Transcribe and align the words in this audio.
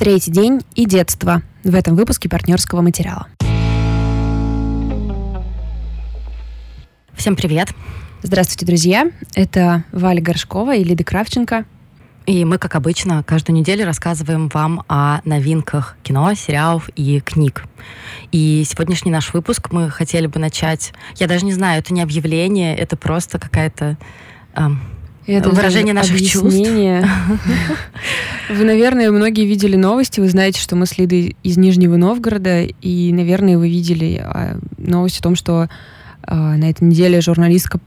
Третий 0.00 0.30
день 0.30 0.62
и 0.76 0.86
детство 0.86 1.42
в 1.62 1.74
этом 1.74 1.94
выпуске 1.94 2.30
партнерского 2.30 2.80
материала. 2.80 3.26
Всем 7.12 7.36
привет! 7.36 7.68
Здравствуйте, 8.22 8.64
друзья! 8.64 9.10
Это 9.34 9.84
Валя 9.92 10.22
Горшкова 10.22 10.74
и 10.74 10.84
Лида 10.84 11.04
Кравченко. 11.04 11.66
И 12.24 12.46
мы, 12.46 12.56
как 12.56 12.76
обычно, 12.76 13.22
каждую 13.22 13.58
неделю 13.58 13.84
рассказываем 13.84 14.48
вам 14.48 14.84
о 14.88 15.20
новинках 15.26 15.98
кино, 16.02 16.32
сериалов 16.32 16.88
и 16.96 17.20
книг. 17.20 17.64
И 18.32 18.64
сегодняшний 18.66 19.10
наш 19.10 19.34
выпуск 19.34 19.70
мы 19.70 19.90
хотели 19.90 20.26
бы 20.26 20.40
начать... 20.40 20.94
Я 21.16 21.26
даже 21.26 21.44
не 21.44 21.52
знаю, 21.52 21.80
это 21.80 21.92
не 21.92 22.00
объявление, 22.00 22.74
это 22.74 22.96
просто 22.96 23.38
какая-то... 23.38 23.98
Эм, 24.54 24.80
это 25.26 25.50
выражение 25.50 25.94
наших 25.94 26.16
объяснение. 26.16 27.02
чувств. 27.02 27.48
Вы, 28.50 28.64
наверное, 28.64 29.10
многие 29.10 29.44
видели 29.44 29.76
новости. 29.76 30.20
Вы 30.20 30.28
знаете, 30.28 30.60
что 30.60 30.76
мы 30.76 30.86
с 30.86 30.98
Лидой 30.98 31.36
из 31.42 31.56
Нижнего 31.56 31.96
Новгорода. 31.96 32.62
И, 32.62 33.12
наверное, 33.12 33.56
вы 33.56 33.68
видели 33.68 34.20
а, 34.24 34.58
новость 34.76 35.20
о 35.20 35.22
том, 35.22 35.36
что 35.36 35.68
а, 36.22 36.56
на 36.56 36.70
этой 36.70 36.84
неделе 36.84 37.20
журналистка 37.20 37.78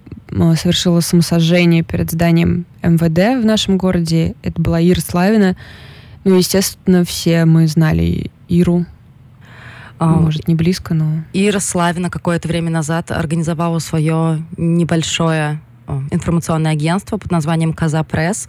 совершила 0.55 0.99
самосожжение 1.02 1.84
перед 1.84 2.12
зданием 2.12 2.66
МВД 2.81 3.41
в 3.41 3.45
нашем 3.45 3.77
городе. 3.77 4.35
Это 4.41 4.62
была 4.62 4.81
Ира 4.81 5.02
Славина. 5.02 5.55
Ну, 6.23 6.38
естественно, 6.38 7.04
все 7.04 7.45
мы 7.45 7.68
знали 7.68 8.31
Иру. 8.48 8.85
А, 9.99 10.07
Может, 10.07 10.48
не 10.48 10.55
близко, 10.55 10.93
но... 10.93 11.23
Ира 11.34 11.59
Славина 11.59 12.09
какое-то 12.09 12.48
время 12.48 12.70
назад 12.70 13.12
организовала 13.12 13.79
свое 13.79 14.43
небольшое 14.57 15.59
информационное 16.11 16.71
агентство 16.71 17.17
под 17.17 17.31
названием 17.31 17.73
«Коза 17.73 18.03
Пресс». 18.03 18.47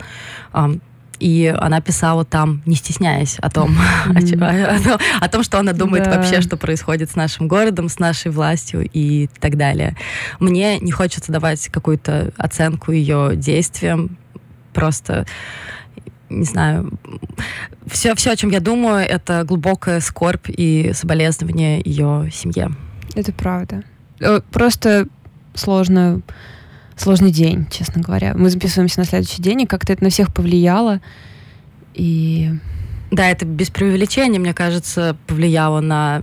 И 1.20 1.54
она 1.58 1.80
писала 1.80 2.24
там, 2.24 2.60
не 2.66 2.74
стесняясь 2.74 3.38
о 3.38 3.48
том, 3.48 3.76
mm-hmm. 4.08 4.98
о, 5.20 5.24
о, 5.24 5.28
том, 5.28 5.44
что 5.44 5.60
она 5.60 5.72
думает 5.72 6.04
да. 6.04 6.16
вообще, 6.16 6.40
что 6.40 6.56
происходит 6.56 7.10
с 7.10 7.14
нашим 7.14 7.46
городом, 7.46 7.88
с 7.88 8.00
нашей 8.00 8.32
властью 8.32 8.88
и 8.92 9.28
так 9.38 9.56
далее. 9.56 9.96
Мне 10.40 10.78
не 10.80 10.90
хочется 10.90 11.30
давать 11.30 11.68
какую-то 11.68 12.32
оценку 12.36 12.90
ее 12.90 13.36
действиям, 13.36 14.18
просто 14.72 15.24
не 16.28 16.44
знаю, 16.44 16.90
все, 17.86 18.14
все, 18.14 18.32
о 18.32 18.36
чем 18.36 18.50
я 18.50 18.60
думаю, 18.60 19.06
это 19.06 19.44
глубокая 19.44 20.00
скорбь 20.00 20.48
и 20.48 20.90
соболезнование 20.94 21.80
ее 21.84 22.30
семье. 22.32 22.72
Это 23.14 23.32
правда. 23.32 23.84
Э, 24.20 24.40
просто 24.50 25.06
сложно 25.54 26.22
сложный 26.96 27.30
день, 27.30 27.66
честно 27.70 28.00
говоря. 28.02 28.34
Мы 28.34 28.50
записываемся 28.50 29.00
на 29.00 29.06
следующий 29.06 29.42
день, 29.42 29.62
и 29.62 29.66
как-то 29.66 29.92
это 29.92 30.04
на 30.04 30.10
всех 30.10 30.32
повлияло. 30.32 31.00
И... 31.94 32.50
Да, 33.10 33.28
это 33.28 33.44
без 33.44 33.70
преувеличения, 33.70 34.40
мне 34.40 34.54
кажется, 34.54 35.16
повлияло 35.26 35.80
на 35.80 36.22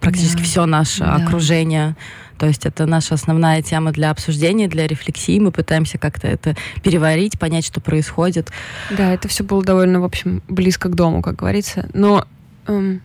практически 0.00 0.38
да. 0.38 0.44
все 0.44 0.66
наше 0.66 1.00
да. 1.00 1.16
окружение. 1.16 1.96
То 2.38 2.46
есть 2.46 2.66
это 2.66 2.86
наша 2.86 3.14
основная 3.14 3.62
тема 3.62 3.90
для 3.90 4.10
обсуждения, 4.10 4.68
для 4.68 4.86
рефлексии. 4.86 5.40
Мы 5.40 5.50
пытаемся 5.50 5.98
как-то 5.98 6.28
это 6.28 6.56
переварить, 6.82 7.38
понять, 7.38 7.66
что 7.66 7.80
происходит. 7.80 8.50
Да, 8.96 9.12
это 9.12 9.26
все 9.26 9.42
было 9.42 9.62
довольно, 9.62 10.00
в 10.00 10.04
общем, 10.04 10.42
близко 10.48 10.88
к 10.88 10.94
дому, 10.94 11.20
как 11.20 11.36
говорится. 11.36 11.88
Но 11.94 12.26
эм, 12.68 13.02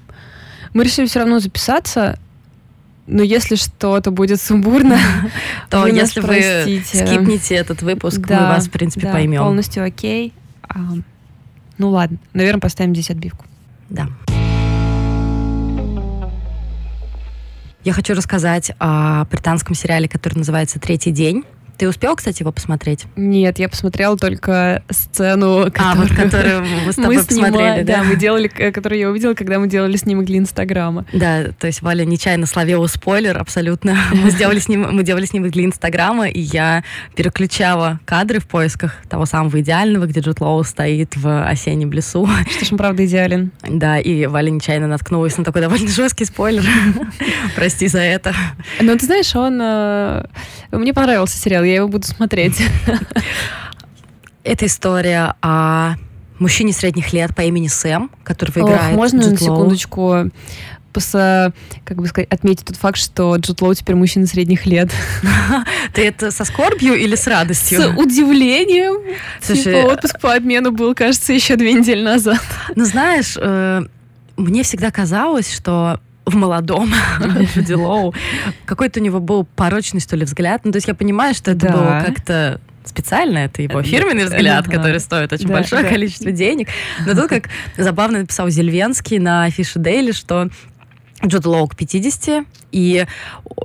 мы 0.74 0.84
решили 0.84 1.08
все 1.08 1.20
равно 1.20 1.40
записаться, 1.40 2.20
но 3.06 3.22
если 3.22 3.56
что-то 3.56 4.12
будет 4.12 4.42
сумбурно, 4.42 4.98
то 5.70 5.88
если 5.88 6.22
вы 6.22 6.84
скипните 6.86 7.56
этот 7.56 7.82
выпуск, 7.82 8.20
мы 8.30 8.36
вас, 8.36 8.68
в 8.68 8.72
принципе, 8.72 9.08
поймем. 9.08 9.42
полностью 9.42 9.84
окей. 9.84 10.34
А, 10.64 10.80
ну 11.78 11.90
ладно, 11.90 12.18
наверное, 12.34 12.62
поставим 12.62 12.94
здесь 12.94 13.10
отбивку. 13.10 13.46
Да. 13.90 14.08
Я 17.84 17.92
хочу 17.92 18.14
рассказать 18.14 18.72
о 18.80 19.26
британском 19.26 19.76
сериале, 19.76 20.08
который 20.08 20.36
называется 20.36 20.80
«Третий 20.80 21.12
день». 21.12 21.44
Ты 21.78 21.90
успел, 21.90 22.16
кстати, 22.16 22.42
его 22.42 22.52
посмотреть? 22.52 23.06
Нет, 23.16 23.60
я 23.60 23.68
посмотрела 23.68 24.18
только 24.18 24.84
сцену, 24.90 25.72
которую, 25.72 25.92
а, 25.92 25.96
вот, 25.96 26.10
которую 26.10 26.66
мы 26.86 26.92
с 26.92 26.96
тобой 26.98 27.18
мы 27.18 27.24
посмотрели. 27.24 27.84
Да? 27.84 27.98
да, 27.98 28.04
мы 28.04 28.16
делали, 28.16 28.48
которую 28.48 29.00
я 29.00 29.10
увидела, 29.10 29.34
когда 29.34 29.60
мы 29.60 29.68
делали 29.68 29.98
снимок 29.98 30.26
для 30.26 30.38
Инстаграма. 30.38 31.06
Да, 31.14 31.46
то 31.60 31.68
есть 31.68 31.82
Валя 31.82 32.06
нечаянно 32.06 32.46
словила 32.46 32.88
спойлер 32.88 33.38
абсолютно. 33.38 33.98
Мы 34.14 34.30
сделали, 34.30 34.60
сним, 34.60 34.88
мы 34.92 35.04
делали 35.04 35.26
снимок 35.26 35.52
для 35.52 35.66
Инстаграма, 35.66 36.28
и 36.28 36.40
я 36.40 36.84
переключала 37.16 38.00
кадры 38.06 38.40
в 38.40 38.48
поисках 38.48 38.96
того 39.10 39.26
самого 39.26 39.60
идеального, 39.62 40.06
где 40.06 40.20
Джуд 40.20 40.40
Лоу 40.40 40.64
стоит 40.64 41.16
в 41.16 41.48
осеннем 41.48 41.92
лесу. 41.92 42.28
Что 42.50 42.66
ж, 42.66 42.72
он 42.72 42.78
правда 42.78 43.06
идеален. 43.06 43.52
Да, 43.68 44.00
и 44.00 44.26
Валя 44.28 44.50
нечаянно 44.50 44.88
наткнулась 44.88 45.38
на 45.38 45.44
такой 45.44 45.62
довольно 45.62 45.88
жесткий 45.88 46.26
спойлер. 46.26 46.64
Прости 47.56 47.88
за 47.88 48.00
это. 48.00 48.34
Ну, 48.80 48.98
ты 48.98 49.06
знаешь, 49.06 49.36
он... 49.36 49.60
Э, 49.62 50.26
мне 50.72 50.94
понравился 50.94 51.38
сериал, 51.38 51.64
я 51.74 51.80
его 51.80 51.88
буду 51.88 52.08
смотреть. 52.08 52.62
Это 54.44 54.66
история 54.66 55.36
о 55.42 55.96
мужчине 56.40 56.74
средних 56.74 57.14
лет 57.14 57.36
по 57.36 57.42
имени 57.42 57.68
Сэм, 57.68 58.12
который 58.24 58.52
играет 58.52 58.92
Ох, 58.92 58.98
можно 58.98 59.30
на 59.30 59.38
секундочку 59.38 60.32
как 61.86 61.98
бы 61.98 62.08
сказать, 62.08 62.30
отметить 62.30 62.66
тот 62.66 62.76
факт, 62.76 62.98
что 62.98 63.36
Джуд 63.36 63.62
Лоу 63.62 63.74
теперь 63.74 63.96
мужчина 63.96 64.28
средних 64.28 64.66
лет. 64.68 64.92
Ты 65.94 66.06
это 66.06 66.30
со 66.30 66.46
скорбью 66.46 66.94
или 66.94 67.16
с 67.16 67.26
радостью? 67.26 67.82
С 67.82 67.88
удивлением. 67.98 69.02
Слушай, 69.42 69.64
типа 69.64 69.92
отпуск 69.92 70.20
по 70.20 70.36
обмену 70.36 70.72
был, 70.72 70.94
кажется, 70.94 71.34
еще 71.34 71.56
две 71.56 71.74
недели 71.74 72.04
назад. 72.04 72.42
Ну, 72.76 72.86
знаешь, 72.86 73.36
э, 73.38 73.82
мне 74.38 74.62
всегда 74.62 74.92
казалось, 74.92 75.52
что 75.52 76.00
в 76.26 76.36
молодом 76.36 76.92
Джуди 77.56 77.74
Лоу. 77.74 78.14
Какой-то 78.66 79.00
у 79.00 79.04
него 79.04 79.20
был 79.20 79.46
порочный, 79.56 80.00
что 80.00 80.16
ли, 80.16 80.26
взгляд. 80.26 80.62
Ну, 80.64 80.72
то 80.72 80.78
есть 80.78 80.88
я 80.88 80.96
понимаю, 80.96 81.34
что 81.34 81.52
это 81.52 81.68
да. 81.68 81.72
было 81.74 82.04
как-то 82.06 82.62
специально, 82.86 83.40
это 83.40 83.62
его 83.62 83.82
фирменный 83.82 84.26
взгляд, 84.26 84.66
который 84.66 85.00
стоит 85.00 85.32
очень 85.32 85.48
да, 85.48 85.54
большое 85.54 85.84
количество 85.84 86.32
денег. 86.32 86.68
Но 87.06 87.14
тут 87.14 87.30
как 87.30 87.50
забавно 87.78 88.20
написал 88.20 88.50
Зельвенский 88.50 89.20
на 89.20 89.46
афише 89.46 89.80
Дейли, 89.80 90.12
что 90.12 90.50
Джуд 91.26 91.46
Лоу 91.46 91.68
к 91.68 91.76
50, 91.76 92.46
и 92.72 93.06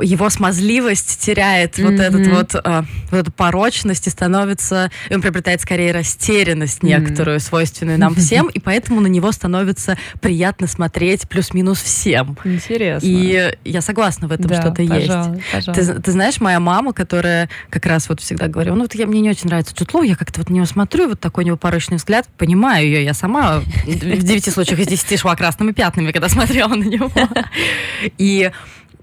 его 0.00 0.30
смазливость 0.30 1.20
теряет 1.20 1.78
mm-hmm. 1.78 1.90
вот 1.90 2.00
этот 2.00 2.26
вот, 2.28 2.54
э, 2.62 2.82
вот 3.10 3.18
эту 3.18 3.32
порочность 3.32 4.06
и 4.06 4.10
становится, 4.10 4.90
и 5.08 5.14
он 5.14 5.22
приобретает 5.22 5.60
скорее 5.60 5.92
растерянность 5.92 6.82
некоторую, 6.82 7.38
mm-hmm. 7.38 7.42
свойственную 7.42 7.98
нам 7.98 8.14
всем, 8.14 8.48
и 8.48 8.60
поэтому 8.60 9.00
на 9.00 9.06
него 9.06 9.32
становится 9.32 9.96
приятно 10.20 10.66
смотреть 10.66 11.28
плюс-минус 11.28 11.82
всем. 11.82 12.36
Интересно. 12.44 13.06
И 13.06 13.56
я 13.64 13.80
согласна 13.80 14.28
в 14.28 14.32
этом 14.32 14.48
да, 14.48 14.60
что-то 14.60 14.82
есть. 14.82 15.66
Ты, 15.74 16.00
ты 16.00 16.12
знаешь, 16.12 16.40
моя 16.40 16.60
мама, 16.60 16.92
которая 16.92 17.48
как 17.70 17.86
раз 17.86 18.08
вот 18.08 18.20
всегда 18.20 18.48
говорила, 18.48 18.74
ну 18.74 18.82
вот 18.82 18.94
я, 18.94 19.06
мне 19.06 19.20
не 19.20 19.30
очень 19.30 19.48
нравится 19.48 19.74
Джуд 19.74 19.94
Лоу, 19.94 20.02
я 20.02 20.16
как-то 20.16 20.40
вот 20.40 20.50
на 20.50 20.54
него 20.54 20.66
смотрю, 20.66 21.08
вот 21.08 21.20
такой 21.20 21.44
у 21.44 21.46
него 21.46 21.56
порочный 21.56 21.96
взгляд, 21.96 22.28
понимаю 22.36 22.86
ее, 22.86 23.04
я 23.04 23.14
сама 23.14 23.60
в 23.60 24.22
девяти 24.22 24.50
случаях 24.50 24.80
из 24.80 24.86
десяти 24.86 25.16
шла 25.16 25.34
красными 25.34 25.72
пятнами, 25.72 26.12
когда 26.12 26.28
смотрела 26.28 26.74
на 26.74 26.84
него. 26.84 27.10
И 28.18 28.50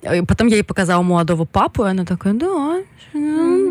э, 0.01 0.23
Потом 0.25 0.47
я 0.47 0.57
ей 0.57 0.63
показала 0.63 1.01
молодого 1.01 1.45
папу, 1.45 1.85
и 1.85 1.89
она 1.89 2.05
такая, 2.05 2.33
да, 2.33 2.83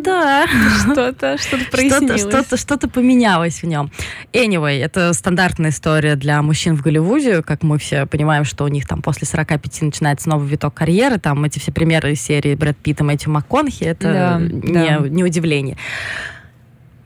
да. 0.03 0.47
Что-то, 0.81 1.39
что-то 1.39 1.65
прояснилось. 1.71 2.21
Что-то, 2.21 2.57
что-то, 2.57 2.89
поменялось 2.89 3.63
в 3.63 3.67
нем. 3.67 3.91
Anyway, 4.33 4.83
это 4.83 5.13
стандартная 5.13 5.71
история 5.71 6.17
для 6.17 6.41
мужчин 6.43 6.77
в 6.77 6.83
Голливуде, 6.83 7.43
как 7.43 7.63
мы 7.63 7.79
все 7.79 8.07
понимаем, 8.07 8.45
что 8.45 8.65
у 8.65 8.69
них 8.69 8.87
там 8.87 9.03
после 9.03 9.27
45 9.27 9.83
начинается 9.83 10.29
новый 10.29 10.49
виток 10.49 10.75
карьеры, 10.75 11.19
там 11.19 11.45
эти 11.45 11.59
все 11.59 11.73
примеры 11.73 12.13
из 12.13 12.21
серии 12.21 12.55
Брэд 12.55 12.77
Питта, 12.79 13.05
Мэтью 13.05 13.33
МакКонахи, 13.33 13.85
это 13.85 14.13
да, 14.13 14.39
не, 14.41 14.73
да. 14.73 15.09
не 15.09 15.25
удивление. 15.25 15.77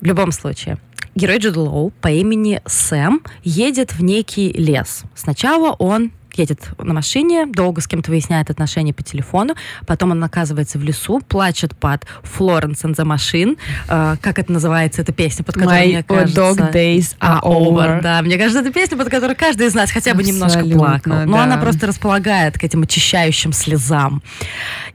В 0.00 0.04
любом 0.04 0.30
случае, 0.30 0.78
герой 1.14 1.38
Джуд 1.38 1.56
Лоу 1.56 1.90
по 2.00 2.08
имени 2.08 2.60
Сэм 2.66 3.22
едет 3.42 3.94
в 3.94 4.02
некий 4.02 4.52
лес. 4.52 5.02
Сначала 5.16 5.72
он 5.72 6.12
едет 6.34 6.70
на 6.78 6.94
машине, 6.94 7.46
долго 7.46 7.80
с 7.80 7.86
кем-то 7.86 8.10
выясняет 8.10 8.50
отношения 8.50 8.92
по 8.92 9.02
телефону, 9.02 9.54
потом 9.86 10.12
он 10.12 10.22
оказывается 10.22 10.78
в 10.78 10.82
лесу, 10.82 11.20
плачет 11.20 11.76
под 11.76 12.06
Florence 12.22 12.84
and 12.84 12.94
the 12.94 13.04
Machine, 13.04 13.58
э, 13.88 14.16
как 14.20 14.38
это 14.38 14.52
называется, 14.52 15.02
эта 15.02 15.12
песня, 15.12 15.44
под 15.44 15.56
которой, 15.56 15.86
My 15.86 15.88
мне 15.88 16.02
кажется... 16.02 16.40
dog 16.40 16.72
days 16.72 17.16
are 17.20 17.40
over. 17.42 18.00
Да, 18.02 18.22
мне 18.22 18.36
кажется, 18.36 18.60
это 18.60 18.72
песня, 18.72 18.96
под 18.96 19.08
которой 19.08 19.34
каждый 19.34 19.66
из 19.66 19.74
нас 19.74 19.90
хотя 19.90 20.14
бы 20.14 20.20
Абсолютно, 20.20 20.46
немножко 20.46 20.76
плакал. 20.76 21.26
Но 21.26 21.36
да. 21.36 21.44
она 21.44 21.56
просто 21.58 21.86
располагает 21.86 22.58
к 22.58 22.64
этим 22.64 22.82
очищающим 22.82 23.52
слезам. 23.52 24.22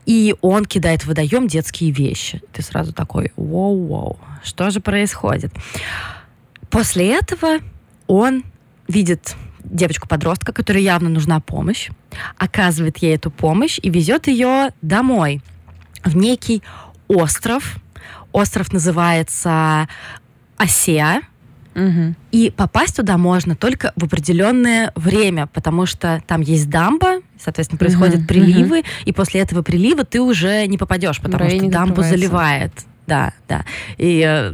И 0.06 0.36
он 0.42 0.66
кидает 0.66 1.04
в 1.04 1.08
водоем 1.08 1.48
детские 1.48 1.92
вещи. 1.92 2.42
Ты 2.52 2.62
сразу 2.62 2.94
такой, 2.94 3.32
воу-воу, 3.38 4.18
что 4.44 4.70
же 4.70 4.80
происходит? 4.80 5.54
После 6.70 7.16
этого 7.16 7.60
он 8.08 8.44
видит 8.88 9.36
девочку-подростка, 9.64 10.54
которой 10.54 10.84
явно 10.84 11.10
нужна 11.10 11.40
помощь, 11.40 11.90
оказывает 12.38 12.98
ей 12.98 13.16
эту 13.16 13.32
помощь 13.32 13.80
и 13.82 13.90
везет 13.90 14.28
ее 14.28 14.70
домой, 14.82 15.42
в 16.04 16.16
некий 16.16 16.62
остров. 17.08 17.78
Остров 18.32 18.74
называется 18.74 19.88
Осеа, 20.58 21.22
Угу. 21.76 22.14
И 22.32 22.54
попасть 22.56 22.98
туда 22.98 23.18
можно 23.18 23.56
только 23.56 23.94
в 23.96 24.04
определенное 24.04 24.92
время, 24.96 25.48
потому 25.48 25.86
что 25.86 26.22
там 26.28 26.42
есть 26.42 26.70
дамба, 26.70 27.22
соответственно, 27.40 27.80
происходят 27.80 28.20
угу, 28.20 28.28
приливы, 28.28 28.80
угу. 28.82 28.88
и 29.06 29.12
после 29.12 29.42
этого 29.42 29.64
прилива 29.64 30.04
ты 30.04 30.22
уже 30.22 30.68
не 30.68 30.78
попадешь, 30.78 31.20
потому 31.20 31.50
что 31.50 31.70
дамбу 31.70 32.04
заливает. 32.04 32.74
Да, 33.06 33.34
да. 33.50 33.66
И 33.98 34.24
э, 34.26 34.54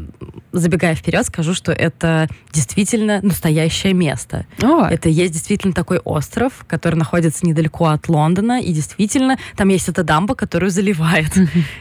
забегая 0.51 0.95
вперед, 0.95 1.25
скажу, 1.25 1.53
что 1.53 1.71
это 1.71 2.27
действительно 2.51 3.19
настоящее 3.21 3.93
место. 3.93 4.45
О. 4.61 4.85
Это 4.85 5.07
есть 5.07 5.33
действительно 5.33 5.73
такой 5.73 5.99
остров, 5.99 6.65
который 6.67 6.95
находится 6.95 7.45
недалеко 7.45 7.87
от 7.87 8.09
Лондона, 8.09 8.59
и 8.59 8.71
действительно 8.73 9.37
там 9.55 9.69
есть 9.69 9.87
эта 9.87 10.03
дамба, 10.03 10.33
которую 10.33 10.71
заливает. 10.71 11.31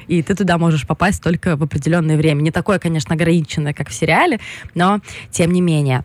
И 0.09 0.23
ты 0.23 0.35
туда 0.35 0.59
можешь 0.59 0.87
попасть 0.87 1.23
только 1.23 1.56
в 1.56 1.62
определенное 1.62 2.17
время. 2.17 2.43
Не 2.43 2.50
такое, 2.50 2.79
конечно, 2.79 3.15
ограниченное, 3.15 3.73
как 3.73 3.88
в 3.88 3.94
сериале, 3.94 4.38
но 4.75 5.00
тем 5.31 5.53
не 5.53 5.62
менее. 5.62 6.05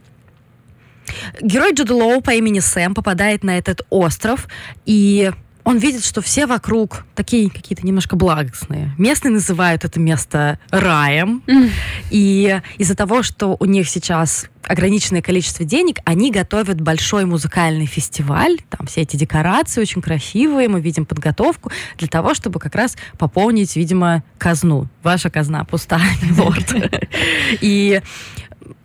Герой 1.41 1.73
Джуда 1.73 1.93
Лоу 1.93 2.21
по 2.21 2.31
имени 2.31 2.59
Сэм 2.59 2.93
попадает 2.93 3.43
на 3.43 3.57
этот 3.57 3.85
остров, 3.89 4.47
и 4.85 5.31
он 5.63 5.77
видит, 5.77 6.05
что 6.05 6.21
все 6.21 6.45
вокруг 6.45 7.05
такие 7.15 7.49
какие-то 7.49 7.85
немножко 7.85 8.15
благостные. 8.15 8.93
Местные 8.97 9.31
называют 9.31 9.85
это 9.85 9.99
место 9.99 10.59
раем. 10.69 11.43
Mm. 11.47 11.69
И 12.09 12.61
из-за 12.77 12.95
того, 12.95 13.23
что 13.23 13.55
у 13.59 13.65
них 13.65 13.89
сейчас 13.89 14.49
ограниченное 14.63 15.21
количество 15.21 15.65
денег, 15.65 15.99
они 16.05 16.31
готовят 16.31 16.79
большой 16.81 17.25
музыкальный 17.25 17.85
фестиваль. 17.85 18.59
Там 18.69 18.87
все 18.87 19.01
эти 19.01 19.15
декорации 19.17 19.81
очень 19.81 20.01
красивые, 20.01 20.69
мы 20.69 20.79
видим 20.79 21.05
подготовку 21.05 21.71
для 21.97 22.07
того, 22.07 22.33
чтобы 22.33 22.59
как 22.59 22.75
раз 22.75 22.95
пополнить, 23.17 23.75
видимо, 23.75 24.23
казну. 24.37 24.87
Ваша 25.01 25.29
казна 25.29 25.65
пустая, 25.65 26.11
милорд. 26.21 26.73
И 27.61 28.01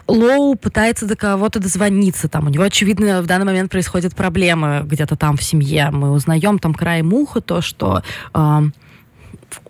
Лоу 0.08 0.56
пытается 0.56 1.06
до 1.06 1.16
кого-то 1.16 1.60
дозвониться, 1.60 2.28
там 2.28 2.46
у 2.46 2.50
него, 2.50 2.64
очевидно, 2.64 3.20
в 3.20 3.26
данный 3.26 3.44
момент 3.44 3.70
происходят 3.70 4.16
проблемы 4.16 4.82
где-то 4.84 5.16
там 5.16 5.37
в 5.37 5.43
семье. 5.43 5.90
Мы 5.90 6.10
узнаем 6.10 6.58
там 6.58 6.72
край 6.72 7.02
муха, 7.02 7.43
то, 7.43 7.60
что 7.60 8.02
э, 8.32 8.60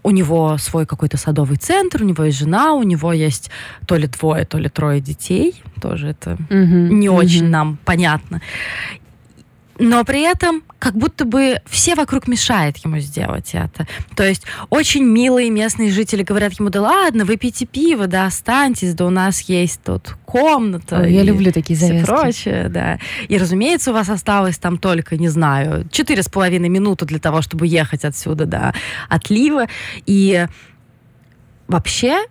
у 0.04 0.10
него 0.10 0.56
свой 0.58 0.86
какой-то 0.86 1.16
садовый 1.16 1.56
центр, 1.56 2.02
у 2.02 2.04
него 2.04 2.22
есть 2.24 2.38
жена, 2.38 2.72
у 2.74 2.84
него 2.84 3.12
есть 3.12 3.50
то 3.86 3.96
ли 3.96 4.06
двое, 4.06 4.44
то 4.44 4.58
ли 4.58 4.68
трое 4.68 5.00
детей. 5.00 5.60
Тоже 5.82 6.08
это 6.08 6.36
mm-hmm. 6.48 6.88
не 6.88 7.08
mm-hmm. 7.08 7.10
очень 7.10 7.48
нам 7.48 7.78
понятно 7.84 8.40
но 9.78 10.04
при 10.04 10.22
этом 10.22 10.62
как 10.78 10.94
будто 10.94 11.24
бы 11.24 11.60
все 11.66 11.94
вокруг 11.94 12.28
мешают 12.28 12.76
ему 12.78 12.98
сделать 12.98 13.50
это. 13.52 13.86
То 14.16 14.26
есть 14.26 14.44
очень 14.70 15.04
милые 15.04 15.50
местные 15.50 15.90
жители 15.90 16.22
говорят 16.22 16.58
ему, 16.58 16.70
да 16.70 16.82
ладно, 16.82 17.24
выпейте 17.24 17.66
пиво, 17.66 18.06
да 18.06 18.26
останьтесь, 18.26 18.94
да 18.94 19.06
у 19.06 19.10
нас 19.10 19.40
есть 19.42 19.80
тут 19.84 20.16
комната. 20.24 21.00
Ой, 21.00 21.12
я 21.12 21.22
люблю 21.22 21.52
такие 21.52 21.78
завязки. 21.78 22.06
прочее, 22.06 22.68
да. 22.68 22.98
И, 23.28 23.38
разумеется, 23.38 23.90
у 23.90 23.94
вас 23.94 24.08
осталось 24.08 24.58
там 24.58 24.78
только, 24.78 25.16
не 25.16 25.28
знаю, 25.28 25.88
четыре 25.90 26.22
с 26.22 26.28
половиной 26.28 26.68
минуты 26.68 27.06
для 27.06 27.18
того, 27.18 27.42
чтобы 27.42 27.66
ехать 27.66 28.04
отсюда, 28.04 28.46
да, 28.46 28.74
отлива. 29.08 29.66
И 30.06 30.46
вообще 31.66 32.24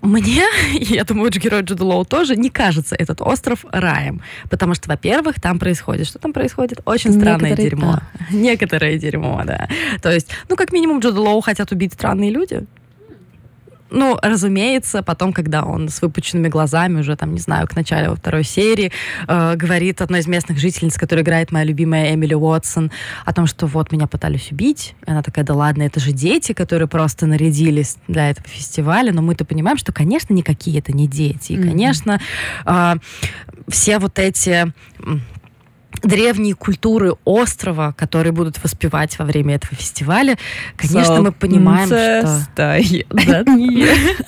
мне, 0.00 0.44
и 0.74 0.84
я 0.94 1.04
думаю, 1.04 1.30
герой 1.30 1.62
Джуда 1.62 1.84
Лоу 1.84 2.04
тоже, 2.04 2.36
не 2.36 2.50
кажется 2.50 2.94
этот 2.94 3.20
остров 3.20 3.64
раем. 3.70 4.22
Потому 4.50 4.74
что, 4.74 4.88
во-первых, 4.88 5.40
там 5.40 5.58
происходит... 5.58 6.06
Что 6.06 6.18
там 6.18 6.32
происходит? 6.32 6.80
Очень 6.84 7.12
странное 7.12 7.50
Некоторые, 7.50 7.70
дерьмо. 7.70 7.92
Да. 7.92 8.02
Некоторое 8.30 8.98
дерьмо, 8.98 9.42
да. 9.44 9.68
То 10.02 10.12
есть, 10.12 10.28
ну, 10.48 10.56
как 10.56 10.72
минимум, 10.72 11.00
Джуда 11.00 11.20
Лоу 11.20 11.40
хотят 11.40 11.72
убить 11.72 11.92
странные 11.92 12.30
люди. 12.30 12.64
Ну, 13.90 14.18
разумеется, 14.22 15.02
потом, 15.02 15.32
когда 15.32 15.62
он 15.62 15.88
с 15.88 16.02
выпученными 16.02 16.48
глазами 16.48 17.00
уже, 17.00 17.16
там, 17.16 17.32
не 17.32 17.40
знаю, 17.40 17.66
к 17.66 17.76
началу 17.76 18.16
второй 18.16 18.44
серии, 18.44 18.92
э, 19.26 19.54
говорит 19.56 20.00
одной 20.02 20.20
из 20.20 20.26
местных 20.26 20.58
жительниц, 20.58 20.96
которая 20.96 21.24
играет 21.24 21.52
моя 21.52 21.64
любимая 21.64 22.14
Эмили 22.14 22.34
Уотсон, 22.34 22.90
о 23.24 23.32
том, 23.32 23.46
что 23.46 23.66
вот 23.66 23.92
меня 23.92 24.06
пытались 24.06 24.52
убить. 24.52 24.94
И 25.06 25.10
она 25.10 25.22
такая, 25.22 25.44
да 25.44 25.54
ладно, 25.54 25.82
это 25.82 26.00
же 26.00 26.12
дети, 26.12 26.52
которые 26.52 26.88
просто 26.88 27.26
нарядились 27.26 27.96
для 28.08 28.30
этого 28.30 28.46
фестиваля, 28.48 29.12
но 29.12 29.22
мы-то 29.22 29.44
понимаем, 29.44 29.78
что, 29.78 29.92
конечно, 29.92 30.34
никакие 30.34 30.78
это 30.78 30.92
не 30.92 31.06
дети. 31.06 31.52
И, 31.52 31.62
конечно, 31.62 32.20
э, 32.66 32.94
все 33.68 33.98
вот 33.98 34.18
эти 34.18 34.72
древние 36.02 36.54
культуры 36.54 37.14
острова, 37.24 37.92
которые 37.96 38.32
будут 38.32 38.62
воспевать 38.62 39.18
во 39.18 39.24
время 39.24 39.56
этого 39.56 39.74
фестиваля, 39.74 40.36
конечно, 40.76 41.20
мы 41.20 41.32
понимаем, 41.32 41.86
что... 41.86 42.46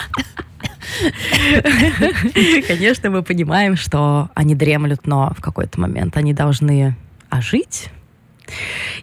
Конечно, 2.66 3.10
мы 3.10 3.22
понимаем, 3.22 3.76
что 3.76 4.30
они 4.34 4.54
дремлют, 4.54 5.06
но 5.06 5.32
в 5.36 5.40
какой-то 5.40 5.80
момент 5.80 6.16
они 6.16 6.32
должны 6.32 6.96
ожить 7.28 7.90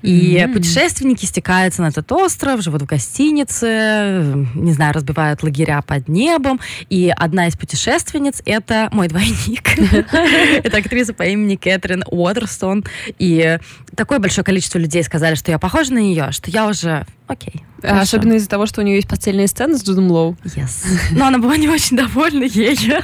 и 0.01 0.35
mm-hmm. 0.35 0.53
путешественники 0.53 1.25
стекаются 1.25 1.81
на 1.81 1.87
этот 1.87 2.11
остров, 2.11 2.61
живут 2.61 2.83
в 2.83 2.85
гостинице, 2.85 4.45
не 4.55 4.73
знаю, 4.73 4.93
разбивают 4.93 5.43
лагеря 5.43 5.81
под 5.81 6.07
небом. 6.07 6.59
И 6.89 7.13
одна 7.15 7.47
из 7.47 7.55
путешественниц— 7.55 8.41
это 8.45 8.89
мой 8.91 9.07
двойник. 9.09 9.77
Это 9.77 10.77
актриса 10.77 11.13
по 11.13 11.23
имени 11.23 11.55
Кэтрин 11.55 12.03
Уотерстон. 12.07 12.85
И 13.19 13.59
такое 13.95 14.19
большое 14.19 14.45
количество 14.45 14.77
людей 14.77 15.03
сказали, 15.03 15.35
что 15.35 15.51
я 15.51 15.59
похожа 15.59 15.93
на 15.93 15.99
нее, 15.99 16.31
что 16.31 16.49
я 16.51 16.67
уже 16.67 17.05
окей. 17.27 17.63
Okay, 17.81 17.99
Особенно 17.99 18.33
из-за 18.33 18.49
того, 18.49 18.65
что 18.65 18.81
у 18.81 18.83
нее 18.83 18.95
есть 18.95 19.07
постельные 19.07 19.47
сцены 19.47 19.77
с 19.77 19.83
Джудом 19.83 20.09
Лоу. 20.09 20.37
Yes. 20.43 20.85
Но 21.11 21.27
она 21.27 21.37
была 21.37 21.57
не 21.57 21.69
очень 21.69 21.97
довольна 21.97 22.43
ею. 22.43 23.01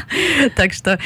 так 0.56 0.72
что... 0.72 0.98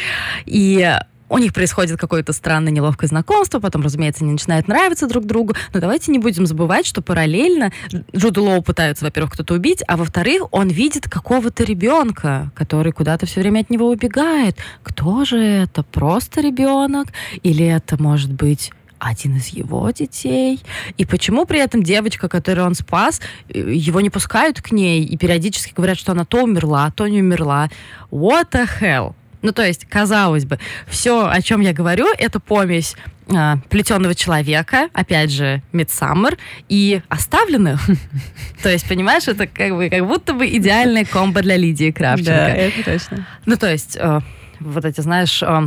И 0.46 0.98
у 1.30 1.38
них 1.38 1.54
происходит 1.54 1.98
какое-то 1.98 2.32
странное 2.34 2.72
неловкое 2.72 3.08
знакомство, 3.08 3.60
потом, 3.60 3.82
разумеется, 3.82 4.24
они 4.24 4.32
начинают 4.32 4.68
нравиться 4.68 5.06
друг 5.06 5.24
другу. 5.24 5.54
Но 5.72 5.80
давайте 5.80 6.10
не 6.12 6.18
будем 6.18 6.44
забывать, 6.44 6.84
что 6.86 7.00
параллельно 7.00 7.72
Джуду 8.14 8.44
Лоу 8.44 8.62
пытаются, 8.62 9.04
во-первых, 9.04 9.32
кто-то 9.32 9.54
убить, 9.54 9.82
а 9.86 9.96
во-вторых, 9.96 10.42
он 10.50 10.68
видит 10.68 11.08
какого-то 11.08 11.64
ребенка, 11.64 12.50
который 12.54 12.92
куда-то 12.92 13.26
все 13.26 13.40
время 13.40 13.60
от 13.60 13.70
него 13.70 13.88
убегает. 13.88 14.58
Кто 14.82 15.24
же 15.24 15.38
это? 15.38 15.84
Просто 15.84 16.40
ребенок? 16.40 17.06
Или 17.42 17.64
это 17.64 18.00
может 18.02 18.32
быть 18.32 18.72
один 18.98 19.36
из 19.36 19.48
его 19.48 19.90
детей. 19.90 20.60
И 20.98 21.06
почему 21.06 21.46
при 21.46 21.60
этом 21.60 21.82
девочка, 21.82 22.28
которую 22.28 22.66
он 22.66 22.74
спас, 22.74 23.20
его 23.48 24.00
не 24.00 24.10
пускают 24.10 24.60
к 24.60 24.72
ней 24.72 25.04
и 25.04 25.16
периодически 25.16 25.72
говорят, 25.74 25.96
что 25.96 26.12
она 26.12 26.24
то 26.24 26.42
умерла, 26.42 26.90
то 26.90 27.08
не 27.08 27.20
умерла. 27.20 27.70
What 28.10 28.50
the 28.50 28.68
hell? 28.80 29.14
Ну, 29.42 29.52
то 29.52 29.66
есть, 29.66 29.86
казалось 29.86 30.44
бы, 30.44 30.58
все, 30.86 31.28
о 31.28 31.40
чем 31.40 31.60
я 31.60 31.72
говорю, 31.72 32.06
это 32.18 32.40
помесь 32.40 32.94
а, 33.34 33.58
плетеного 33.68 34.14
человека, 34.14 34.88
опять 34.92 35.30
же, 35.30 35.62
Мидсаммер, 35.72 36.36
и 36.68 37.00
оставленных. 37.08 37.80
То 38.62 38.68
есть, 38.70 38.88
понимаешь, 38.88 39.28
это 39.28 39.46
как 39.46 39.74
бы 39.74 39.88
как 39.88 40.06
будто 40.06 40.34
бы 40.34 40.46
идеальная 40.48 41.04
комбо 41.04 41.42
для 41.42 41.56
Лидии 41.56 41.90
Кравченко. 41.90 42.30
Да, 42.30 42.48
это 42.48 42.84
точно. 42.84 43.26
Ну, 43.46 43.56
то 43.56 43.70
есть, 43.70 43.96
э, 43.96 44.20
вот 44.58 44.84
эти, 44.84 45.00
знаешь, 45.00 45.42
э, 45.42 45.62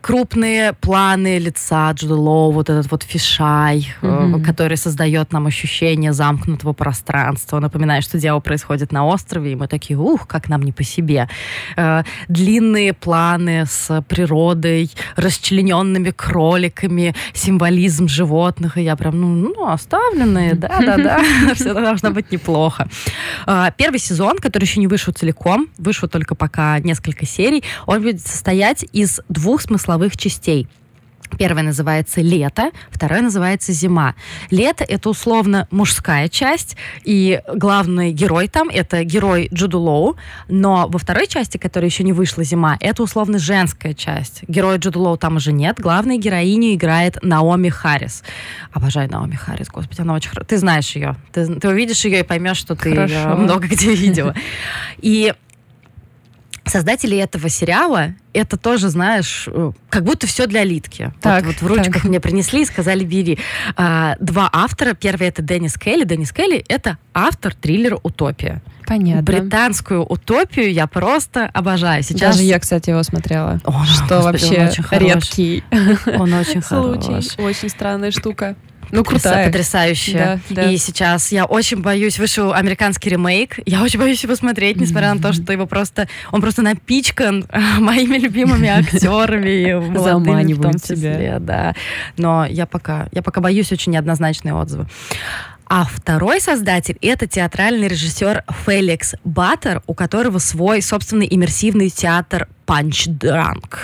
крупные 0.00 0.72
планы 0.72 1.38
лица 1.38 1.92
Джуда 1.92 2.14
Лоу, 2.14 2.52
вот 2.52 2.70
этот 2.70 2.90
вот 2.90 3.02
фишай, 3.02 3.94
mm-hmm. 4.02 4.42
который 4.42 4.76
создает 4.76 5.32
нам 5.32 5.46
ощущение 5.46 6.12
замкнутого 6.12 6.72
пространства. 6.72 7.60
Напоминаю, 7.60 8.02
что 8.02 8.18
дело 8.18 8.40
происходит 8.40 8.92
на 8.92 9.06
острове, 9.06 9.52
и 9.52 9.54
мы 9.54 9.68
такие, 9.68 9.98
ух, 9.98 10.26
как 10.26 10.48
нам 10.48 10.62
не 10.62 10.72
по 10.72 10.82
себе. 10.82 11.28
Э, 11.76 12.02
длинные 12.28 12.94
планы 12.94 13.66
с 13.66 14.02
природой, 14.08 14.90
расчлененными 15.16 16.10
кроликами, 16.10 17.14
символизм 17.34 18.08
животных, 18.08 18.78
и 18.78 18.82
я 18.82 18.96
прям, 18.96 19.20
ну, 19.20 19.52
ну 19.54 19.68
оставленные, 19.68 20.54
да-да-да, 20.54 21.20
все 21.54 21.74
должно 21.74 22.10
быть 22.10 22.32
неплохо. 22.32 22.88
Э, 23.46 23.70
первый 23.76 23.98
сезон, 23.98 24.38
который 24.38 24.64
еще 24.64 24.80
не 24.80 24.86
вышел 24.86 25.12
целиком, 25.12 25.68
вышел 25.76 26.08
только 26.08 26.34
пока 26.34 26.78
несколько 26.78 27.26
серий, 27.26 27.62
он 27.86 28.02
будет 28.02 28.26
состоять 28.26 28.84
из 28.92 29.20
двух 29.28 29.60
смыслов 29.60 29.89
смысловых 29.90 30.16
частей. 30.16 30.68
Первая 31.38 31.64
называется 31.64 32.20
лето, 32.20 32.70
вторая 32.90 33.22
называется 33.22 33.72
зима. 33.72 34.14
Лето 34.50 34.84
это 34.84 35.08
условно 35.08 35.68
мужская 35.70 36.28
часть, 36.28 36.76
и 37.04 37.40
главный 37.54 38.12
герой 38.12 38.48
там 38.48 38.68
это 38.68 39.04
герой 39.04 39.48
Джуду 39.52 39.78
Лоу, 39.78 40.16
но 40.48 40.88
во 40.88 40.98
второй 40.98 41.28
части, 41.28 41.56
которая 41.56 41.88
еще 41.88 42.02
не 42.02 42.12
вышла 42.12 42.42
зима, 42.42 42.76
это 42.80 43.02
условно 43.04 43.38
женская 43.38 43.94
часть. 43.94 44.42
Героя 44.48 44.78
Джуду 44.78 45.00
Лоу 45.00 45.16
там 45.16 45.36
уже 45.36 45.52
нет, 45.52 45.78
главной 45.78 46.18
героиню 46.18 46.74
играет 46.74 47.18
Наоми 47.22 47.68
Харрис. 47.68 48.24
Обожаю 48.72 49.08
Наоми 49.08 49.36
Харрис, 49.36 49.68
господи, 49.68 50.00
она 50.00 50.14
очень 50.14 50.30
хорошая. 50.30 50.48
Ты 50.48 50.58
знаешь 50.58 50.90
ее, 50.96 51.14
ты, 51.32 51.46
ты 51.46 51.68
увидишь 51.68 52.04
ее 52.04 52.20
и 52.20 52.22
поймешь, 52.24 52.58
что 52.58 52.74
ты 52.74 52.90
ее 52.90 53.34
много 53.36 53.68
где 53.68 53.94
видела. 53.94 54.34
И 54.98 55.32
создатели 56.70 57.16
этого 57.16 57.48
сериала, 57.48 58.14
это 58.32 58.56
тоже, 58.56 58.88
знаешь, 58.88 59.44
э, 59.48 59.72
как 59.88 60.04
будто 60.04 60.26
все 60.26 60.46
для 60.46 60.64
Литки. 60.64 61.12
Так, 61.20 61.44
вот, 61.44 61.56
вот 61.60 61.62
в 61.62 61.66
ручках 61.66 61.94
так. 61.94 62.04
мне 62.04 62.20
принесли 62.20 62.62
и 62.62 62.64
сказали, 62.64 63.04
бери. 63.04 63.38
А, 63.76 64.16
два 64.20 64.48
автора. 64.52 64.94
Первый 64.94 65.28
это 65.28 65.42
Деннис 65.42 65.74
Келли. 65.74 66.04
Деннис 66.04 66.32
Келли— 66.32 66.64
это 66.68 66.98
автор 67.12 67.54
триллера 67.54 67.98
«Утопия» 68.02 68.62
Понятно. 68.86 69.22
британскую 69.22 70.04
утопию 70.04 70.72
я 70.72 70.86
просто 70.86 71.46
обожаю. 71.46 72.02
Сейчас... 72.02 72.36
Даже 72.36 72.42
я, 72.42 72.58
кстати, 72.58 72.90
его 72.90 73.02
смотрела. 73.02 73.60
О, 73.64 73.84
что 73.84 74.02
господи, 74.02 74.24
вообще 74.24 74.60
он 74.60 74.68
очень 74.68 74.84
редкий 74.90 75.64
Он 76.18 76.32
очень 76.34 76.60
хорош. 76.60 77.04
случай. 77.04 77.42
Очень 77.42 77.68
странная 77.68 78.10
штука. 78.10 78.56
Ну, 78.90 79.02
Потряса- 79.02 79.50
крутая. 79.50 79.50
Да, 80.14 80.40
да. 80.50 80.70
И 80.70 80.76
сейчас 80.76 81.32
я 81.32 81.44
очень 81.44 81.82
боюсь, 81.82 82.18
вышел 82.18 82.52
американский 82.52 83.10
ремейк. 83.10 83.58
Я 83.66 83.82
очень 83.82 83.98
боюсь 83.98 84.22
его 84.22 84.34
смотреть, 84.36 84.76
несмотря 84.80 85.14
на 85.14 85.20
то, 85.20 85.32
что 85.32 85.52
его 85.52 85.66
просто, 85.66 86.08
он 86.32 86.40
просто 86.40 86.62
напичкан 86.62 87.46
моими 87.78 88.16
любимыми 88.18 88.68
актерами, 89.04 89.74
в 89.74 89.94
том 89.94 90.04
Заманивает 90.04 90.82
числе, 90.82 90.96
тебя. 90.96 91.38
да. 91.38 91.74
Но 92.16 92.44
я 92.46 92.66
пока, 92.66 93.08
я 93.12 93.22
пока 93.22 93.40
боюсь 93.40 93.70
очень 93.72 93.92
неоднозначные 93.92 94.54
отзывы. 94.54 94.86
А 95.72 95.84
второй 95.84 96.40
создатель— 96.40 96.98
это 97.00 97.28
театральный 97.28 97.86
режиссер 97.86 98.42
Феликс 98.66 99.14
Баттер, 99.22 99.82
у 99.86 99.94
которого 99.94 100.38
свой 100.38 100.82
собственный 100.82 101.28
иммерсивный 101.30 101.90
театр 101.90 102.48
Punch 102.66 103.06
Drunk. 103.06 103.76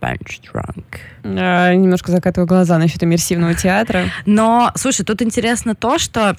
Punch 0.00 0.40
Drunk. 0.52 0.84
А, 1.24 1.74
Немножко 1.74 2.10
закатываю 2.10 2.46
глаза 2.46 2.78
насчет 2.78 3.02
иммерсивного 3.02 3.54
театра. 3.54 4.04
Но, 4.26 4.72
слушай, 4.74 5.04
тут 5.04 5.22
интересно 5.22 5.74
то, 5.74 5.98
что 5.98 6.36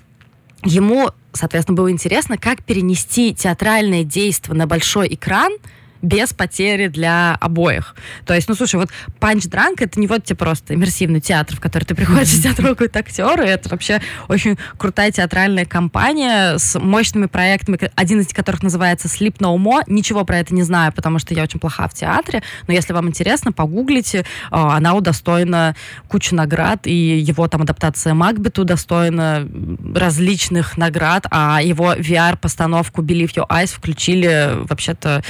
ему, 0.63 1.09
соответственно, 1.33 1.75
было 1.75 1.91
интересно, 1.91 2.37
как 2.37 2.63
перенести 2.63 3.33
театральное 3.33 4.03
действие 4.03 4.57
на 4.57 4.67
большой 4.67 5.13
экран 5.13 5.51
без 6.01 6.33
потери 6.33 6.87
для 6.87 7.35
обоих. 7.39 7.95
То 8.25 8.33
есть, 8.33 8.47
ну, 8.47 8.55
слушай, 8.55 8.75
вот 8.75 8.89
Drunk 9.19 9.75
это 9.79 9.99
не 9.99 10.07
вот 10.07 10.23
тебе 10.23 10.35
просто 10.35 10.73
иммерсивный 10.73 11.21
театр, 11.21 11.55
в 11.55 11.59
который 11.59 11.83
ты 11.83 11.95
приходишь 11.95 12.41
тебя 12.41 12.53
трогают 12.53 12.95
актеры. 12.95 13.45
Это 13.45 13.69
вообще 13.69 14.01
очень 14.27 14.57
крутая 14.77 15.11
театральная 15.11 15.65
компания 15.65 16.57
с 16.57 16.79
мощными 16.79 17.27
проектами, 17.27 17.79
один 17.95 18.21
из 18.21 18.27
которых 18.29 18.63
называется 18.63 19.07
Sleep 19.07 19.37
No 19.37 19.55
More. 19.57 19.83
Ничего 19.87 20.25
про 20.25 20.39
это 20.39 20.53
не 20.53 20.63
знаю, 20.63 20.91
потому 20.93 21.19
что 21.19 21.33
я 21.33 21.43
очень 21.43 21.59
плоха 21.59 21.87
в 21.87 21.93
театре. 21.93 22.43
Но 22.67 22.73
если 22.73 22.93
вам 22.93 23.07
интересно, 23.07 23.51
погуглите. 23.51 24.25
А, 24.49 24.77
Она 24.77 24.93
удостоена 24.93 25.75
кучу 26.07 26.35
наград, 26.35 26.87
и 26.87 26.93
его 26.93 27.47
там 27.47 27.61
адаптация 27.61 28.13
Макбет 28.13 28.59
удостоена 28.59 29.47
различных 29.95 30.77
наград, 30.77 31.25
а 31.29 31.61
его 31.61 31.93
VR-постановку 31.93 33.01
Believe 33.01 33.33
Your 33.35 33.47
Eyes 33.47 33.73
включили 33.75 34.51
вообще-то 34.67 35.23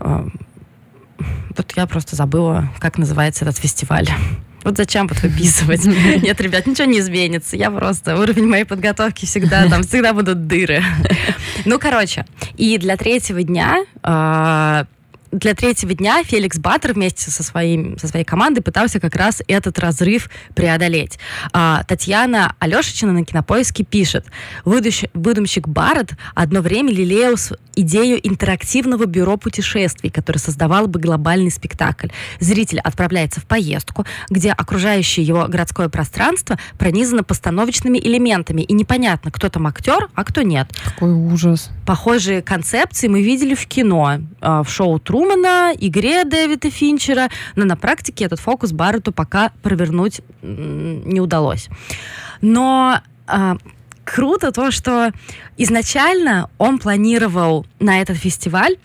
вот 0.00 1.72
я 1.76 1.86
просто 1.86 2.16
забыла, 2.16 2.68
как 2.78 2.98
называется 2.98 3.44
этот 3.44 3.58
фестиваль. 3.58 4.08
Вот 4.64 4.76
зачем 4.76 5.06
вот 5.06 5.22
выписывать? 5.22 5.84
Нет, 6.22 6.40
ребят, 6.40 6.66
ничего 6.66 6.86
не 6.86 6.98
изменится. 6.98 7.56
Я 7.56 7.70
просто 7.70 8.18
уровень 8.18 8.46
моей 8.46 8.64
подготовки 8.64 9.24
всегда 9.24 9.66
там 9.68 9.82
всегда 9.82 10.12
будут 10.12 10.46
дыры. 10.46 10.82
Ну, 11.64 11.78
короче, 11.78 12.26
и 12.56 12.76
для 12.76 12.96
третьего 12.96 13.42
дня 13.42 13.84
э, 14.02 14.84
для 15.30 15.54
третьего 15.54 15.94
дня 15.94 16.22
Феликс 16.24 16.58
Баттер 16.58 16.94
вместе 16.94 17.30
со, 17.30 17.42
своим, 17.42 17.98
со 17.98 18.08
своей 18.08 18.24
командой 18.24 18.60
пытался 18.60 19.00
как 19.00 19.14
раз 19.16 19.42
этот 19.46 19.78
разрыв 19.78 20.30
преодолеть. 20.54 21.18
А, 21.52 21.84
Татьяна 21.84 22.54
Алешичина 22.58 23.12
на 23.12 23.24
Кинопоиске 23.24 23.84
пишет, 23.84 24.26
«Выдущ- 24.64 25.08
выдумщик 25.14 25.68
Барретт 25.68 26.12
одно 26.34 26.60
время 26.60 26.92
лелеял 26.92 27.36
идею 27.76 28.18
интерактивного 28.26 29.06
бюро 29.06 29.36
путешествий, 29.36 30.10
которое 30.10 30.40
создавало 30.40 30.86
бы 30.86 30.98
глобальный 30.98 31.50
спектакль. 31.50 32.08
Зритель 32.40 32.80
отправляется 32.80 33.40
в 33.40 33.46
поездку, 33.46 34.04
где 34.28 34.50
окружающее 34.50 35.24
его 35.24 35.46
городское 35.46 35.88
пространство 35.88 36.58
пронизано 36.76 37.22
постановочными 37.22 37.98
элементами, 37.98 38.62
и 38.62 38.72
непонятно, 38.72 39.30
кто 39.30 39.48
там 39.48 39.66
актер, 39.66 40.08
а 40.14 40.24
кто 40.24 40.42
нет. 40.42 40.68
Какой 40.84 41.12
ужас. 41.12 41.70
Похожие 41.86 42.42
концепции 42.42 43.06
мы 43.06 43.22
видели 43.22 43.54
в 43.54 43.66
кино, 43.66 44.18
э, 44.40 44.62
в 44.64 44.68
шоу 44.68 44.98
Трумана, 45.18 45.72
игре 45.76 46.24
Дэвида 46.24 46.70
Финчера, 46.70 47.28
но 47.56 47.64
на 47.64 47.76
практике 47.76 48.24
этот 48.24 48.38
фокус 48.38 48.70
Барретту 48.70 49.10
пока 49.10 49.50
провернуть 49.62 50.20
не 50.42 51.20
удалось. 51.20 51.68
Но 52.40 53.00
а, 53.26 53.56
круто 54.04 54.52
то, 54.52 54.70
что 54.70 55.10
изначально 55.56 56.48
он 56.56 56.78
планировал 56.78 57.66
на 57.80 58.00
этот 58.00 58.16
фестиваль 58.16 58.76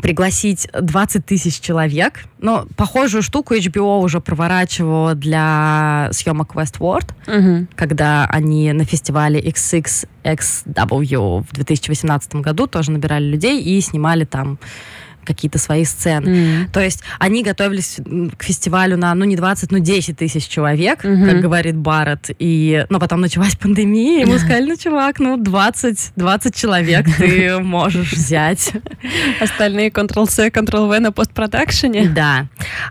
пригласить 0.00 0.68
20 0.72 1.26
тысяч 1.26 1.60
человек. 1.60 2.24
Но 2.38 2.66
похожую 2.76 3.22
штуку 3.22 3.54
HBO 3.54 4.00
уже 4.00 4.20
проворачивала 4.20 5.14
для 5.14 6.08
съемок 6.12 6.54
Westworld 6.54 7.10
Мгм. 7.26 7.68
когда 7.74 8.24
они 8.26 8.72
на 8.72 8.84
фестивале 8.84 9.38
XXXW 9.40 11.42
в 11.42 11.52
2018 11.52 12.36
году 12.36 12.68
тоже 12.68 12.92
набирали 12.92 13.24
людей 13.24 13.60
и 13.60 13.78
снимали 13.82 14.24
там 14.24 14.58
какие-то 15.28 15.58
свои 15.58 15.84
сцены. 15.84 16.28
М. 16.64 16.70
То 16.72 16.80
есть 16.80 17.02
они 17.18 17.42
готовились 17.44 17.98
к 18.36 18.42
фестивалю 18.42 18.96
на, 18.96 19.14
ну, 19.14 19.24
не 19.24 19.36
20, 19.36 19.70
ну, 19.70 19.78
10 19.78 20.16
тысяч 20.16 20.48
человек, 20.48 21.04
Мгм. 21.04 21.24
как 21.28 21.40
говорит 21.40 21.76
Барретт. 21.76 22.30
И, 22.38 22.84
но 22.88 22.98
потом 22.98 23.20
началась 23.20 23.54
пандемия, 23.56 24.18
и 24.18 24.20
ему 24.22 24.38
сказали, 24.38 24.66
ну, 24.70 24.76
чувак, 24.76 25.20
ну, 25.20 25.36
20, 25.36 26.12
20 26.16 26.54
человек 26.56 27.06
ты 27.18 27.58
можешь 27.60 28.12
взять. 28.12 28.72
Остальные 29.40 29.90
Ctrl-C, 29.90 30.48
Ctrl-V 30.48 30.98
на 31.00 31.12
постпродакшене. 31.12 32.08
Да. 32.08 32.46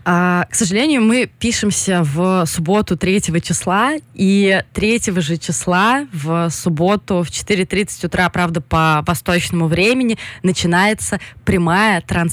А, 0.05 0.45
к 0.49 0.55
сожалению, 0.55 1.01
мы 1.01 1.29
пишемся 1.39 2.03
в 2.03 2.45
субботу 2.45 2.95
3 2.97 3.21
числа, 3.41 3.93
и 4.13 4.61
3 4.73 5.01
же 5.21 5.37
числа 5.37 6.05
в 6.13 6.49
субботу 6.49 7.23
в 7.23 7.29
4.30 7.29 8.05
утра, 8.05 8.29
правда, 8.29 8.61
по 8.61 9.03
восточному 9.05 9.67
времени, 9.67 10.17
начинается 10.43 11.19
прямая 11.45 12.01
трансляция 12.01 12.26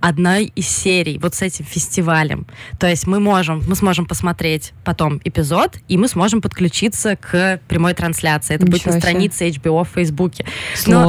одной 0.00 0.46
из 0.46 0.66
серий 0.66 1.18
вот 1.18 1.34
с 1.34 1.42
этим 1.42 1.64
фестивалем. 1.66 2.46
То 2.78 2.86
есть 2.86 3.06
мы 3.06 3.20
можем, 3.20 3.62
мы 3.66 3.76
сможем 3.76 4.06
посмотреть 4.06 4.72
потом 4.84 5.20
эпизод, 5.24 5.76
и 5.88 5.98
мы 5.98 6.08
сможем 6.08 6.40
подключиться 6.40 7.16
к 7.16 7.60
прямой 7.68 7.92
трансляции. 7.94 8.54
Это 8.54 8.64
будет 8.64 8.76
Ничего 8.76 8.94
на 8.94 9.00
себе. 9.00 9.10
странице 9.10 9.48
HBO 9.48 9.84
в 9.84 9.88
Фейсбуке. 9.94 10.46
Но- 10.86 11.02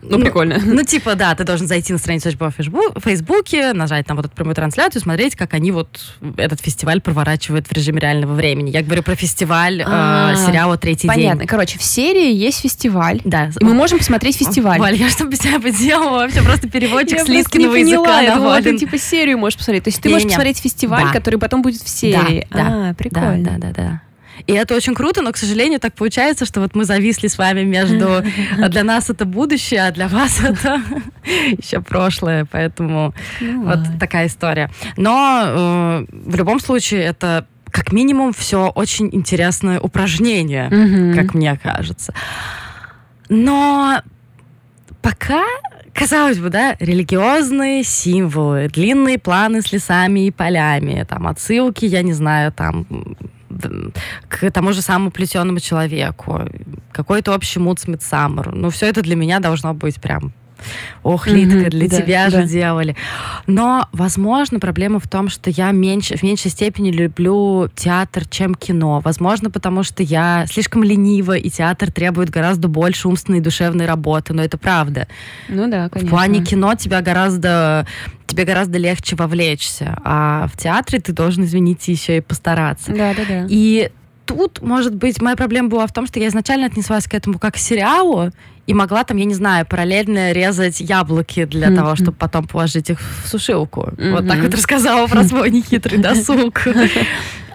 Сложно. 0.00 0.18
Ну, 0.18 0.24
прикольно. 0.24 0.60
ну, 0.64 0.82
типа, 0.84 1.14
да, 1.16 1.34
ты 1.34 1.44
должен 1.44 1.66
зайти 1.66 1.92
на 1.92 1.98
страницу 1.98 2.28
HBO 2.28 2.50
в 2.50 2.60
Фейсбу- 2.60 2.92
в 2.94 3.00
Фейсбуке, 3.02 3.72
нажать 3.72 4.06
там 4.06 4.16
вот 4.16 4.26
эту 4.26 4.34
прямую 4.34 4.54
трансляцию, 4.54 5.02
смотреть, 5.02 5.34
как 5.34 5.52
они 5.54 5.72
вот 5.72 6.00
этот 6.36 6.60
фестиваль 6.60 7.00
проворачивают 7.00 7.66
в 7.66 7.72
режиме 7.72 8.00
реального 8.00 8.34
времени. 8.34 8.70
Я 8.70 8.82
говорю 8.82 9.02
про 9.02 9.16
фестиваль 9.16 9.80
э, 9.80 9.84
А, 9.86 10.36
сериала 10.36 10.76
«Третий 10.78 11.08
Понятно. 11.08 11.40
день». 11.40 11.48
Короче, 11.48 11.78
в 11.78 11.82
серии 11.82 12.32
есть 12.32 12.60
фестиваль. 12.60 13.20
Да. 13.24 13.50
И 13.58 13.64
мы 13.64 13.74
можем 13.74 13.98
посмотреть 13.98 14.36
фестиваль. 14.36 14.78
Валь, 14.78 14.94
я 14.94 15.08
что 15.10 15.24
без 15.24 15.40
тебя 15.40 15.58
поделала? 15.58 16.18
Вообще 16.18 16.42
просто 16.42 16.68
переводчик 16.68 17.18
с 17.20 17.24
поняла. 17.24 17.76
языка 17.76 18.20
Я 18.20 18.36
думала, 18.36 18.62
ты 18.62 18.78
типа 18.78 18.98
серию 18.98 19.38
можешь 19.38 19.58
посмотреть. 19.58 19.84
То 19.84 19.88
есть 19.88 20.00
ты 20.00 20.08
можешь 20.08 20.28
посмотреть 20.28 20.58
фестиваль, 20.58 21.12
который 21.12 21.38
потом 21.38 21.62
будет 21.62 21.82
в 21.82 21.88
серии. 21.88 22.46
Да, 22.50 22.56
да, 22.56 22.90
а, 22.90 22.94
прикольно. 22.94 23.42
Да, 23.42 23.50
да, 23.58 23.58
да, 23.58 23.72
да. 23.72 24.02
И 24.46 24.52
это 24.52 24.74
очень 24.74 24.94
круто, 24.94 25.22
но, 25.22 25.32
к 25.32 25.36
сожалению, 25.36 25.80
так 25.80 25.94
получается, 25.94 26.44
что 26.44 26.60
вот 26.60 26.74
мы 26.74 26.84
зависли 26.84 27.28
с 27.28 27.38
вами 27.38 27.62
между... 27.62 28.22
Для 28.68 28.84
нас 28.84 29.08
это 29.10 29.24
будущее, 29.24 29.86
а 29.86 29.90
для 29.92 30.08
вас 30.08 30.40
это 30.44 30.80
еще 31.58 31.80
прошлое, 31.80 32.46
поэтому 32.50 33.14
Ну 33.40 33.64
вот 33.64 33.78
такая 33.98 34.26
история. 34.26 34.70
Но 34.96 35.42
э, 35.46 36.06
в 36.10 36.36
любом 36.36 36.60
случае 36.60 37.02
это 37.02 37.46
как 37.70 37.92
минимум 37.92 38.32
все 38.32 38.68
очень 38.68 39.08
интересное 39.12 39.80
упражнение, 39.80 40.68
Мгм. 40.70 41.14
как 41.14 41.34
мне 41.34 41.58
кажется. 41.62 42.14
Но 43.28 44.00
пока 45.02 45.42
казалось 45.92 46.38
бы, 46.38 46.50
да, 46.50 46.76
религиозные 46.78 47.82
символы, 47.82 48.68
длинные 48.68 49.18
планы 49.18 49.62
с 49.62 49.72
лесами 49.72 50.26
и 50.26 50.30
полями, 50.30 51.04
там 51.08 51.26
отсылки, 51.26 51.86
я 51.86 52.02
не 52.02 52.12
знаю, 52.12 52.52
там 52.52 52.86
к 54.28 54.50
тому 54.50 54.72
же 54.72 54.82
самому 54.82 55.10
плетеному 55.10 55.60
человеку, 55.60 56.40
какой-то 56.92 57.34
общий 57.34 57.60
мут 57.60 57.80
с. 57.80 58.50
Ну, 58.52 58.70
все 58.70 58.86
это 58.86 59.02
для 59.02 59.16
меня 59.16 59.40
должно 59.40 59.74
быть 59.74 60.00
прям 60.00 60.32
Ох, 61.02 61.26
Литка, 61.26 61.70
для 61.70 61.88
да, 61.88 61.96
тебя 61.96 62.30
да. 62.30 62.42
же 62.42 62.48
делали. 62.48 62.96
Но, 63.46 63.88
возможно, 63.92 64.58
проблема 64.58 64.98
в 64.98 65.08
том, 65.08 65.28
что 65.28 65.50
я 65.50 65.70
меньше, 65.70 66.16
в 66.16 66.22
меньшей 66.22 66.50
степени 66.50 66.90
люблю 66.90 67.68
театр, 67.74 68.26
чем 68.28 68.54
кино. 68.54 69.00
Возможно, 69.00 69.50
потому 69.50 69.82
что 69.82 70.02
я 70.02 70.46
слишком 70.48 70.82
ленива, 70.82 71.36
и 71.36 71.50
театр 71.50 71.92
требует 71.92 72.30
гораздо 72.30 72.68
больше 72.68 73.08
умственной 73.08 73.38
и 73.38 73.42
душевной 73.42 73.86
работы. 73.86 74.32
Но 74.32 74.42
это 74.42 74.58
правда. 74.58 75.08
Ну 75.48 75.70
да, 75.70 75.88
конечно. 75.88 76.08
В 76.08 76.10
плане 76.10 76.44
кино 76.44 76.74
тебя 76.74 77.02
гораздо, 77.02 77.86
тебе 78.26 78.44
гораздо 78.44 78.78
легче 78.78 79.16
вовлечься. 79.16 79.98
А 80.04 80.48
в 80.48 80.56
театре 80.56 81.00
ты 81.00 81.12
должен, 81.12 81.44
извините, 81.44 81.92
еще 81.92 82.18
и 82.18 82.20
постараться. 82.20 82.92
Да, 82.92 83.14
да, 83.14 83.22
да. 83.28 83.46
И 83.48 83.90
тут, 84.26 84.60
может 84.60 84.94
быть, 84.94 85.22
моя 85.22 85.36
проблема 85.36 85.68
была 85.68 85.86
в 85.86 85.92
том, 85.92 86.06
что 86.06 86.18
я 86.20 86.28
изначально 86.28 86.66
отнеслась 86.66 87.06
к 87.06 87.14
этому 87.14 87.38
как 87.38 87.54
к 87.54 87.56
сериалу, 87.56 88.30
и 88.66 88.74
могла 88.74 89.04
там, 89.04 89.16
я 89.16 89.24
не 89.24 89.34
знаю, 89.34 89.64
параллельно 89.64 90.32
резать 90.32 90.80
яблоки 90.80 91.44
для 91.44 91.68
Мгм. 91.68 91.76
того, 91.76 91.96
чтобы 91.96 92.12
потом 92.12 92.46
положить 92.46 92.90
их 92.90 93.00
в 93.00 93.28
сушилку. 93.28 93.92
Вот 93.96 94.28
так 94.28 94.40
вот 94.40 94.52
рассказала 94.54 95.06
про 95.06 95.22
свой 95.28 95.50
нехитрый 95.50 95.98
досуг. 95.98 96.62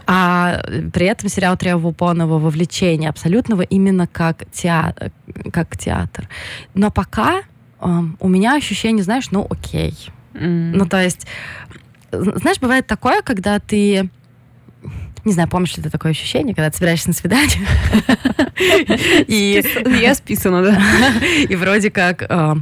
А 0.07 0.61
при 0.91 1.05
этом 1.05 1.29
сериал 1.29 1.55
требовал 1.55 1.93
полного 1.93 2.37
вовлечения 2.37 3.07
абсолютного 3.07 3.61
именно 3.61 4.07
как, 4.07 4.43
театр, 4.51 5.11
как 5.53 5.77
театр. 5.77 6.27
Но 6.73 6.91
пока 6.91 7.43
э, 7.79 7.99
у 8.19 8.27
меня 8.27 8.55
ощущение, 8.55 9.03
знаешь, 9.03 9.31
ну 9.31 9.47
окей. 9.49 9.95
Mm. 10.33 10.71
Ну 10.73 10.85
то 10.85 11.01
есть, 11.01 11.27
знаешь, 12.11 12.59
бывает 12.59 12.87
такое, 12.87 13.21
когда 13.21 13.59
ты 13.59 14.09
не 15.25 15.33
знаю, 15.33 15.49
помнишь 15.49 15.75
ли 15.77 15.83
ты 15.83 15.89
такое 15.89 16.11
ощущение, 16.11 16.55
когда 16.55 16.69
ты 16.69 16.77
собираешься 16.77 17.09
на 17.09 17.13
свидание? 17.13 17.67
И 19.27 19.63
я 20.01 20.15
списана, 20.15 20.63
да. 20.63 20.81
И 21.49 21.55
вроде 21.55 21.91
как 21.91 22.23
э, 22.27 22.55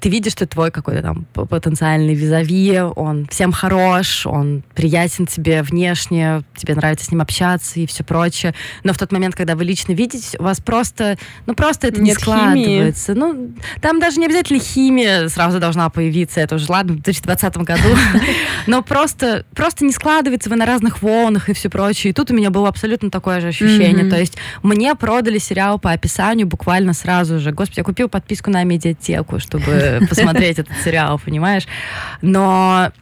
ты 0.00 0.08
видишь, 0.08 0.32
что 0.32 0.46
твой 0.46 0.70
какой-то 0.70 1.02
там 1.02 1.24
потенциальный 1.34 2.14
визави, 2.14 2.80
он 2.80 3.26
всем 3.30 3.52
хорош, 3.52 4.26
он 4.26 4.62
приятен 4.74 5.26
тебе 5.26 5.62
внешне, 5.62 6.42
тебе 6.56 6.74
нравится 6.74 7.06
с 7.06 7.10
ним 7.10 7.20
общаться 7.20 7.78
и 7.78 7.86
все 7.86 8.02
прочее. 8.02 8.54
Но 8.82 8.92
в 8.92 8.98
тот 8.98 9.12
момент, 9.12 9.34
когда 9.34 9.54
вы 9.56 9.64
лично 9.64 9.92
видите, 9.92 10.38
у 10.38 10.42
вас 10.42 10.60
просто, 10.60 11.18
ну 11.46 11.54
просто 11.54 11.88
это 11.88 12.00
Нет 12.00 12.16
не 12.16 12.20
складывается. 12.20 13.12
Химии. 13.12 13.20
Ну, 13.20 13.54
там 13.80 14.00
даже 14.00 14.18
не 14.18 14.26
обязательно 14.26 14.58
химия 14.58 15.28
сразу 15.28 15.60
должна 15.60 15.90
появиться, 15.90 16.40
это 16.40 16.54
уже 16.54 16.66
ладно, 16.68 16.94
в 16.94 17.02
2020 17.02 17.56
году. 17.58 17.88
Но 18.66 18.82
просто, 18.82 19.44
просто 19.54 19.84
не 19.84 19.92
складывается, 19.92 20.48
вы 20.48 20.56
на 20.56 20.66
разных 20.66 21.02
волнах 21.02 21.48
и 21.48 21.52
все 21.52 21.68
прочее. 21.68 22.10
И 22.10 22.14
тут 22.14 22.30
у 22.30 22.34
меня 22.34 22.50
было 22.50 22.68
абсолютно 22.68 23.10
такое 23.10 23.40
же 23.40 23.48
ощущение. 23.48 24.08
То 24.08 24.18
есть 24.18 24.36
мне 24.62 24.94
продали 24.94 25.38
сериал 25.38 25.78
по 25.78 25.92
описанию 25.92 26.46
буквально 26.46 26.94
сразу 26.94 27.38
же. 27.38 27.52
Господи, 27.52 27.80
я 27.80 27.84
купил 27.84 28.08
подписку 28.08 28.50
на 28.50 28.64
медиатеку, 28.64 29.38
чтобы 29.40 29.89
посмотреть 30.08 30.58
этот 30.58 30.76
сериал, 30.84 31.20
понимаешь? 31.24 31.66
Но 32.22 32.92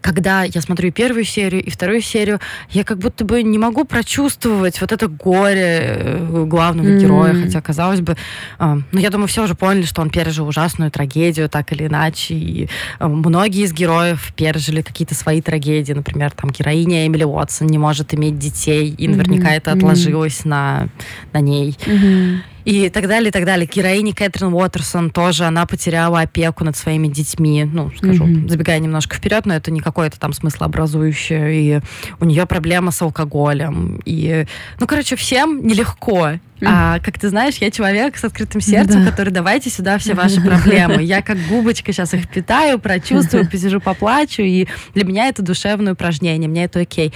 когда 0.00 0.44
я 0.44 0.60
смотрю 0.60 0.92
первую 0.92 1.24
серию 1.24 1.62
и 1.62 1.70
вторую 1.70 2.00
серию, 2.00 2.40
я 2.70 2.84
как 2.84 2.98
будто 2.98 3.24
бы 3.24 3.42
не 3.42 3.58
могу 3.58 3.84
прочувствовать 3.84 4.80
вот 4.80 4.92
это 4.92 5.08
горе 5.08 5.96
э, 5.98 6.44
главного 6.46 6.86
mm-hmm. 6.88 7.00
героя, 7.00 7.34
хотя, 7.34 7.60
казалось 7.60 8.00
бы, 8.00 8.16
э, 8.58 8.78
ну, 8.92 9.00
я 9.00 9.10
думаю, 9.10 9.28
все 9.28 9.44
уже 9.44 9.54
поняли, 9.54 9.84
что 9.84 10.02
он 10.02 10.10
пережил 10.10 10.48
ужасную 10.48 10.90
трагедию, 10.90 11.48
так 11.48 11.72
или 11.72 11.86
иначе, 11.86 12.34
и 12.34 12.68
э, 12.98 13.06
многие 13.06 13.64
из 13.64 13.72
героев 13.72 14.32
пережили 14.36 14.82
какие-то 14.82 15.14
свои 15.14 15.40
трагедии, 15.42 15.92
например, 15.92 16.30
там, 16.30 16.50
героиня 16.50 17.06
Эмили 17.06 17.24
Уотсон 17.24 17.66
не 17.66 17.78
может 17.78 18.14
иметь 18.14 18.38
детей, 18.38 18.94
и 18.96 19.08
наверняка 19.08 19.52
mm-hmm. 19.52 19.56
это 19.56 19.72
отложилось 19.72 20.40
mm-hmm. 20.40 20.48
на, 20.48 20.88
на 21.32 21.40
ней. 21.40 21.76
Mm-hmm 21.84 22.38
и 22.64 22.88
так 22.88 23.08
далее, 23.08 23.28
и 23.28 23.32
так 23.32 23.44
далее. 23.44 23.68
Героиня 23.72 24.14
Кэтрин 24.14 24.52
Уотерсон 24.52 25.10
тоже, 25.10 25.44
она 25.44 25.66
потеряла 25.66 26.20
опеку 26.20 26.64
над 26.64 26.76
своими 26.76 27.08
детьми, 27.08 27.64
ну, 27.64 27.90
скажу, 27.96 28.24
mm-hmm. 28.24 28.48
забегая 28.48 28.78
немножко 28.78 29.16
вперед, 29.16 29.46
но 29.46 29.54
это 29.54 29.70
не 29.70 29.80
какое-то 29.80 30.18
там 30.18 30.32
смыслообразующее, 30.32 31.54
и 31.54 31.80
у 32.20 32.24
нее 32.24 32.46
проблема 32.46 32.90
с 32.90 33.00
алкоголем, 33.02 34.00
и, 34.04 34.46
ну, 34.78 34.86
короче, 34.86 35.16
всем 35.16 35.66
нелегко. 35.66 36.32
Mm-hmm. 36.60 36.66
А, 36.66 36.98
как 36.98 37.18
ты 37.18 37.30
знаешь, 37.30 37.56
я 37.56 37.70
человек 37.70 38.18
с 38.18 38.24
открытым 38.24 38.60
сердцем, 38.60 39.04
да. 39.04 39.10
который 39.10 39.30
давайте 39.30 39.70
сюда 39.70 39.96
все 39.98 40.14
ваши 40.14 40.40
проблемы. 40.42 41.02
Я 41.02 41.22
как 41.22 41.38
губочка 41.48 41.92
сейчас 41.92 42.12
их 42.12 42.28
питаю, 42.28 42.78
прочувствую, 42.78 43.46
посижу, 43.50 43.80
поплачу, 43.80 44.42
и 44.42 44.66
для 44.94 45.04
меня 45.04 45.28
это 45.28 45.42
душевное 45.42 45.94
упражнение, 45.94 46.48
мне 46.48 46.64
это 46.64 46.80
окей. 46.80 47.14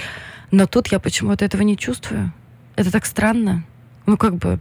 Но 0.51 0.67
тут 0.67 0.87
я 0.87 0.99
почему-то 0.99 1.45
этого 1.45 1.61
не 1.61 1.77
чувствую. 1.77 2.31
Это 2.75 2.91
так 2.91 3.05
странно. 3.05 3.63
Ну, 4.05 4.17
как 4.17 4.35
бы, 4.35 4.59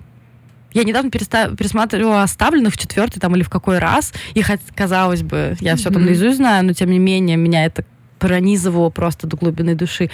я 0.75 0.85
недавно 0.85 1.09
переста- 1.09 1.57
пересматривала 1.57 2.23
«Оставленных» 2.23 2.75
в 2.75 2.77
четвертый 2.77 3.21
там 3.21 3.35
или 3.35 3.43
в 3.43 3.49
какой 3.49 3.79
раз, 3.79 4.13
и 4.35 4.43
хоть, 4.43 4.61
казалось 4.75 5.23
бы, 5.23 5.57
я 5.61 5.77
все 5.77 5.91
там 5.91 6.05
наизусть 6.05 6.37
знаю, 6.37 6.65
но 6.67 6.73
тем 6.73 6.91
не 6.91 6.99
менее 6.99 7.37
меня 7.37 7.65
это 7.65 7.85
пронизывало 8.19 8.91
просто 8.91 9.27
до 9.27 9.37
глубины 9.37 9.75
души. 9.75 10.11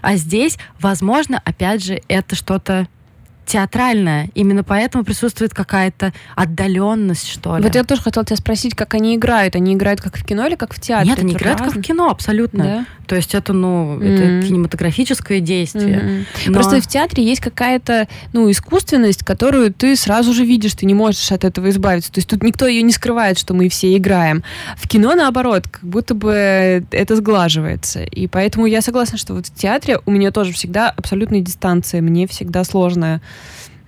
А 0.00 0.16
здесь, 0.16 0.58
возможно, 0.80 1.40
опять 1.44 1.84
же, 1.84 2.00
это 2.08 2.34
что-то 2.34 2.88
театральная. 3.48 4.28
Именно 4.34 4.62
поэтому 4.62 5.04
присутствует 5.04 5.54
какая-то 5.54 6.12
отдаленность, 6.36 7.26
что 7.26 7.56
ли. 7.56 7.62
Вот 7.62 7.74
я 7.74 7.82
тоже 7.82 8.02
хотела 8.02 8.24
тебя 8.24 8.36
спросить, 8.36 8.74
как 8.74 8.92
они 8.94 9.16
играют. 9.16 9.56
Они 9.56 9.74
играют 9.74 10.02
как 10.02 10.18
в 10.18 10.24
кино 10.24 10.46
или 10.46 10.54
как 10.54 10.74
в 10.74 10.80
театре? 10.80 11.08
Нет, 11.08 11.18
они 11.18 11.32
играют 11.32 11.60
разные? 11.60 11.74
как 11.74 11.82
в 11.82 11.86
кино, 11.86 12.10
абсолютно. 12.10 12.64
Да? 12.64 12.86
То 13.06 13.16
есть 13.16 13.34
это, 13.34 13.54
ну, 13.54 13.98
mm-hmm. 13.98 14.14
это 14.14 14.46
кинематографическое 14.46 15.40
действие. 15.40 15.96
Mm-hmm. 15.96 16.24
Но... 16.48 16.52
Просто 16.52 16.80
в 16.82 16.86
театре 16.86 17.24
есть 17.24 17.40
какая-то, 17.40 18.06
ну, 18.34 18.50
искусственность, 18.50 19.24
которую 19.24 19.72
ты 19.72 19.96
сразу 19.96 20.34
же 20.34 20.44
видишь, 20.44 20.74
ты 20.74 20.84
не 20.84 20.94
можешь 20.94 21.32
от 21.32 21.44
этого 21.44 21.70
избавиться. 21.70 22.12
То 22.12 22.18
есть 22.18 22.28
тут 22.28 22.42
никто 22.42 22.66
ее 22.66 22.82
не 22.82 22.92
скрывает, 22.92 23.38
что 23.38 23.54
мы 23.54 23.70
все 23.70 23.96
играем. 23.96 24.44
В 24.76 24.86
кино, 24.86 25.14
наоборот, 25.14 25.66
как 25.68 25.84
будто 25.84 26.12
бы 26.12 26.84
это 26.90 27.16
сглаживается. 27.16 28.02
И 28.02 28.26
поэтому 28.26 28.66
я 28.66 28.82
согласна, 28.82 29.16
что 29.16 29.32
вот 29.32 29.46
в 29.46 29.54
театре 29.54 30.00
у 30.04 30.10
меня 30.10 30.30
тоже 30.32 30.52
всегда 30.52 30.90
абсолютная 30.90 31.40
дистанция. 31.40 32.02
Мне 32.02 32.26
всегда 32.26 32.62
сложно 32.62 33.22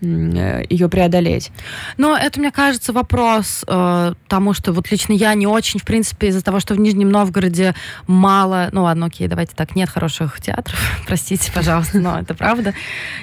ее 0.03 0.89
преодолеть. 0.89 1.53
Но 1.99 2.17
это, 2.17 2.41
мне 2.41 2.51
кажется, 2.51 2.93
вопрос 2.93 3.65
э, 3.67 4.15
тому, 4.29 4.55
что 4.55 4.73
вот 4.73 4.91
лично 4.91 5.13
я 5.13 5.35
не 5.35 5.47
очень, 5.47 5.79
в 5.79 5.85
принципе, 5.85 6.29
из-за 6.29 6.43
того, 6.43 6.59
что 6.59 6.75
в 6.75 6.81
Нижнем 6.81 7.11
Новгороде 7.11 7.75
мало, 8.07 8.71
ну 8.73 8.85
ладно, 8.85 9.07
окей, 9.07 9.29
давайте 9.29 9.55
так, 9.55 9.77
нет 9.77 9.91
хороших 9.91 10.41
театров, 10.41 10.79
простите, 11.07 11.53
пожалуйста, 11.53 11.99
но 11.99 12.19
это 12.19 12.35
правда. 12.35 12.73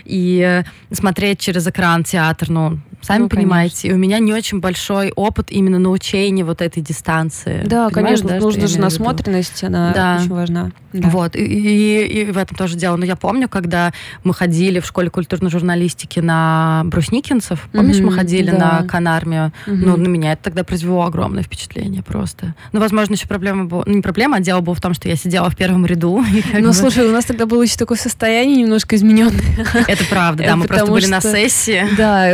И 0.05 0.39
э, 0.39 0.63
смотреть 0.93 1.39
через 1.39 1.65
экран 1.65 2.03
театр, 2.03 2.49
ну, 2.49 2.79
сами 3.07 3.23
ну, 3.23 3.29
понимаете, 3.29 3.87
и 3.87 3.93
у 3.93 3.97
меня 3.97 4.19
не 4.19 4.33
очень 4.33 4.59
большой 4.59 5.11
опыт 5.15 5.47
именно 5.49 5.79
научения 5.79 6.43
вот 6.43 6.61
этой 6.61 6.81
дистанции. 6.83 7.63
Да, 7.65 7.89
Понимаешь, 7.89 8.19
конечно, 8.19 8.29
да, 8.29 8.45
нужно 8.45 8.67
же 8.67 8.79
насмотренность, 8.79 9.63
она 9.63 9.93
да. 9.93 10.19
очень 10.19 10.33
важна. 10.33 10.71
Да. 10.91 11.09
Вот, 11.09 11.35
и, 11.35 11.39
и, 11.39 12.21
и 12.21 12.31
в 12.31 12.37
этом 12.37 12.57
тоже 12.57 12.75
дело. 12.75 12.97
Но 12.97 13.05
я 13.05 13.15
помню, 13.15 13.47
когда 13.47 13.93
мы 14.23 14.33
ходили 14.33 14.79
в 14.79 14.85
школе 14.85 15.09
культурной 15.09 15.49
журналистики 15.49 16.19
на 16.19 16.81
Брусникинцев. 16.85 17.67
Помнишь, 17.71 17.97
mm-hmm, 17.97 18.05
мы 18.05 18.11
ходили 18.11 18.51
да. 18.51 18.57
на 18.57 18.87
Канармию? 18.87 19.53
Mm-hmm. 19.67 19.75
Ну, 19.75 19.97
на 19.97 20.07
меня 20.07 20.33
это 20.33 20.43
тогда 20.43 20.63
произвело 20.63 21.03
огромное 21.05 21.43
впечатление 21.43 22.03
просто. 22.03 22.55
Ну, 22.71 22.79
возможно, 22.79 23.13
еще 23.13 23.27
проблема 23.27 23.65
была... 23.65 23.83
Ну, 23.85 23.93
не 23.93 24.01
проблема, 24.01 24.37
а 24.37 24.39
дело 24.39 24.61
было 24.61 24.75
в 24.75 24.81
том, 24.81 24.93
что 24.93 25.07
я 25.07 25.15
сидела 25.15 25.49
в 25.49 25.55
первом 25.55 25.85
ряду. 25.85 26.23
Ну, 26.57 26.69
бы... 26.69 26.73
слушай, 26.73 27.05
у 27.07 27.11
нас 27.11 27.25
тогда 27.25 27.45
было 27.45 27.61
еще 27.61 27.77
такое 27.77 27.97
состояние 27.97 28.57
немножко 28.57 28.95
измененное. 28.95 29.65
Это 29.87 30.03
правда, 30.05 30.43
да, 30.43 30.55
мы 30.55 30.65
просто 30.65 30.91
были 30.91 31.05
на 31.05 31.21
сессии. 31.21 31.85
Да, 31.95 32.31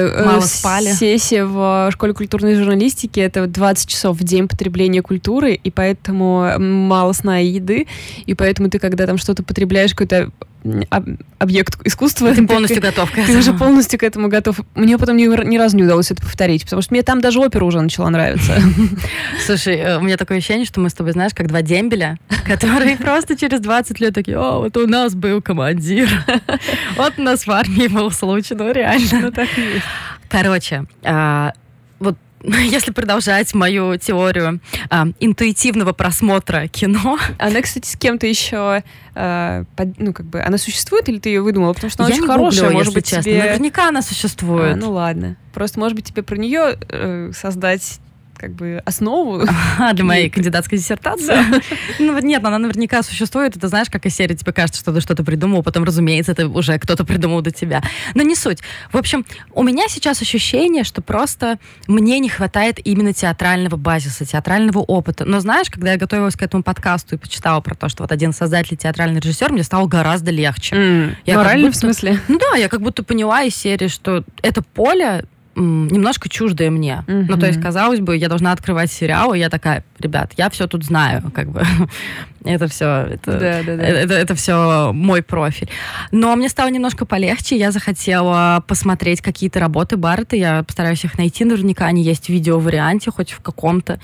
мало 0.64 0.82
спали. 0.82 0.94
Сессия 0.94 1.46
в 1.46 1.90
школе 1.92 2.14
культурной 2.14 2.56
журналистики— 2.56 3.20
это 3.22 3.48
20 3.48 3.90
часов 3.90 4.18
в 4.18 4.24
день 4.24 4.48
потребления 4.48 5.02
культуры, 5.02 5.54
и 5.54 5.72
поэтому 5.72 6.60
мало 6.60 7.14
сна 7.14 7.42
и 7.42 7.48
еды, 7.48 7.88
и 8.26 8.34
поэтому 8.34 8.70
ты, 8.70 8.80
когда 8.80 9.06
там 9.06 9.18
что-то 9.18 9.44
потребляешь, 9.44 9.92
какой-то 9.92 10.32
объект 11.40 11.78
искусства. 11.84 12.34
Ты 12.34 12.48
полностью 12.48 12.82
ты, 12.82 12.88
готов 12.88 13.12
к 13.12 13.18
этому. 13.18 13.28
Ты 13.28 13.38
уже 13.38 13.54
полностью 13.54 14.00
к 14.00 14.04
этому 14.04 14.28
готов. 14.30 14.62
Мне 14.76 14.98
потом 14.98 15.18
ни, 15.18 15.24
ни 15.46 15.58
разу 15.58 15.76
не 15.76 15.84
удалось 15.84 16.12
это 16.12 16.22
повторить, 16.22 16.64
потому 16.64 16.82
что 16.82 16.94
мне 16.94 17.04
там 17.04 17.22
даже 17.22 17.40
опера 17.40 17.66
уже 17.66 17.82
начала 17.82 18.10
нравиться. 18.10 18.62
Слушай, 19.46 19.76
э, 19.78 19.98
у 19.98 20.02
меня 20.02 20.18
такое 20.18 20.38
ощущение, 20.38 20.66
что 20.66 20.80
мы 20.80 20.90
с 20.90 20.94
тобой, 20.94 21.12
знаешь, 21.12 21.34
как 21.36 21.48
два 21.48 21.62
дембеля, 21.62 22.18
которые 22.48 22.98
просто 22.98 23.36
через 23.36 23.60
20 23.60 24.00
лет 24.00 24.14
такие, 24.14 24.38
о, 24.38 24.60
вот 24.60 24.78
у 24.78 24.88
нас 24.88 25.16
был 25.16 25.42
командир. 25.42 26.10
Вот 26.96 27.14
у 27.18 27.22
нас 27.22 27.46
в 27.46 27.52
армии 27.52 27.88
был 27.88 28.12
случай, 28.12 28.56
ну 28.56 28.72
реально. 28.72 29.20
Ну 29.22 29.32
так 29.32 29.50
и 29.58 29.62
есть. 29.62 29.86
Короче, 30.34 30.86
а, 31.04 31.54
вот 32.00 32.18
если 32.44 32.92
продолжать 32.92 33.54
мою 33.54 33.98
теорию 33.98 34.60
э, 34.90 35.04
интуитивного 35.20 35.94
просмотра 35.94 36.68
кино. 36.68 37.18
Она, 37.40 37.62
кстати, 37.62 37.88
с 37.88 37.96
кем-то 37.96 38.28
еще, 38.28 38.84
э, 39.16 39.64
под, 39.76 40.00
ну, 40.00 40.12
как 40.12 40.26
бы, 40.26 40.42
она 40.42 40.58
существует 40.58 41.08
или 41.08 41.20
ты 41.20 41.30
ее 41.30 41.42
выдумала? 41.42 41.74
Потому 41.74 41.92
что 41.92 42.04
она 42.04 42.10
Я 42.10 42.16
очень 42.16 42.28
хорошая, 42.28 42.64
гуглю, 42.64 42.78
может 42.78 42.94
быть, 42.94 43.06
честно. 43.06 43.24
тебе... 43.24 43.44
Наверняка 43.44 43.88
она 43.88 44.02
существует. 44.02 44.74
А, 44.74 44.76
ну 44.76 44.92
ладно. 44.92 45.38
Просто, 45.54 45.80
может 45.80 45.96
быть, 45.96 46.06
тебе 46.06 46.24
про 46.24 46.36
нее 46.36 46.78
э, 46.90 47.32
создать 47.34 48.00
как 48.44 48.56
бы 48.56 48.82
основу. 48.86 49.46
А, 49.80 49.94
для 49.94 50.04
моей 50.04 50.30
кандидатской 50.30 50.78
диссертации? 50.78 51.28
Да. 51.28 51.62
Ну, 51.98 52.20
нет, 52.20 52.44
она 52.44 52.60
наверняка 52.60 53.02
существует. 53.02 53.56
Это 53.56 53.70
знаешь, 53.70 53.90
как 53.90 54.06
из 54.06 54.16
серии 54.16 54.36
тебе 54.36 54.52
кажется, 54.52 54.82
что 54.82 54.94
ты 54.94 55.02
что-то 55.02 55.24
придумал, 55.24 55.64
потом, 55.64 55.84
разумеется, 55.84 56.34
это 56.34 56.48
уже 56.48 56.78
кто-то 56.78 57.06
придумал 57.06 57.42
до 57.42 57.52
тебя. 57.52 57.82
Но 58.14 58.22
не 58.22 58.36
суть. 58.36 58.60
В 58.92 58.98
общем, 58.98 59.26
у 59.54 59.64
меня 59.64 59.88
сейчас 59.88 60.22
ощущение, 60.22 60.84
что 60.84 61.02
просто 61.02 61.58
мне 61.88 62.20
не 62.20 62.30
хватает 62.30 62.86
именно 62.86 63.14
театрального 63.14 63.78
базиса, 63.78 64.26
театрального 64.26 64.80
опыта. 64.80 65.26
Но 65.26 65.40
знаешь, 65.40 65.70
когда 65.70 65.94
я 65.94 65.98
готовилась 65.98 66.36
к 66.36 66.42
этому 66.42 66.62
подкасту 66.62 67.16
и 67.16 67.18
почитала 67.18 67.62
про 67.62 67.76
то, 67.76 67.90
что 67.90 68.04
вот 68.04 68.12
один 68.12 68.34
создатель, 68.34 68.78
театральный 68.78 69.22
режиссер, 69.22 69.54
мне 69.54 69.64
стало 69.64 69.88
гораздо 69.88 70.32
легче. 70.32 70.76
Mm, 70.76 71.16
я 71.26 71.38
морально 71.38 71.68
будто, 71.68 71.78
в 71.78 71.80
смысле? 71.80 72.20
Ну 72.28 72.38
да, 72.38 72.58
я 72.58 72.68
как 72.68 72.82
будто 72.82 73.04
поняла 73.04 73.44
из 73.44 73.56
серии, 73.56 73.88
что 73.88 74.24
это 74.42 74.62
поле 74.62 75.26
немножко 75.56 76.30
чуждое 76.30 76.70
мне. 76.70 77.04
Mm-hmm. 77.08 77.26
Ну, 77.30 77.38
то 77.38 77.48
есть, 77.48 77.62
казалось 77.62 78.00
бы, 78.00 78.18
я 78.18 78.30
должна 78.30 78.52
открывать 78.52 78.92
сериал, 78.92 79.34
и 79.34 79.40
я 79.40 79.50
такая, 79.50 79.84
ребят, 80.00 80.32
я 80.38 80.50
все 80.50 80.68
тут 80.68 80.84
знаю, 80.84 81.32
как 81.34 81.50
бы. 81.50 81.64
это 82.44 82.68
все, 82.68 83.08
это, 83.12 83.40
да, 83.40 83.64
да, 83.64 83.78
да. 83.78 83.84
это, 83.84 84.14
это 84.14 84.36
все 84.36 84.92
мой 84.94 85.22
профиль. 85.22 85.70
Но 86.12 86.36
мне 86.36 86.50
стало 86.50 86.70
немножко 86.70 87.06
полегче, 87.06 87.58
я 87.58 87.72
захотела 87.72 88.64
посмотреть 88.68 89.22
какие-то 89.22 89.60
работы 89.60 89.98
Баррета, 89.98 90.36
я 90.36 90.64
постараюсь 90.64 91.04
их 91.04 91.18
найти, 91.18 91.46
наверняка 91.46 91.86
они 91.86 92.04
есть 92.04 92.26
в 92.26 92.30
видео-варианте, 92.30 93.12
хоть 93.12 93.32
в 93.32 93.42
каком-то. 93.42 94.00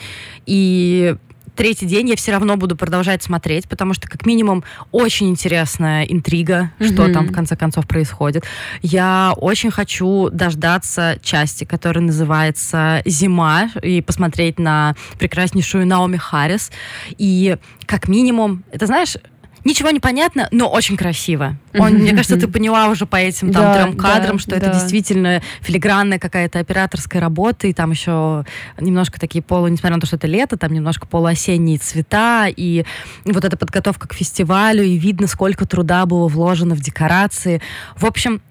И 0.45 1.15
третий 1.59 1.85
день 1.85 2.07
я 2.07 2.15
все 2.15 2.31
равно 2.31 2.55
буду 2.55 2.77
продолжать 2.77 3.21
смотреть, 3.21 3.67
потому 3.67 3.93
что, 3.93 4.07
как 4.07 4.25
минимум, 4.25 4.63
очень 4.93 5.27
интересная 5.27 6.05
интрига, 6.05 6.71
mm-hmm. 6.79 6.93
что 6.93 7.11
там 7.11 7.27
в 7.27 7.33
конце 7.33 7.57
концов 7.57 7.85
происходит. 7.85 8.45
Я 8.81 9.33
очень 9.35 9.69
хочу 9.69 10.29
дождаться 10.29 11.19
части, 11.21 11.65
которая 11.65 12.01
называется 12.01 13.01
«Зима», 13.03 13.71
и 13.83 13.99
посмотреть 13.99 14.57
на 14.57 14.95
прекраснейшую 15.17 15.85
Наоми 15.85 16.15
Харрис. 16.15 16.71
И, 17.17 17.57
как 17.85 18.07
минимум, 18.07 18.63
это 18.71 18.85
знаешь, 18.85 19.17
ничего 19.63 19.89
не 19.91 19.99
понятно, 19.99 20.47
но 20.51 20.69
очень 20.69 20.97
красиво. 20.97 21.55
Он, 21.77 21.93
мне 21.93 22.11
кажется, 22.11 22.37
ты 22.37 22.47
поняла 22.47 22.87
уже 22.87 23.05
по 23.05 23.15
этим 23.15 23.51
там 23.51 23.63
да, 23.63 23.73
трем 23.83 23.97
кадрам, 23.97 24.37
да, 24.37 24.39
что 24.41 24.51
да. 24.51 24.57
это 24.57 24.73
действительно 24.73 25.41
филигранная 25.61 26.19
какая-то 26.19 26.59
операторская 26.59 27.21
работа, 27.21 27.67
и 27.67 27.73
там 27.73 27.91
еще 27.91 28.45
немножко 28.79 29.19
такие 29.19 29.41
полу, 29.41 29.67
несмотря 29.67 29.95
на 29.95 30.01
то, 30.01 30.07
что 30.07 30.15
это 30.15 30.27
лето, 30.27 30.57
там 30.57 30.73
немножко 30.73 31.07
полуосенние 31.07 31.77
цвета, 31.77 32.47
и 32.47 32.85
вот 33.25 33.45
эта 33.45 33.57
подготовка 33.57 34.07
к 34.07 34.13
фестивалю, 34.13 34.83
и 34.83 34.97
видно, 34.97 35.27
сколько 35.27 35.65
труда 35.65 36.05
было 36.05 36.27
вложено 36.27 36.75
в 36.75 36.81
декорации. 36.81 37.61
В 37.95 38.05
общем, 38.05 38.41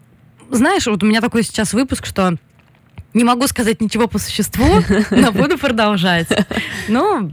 знаешь, 0.51 0.87
вот 0.87 1.03
у 1.03 1.07
меня 1.07 1.21
такой 1.21 1.42
сейчас 1.42 1.73
выпуск, 1.73 2.07
что 2.07 2.37
не 3.14 3.25
могу 3.25 3.47
сказать 3.47 3.81
ничего 3.81 4.07
по 4.07 4.18
существу, 4.18 4.83
но 5.11 5.33
буду 5.33 5.59
продолжать. 5.59 6.29
Ну, 6.88 7.33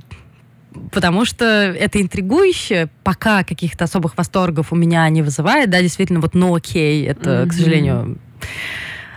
потому 0.91 1.25
что 1.25 1.45
это 1.45 2.01
интригующе, 2.01 2.89
пока 3.03 3.43
каких-то 3.43 3.85
особых 3.85 4.17
восторгов 4.17 4.71
у 4.71 4.75
меня 4.75 5.07
не 5.09 5.21
вызывает, 5.21 5.69
да, 5.69 5.81
действительно, 5.81 6.19
вот 6.19 6.33
ну 6.33 6.55
окей, 6.55 7.05
это, 7.05 7.29
mm-hmm. 7.29 7.47
к 7.47 7.53
сожалению, 7.53 8.19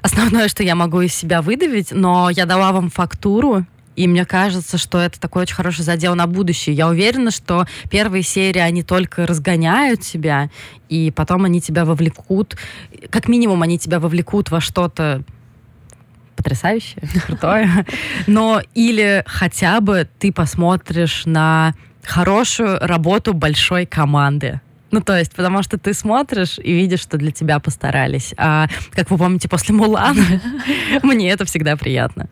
основное, 0.02 0.48
что 0.48 0.62
я 0.62 0.74
могу 0.74 1.00
из 1.00 1.14
себя 1.14 1.42
выдавить, 1.42 1.92
но 1.92 2.30
я 2.30 2.46
дала 2.46 2.72
вам 2.72 2.90
фактуру, 2.90 3.64
и 3.98 4.06
мне 4.06 4.24
кажется, 4.24 4.78
что 4.78 5.00
это 5.00 5.18
такой 5.18 5.42
очень 5.42 5.56
хороший 5.56 5.82
задел 5.82 6.14
на 6.14 6.28
будущее. 6.28 6.76
Я 6.76 6.86
уверена, 6.86 7.32
что 7.32 7.66
первые 7.90 8.22
серии, 8.22 8.60
они 8.60 8.84
только 8.84 9.26
разгоняют 9.26 10.02
тебя, 10.02 10.50
и 10.88 11.10
потом 11.10 11.44
они 11.44 11.60
тебя 11.60 11.84
вовлекут, 11.84 12.56
как 13.10 13.26
минимум 13.26 13.62
они 13.62 13.76
тебя 13.76 13.98
вовлекут 13.98 14.52
во 14.52 14.60
что-то 14.60 15.24
потрясающее, 16.38 17.02
крутое. 17.26 17.84
Но 18.26 18.62
или 18.74 19.22
хотя 19.26 19.80
бы 19.80 20.08
ты 20.18 20.32
посмотришь 20.32 21.26
на 21.26 21.74
хорошую 22.02 22.78
работу 22.80 23.34
большой 23.34 23.84
команды. 23.84 24.60
Ну, 24.90 25.02
то 25.02 25.18
есть, 25.18 25.34
потому 25.34 25.62
что 25.62 25.76
ты 25.76 25.92
смотришь 25.92 26.58
и 26.58 26.72
видишь, 26.72 27.00
что 27.00 27.18
для 27.18 27.30
тебя 27.30 27.58
постарались. 27.58 28.32
А, 28.38 28.68
как 28.92 29.10
вы 29.10 29.18
помните, 29.18 29.48
после 29.48 29.74
Мулана, 29.74 30.24
мне 31.02 31.30
это 31.30 31.44
всегда 31.44 31.76
приятно. 31.76 32.28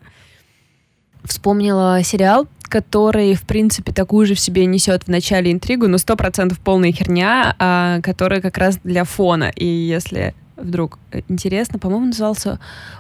Вспомнила 1.23 2.03
сериал, 2.03 2.49
который, 2.63 3.35
в 3.35 3.43
принципе, 3.43 3.93
такую 3.93 4.27
же 4.27 4.35
в 4.35 4.41
себе 4.41 4.65
несет 4.65 5.05
в 5.05 5.09
начале 5.09 5.53
интригу, 5.53 5.87
но 5.87 5.99
сто 5.99 6.17
процентов 6.17 6.59
полная 6.61 6.93
херня, 6.93 7.55
а, 7.59 8.01
которая 8.01 8.41
как 8.41 8.57
раз 8.57 8.79
для 8.83 9.05
фона. 9.05 9.53
И 9.55 9.67
если 9.67 10.35
вдруг 10.57 10.99
э, 11.13 11.21
интересно, 11.29 11.79
по-моему, 11.79 12.07
назывался 12.07 12.59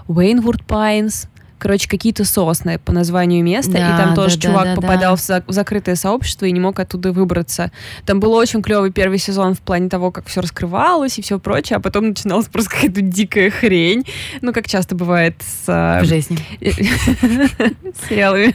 Уэйнвуд 0.08 0.64
Пайнс. 0.64 1.28
Короче, 1.58 1.88
какие-то 1.88 2.24
сосны 2.24 2.78
по 2.78 2.92
названию 2.92 3.42
места, 3.42 3.72
да, 3.72 3.94
и 3.94 3.96
там 3.96 4.14
тоже 4.14 4.36
да, 4.36 4.42
чувак 4.42 4.64
да, 4.64 4.74
попадал 4.74 5.14
да. 5.14 5.16
В, 5.16 5.20
за, 5.20 5.44
в 5.46 5.52
закрытое 5.52 5.96
сообщество 5.96 6.44
и 6.44 6.52
не 6.52 6.60
мог 6.60 6.78
оттуда 6.78 7.12
выбраться. 7.12 7.72
Там 8.04 8.20
был 8.20 8.32
очень 8.32 8.62
клевый 8.62 8.92
первый 8.92 9.18
сезон 9.18 9.54
в 9.54 9.60
плане 9.60 9.88
того, 9.88 10.10
как 10.10 10.26
все 10.26 10.42
раскрывалось 10.42 11.18
и 11.18 11.22
все 11.22 11.38
прочее, 11.38 11.78
а 11.78 11.80
потом 11.80 12.08
начиналась 12.08 12.46
просто 12.46 12.70
какая-то 12.70 13.00
дикая 13.00 13.50
хрень. 13.50 14.04
Ну, 14.42 14.52
как 14.52 14.68
часто 14.68 14.94
бывает 14.94 15.36
с... 15.40 15.64
А, 15.68 16.02
в 16.02 16.04
жизни. 16.04 16.38
Сериалами. 18.08 18.54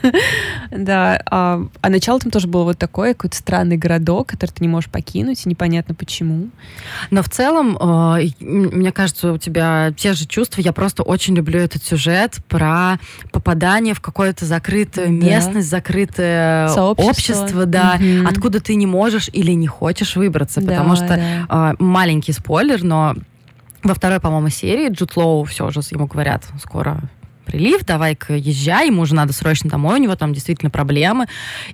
Да. 0.69 1.21
А, 1.25 1.65
а 1.81 1.89
начало 1.89 2.19
там 2.19 2.31
тоже 2.31 2.47
было 2.47 2.63
вот 2.63 2.77
такое, 2.77 3.13
какой-то 3.13 3.37
странный 3.37 3.77
городок, 3.77 4.27
который 4.29 4.51
ты 4.51 4.63
не 4.63 4.67
можешь 4.67 4.89
покинуть, 4.89 5.45
и 5.45 5.49
непонятно 5.49 5.95
почему. 5.95 6.49
Но 7.09 7.23
в 7.23 7.29
целом, 7.29 7.77
э, 7.77 8.29
мне 8.39 8.91
кажется, 8.91 9.33
у 9.33 9.37
тебя 9.37 9.93
те 9.97 10.13
же 10.13 10.25
чувства. 10.25 10.61
Я 10.61 10.73
просто 10.73 11.03
очень 11.03 11.35
люблю 11.35 11.59
этот 11.59 11.83
сюжет 11.83 12.37
про 12.47 12.90
попадание 13.32 13.93
в 13.93 14.01
какое-то 14.01 14.45
закрытую 14.45 15.08
да. 15.08 15.25
местность, 15.25 15.69
закрытое 15.69 16.69
Сообщество. 16.69 17.10
общество, 17.10 17.65
да, 17.65 17.97
угу. 17.99 18.27
откуда 18.27 18.60
ты 18.60 18.75
не 18.75 18.88
можешь 18.88 19.30
или 19.34 19.51
не 19.51 19.67
хочешь 19.67 20.15
выбраться, 20.15 20.62
да, 20.62 20.71
потому 20.71 20.95
что 20.95 21.08
да. 21.08 21.71
э, 21.71 21.75
маленький 21.80 22.32
спойлер, 22.32 22.84
но 22.84 23.15
во 23.84 23.93
второй, 23.93 24.19
по-моему, 24.19 24.49
серии 24.49 24.89
Джуд 24.89 25.15
Лоу 25.15 25.43
все 25.45 25.69
же 25.71 25.82
ему 25.91 26.08
говорят, 26.08 26.43
скоро 26.62 27.01
прилив, 27.45 27.84
давай-ка 27.86 28.36
езжай, 28.36 28.88
ему 28.88 29.01
уже 29.01 29.15
надо 29.15 29.34
срочно 29.34 29.69
домой, 29.69 29.99
у 29.99 30.04
него 30.04 30.15
там 30.15 30.34
действительно 30.34 30.69
проблемы. 30.69 31.27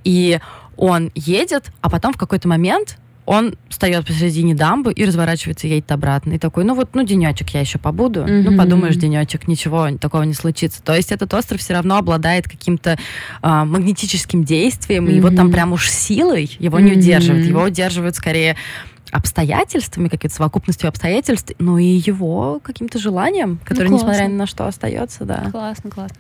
И 0.03 0.39
он 0.75 1.12
едет, 1.15 1.71
а 1.82 1.89
потом 1.89 2.13
в 2.13 2.17
какой-то 2.17 2.47
момент 2.47 2.97
он 3.27 3.55
встает 3.67 4.07
посередине 4.07 4.55
дамбы 4.55 4.93
и 4.93 5.05
разворачивается, 5.05 5.67
едет 5.67 5.91
обратно. 5.91 6.33
И 6.33 6.39
такой, 6.39 6.63
ну 6.63 6.73
вот, 6.73 6.95
ну 6.95 7.03
денечек 7.03 7.49
я 7.49 7.59
еще 7.59 7.77
побуду. 7.77 8.21
Mm-hmm. 8.21 8.49
Ну 8.49 8.57
подумаешь, 8.57 8.95
денечек, 8.95 9.49
ничего 9.49 9.89
такого 9.99 10.23
не 10.23 10.33
случится. 10.33 10.81
То 10.81 10.95
есть 10.95 11.11
этот 11.11 11.33
остров 11.33 11.59
все 11.59 11.73
равно 11.73 11.97
обладает 11.97 12.47
каким-то 12.47 12.97
а, 13.41 13.65
магнетическим 13.65 14.45
действием, 14.45 15.07
mm-hmm. 15.07 15.17
и 15.17 15.19
вот 15.19 15.35
там 15.35 15.51
прям 15.51 15.73
уж 15.73 15.89
силой 15.89 16.49
его 16.57 16.79
mm-hmm. 16.79 16.81
не 16.81 16.91
удерживает. 16.93 17.45
Его 17.45 17.63
удерживают 17.63 18.15
скорее 18.15 18.55
обстоятельствами, 19.11 20.07
какой-то 20.07 20.33
совокупностью 20.33 20.87
обстоятельств, 20.87 21.51
но 21.59 21.77
и 21.77 21.85
его 21.85 22.61
каким-то 22.63 22.97
желанием, 22.97 23.59
которое, 23.65 23.89
ну, 23.89 23.97
несмотря 23.97 24.23
ни 24.23 24.35
на 24.35 24.47
что, 24.47 24.67
остается, 24.67 25.25
да. 25.25 25.49
Классно, 25.51 25.91
классно. 25.91 26.17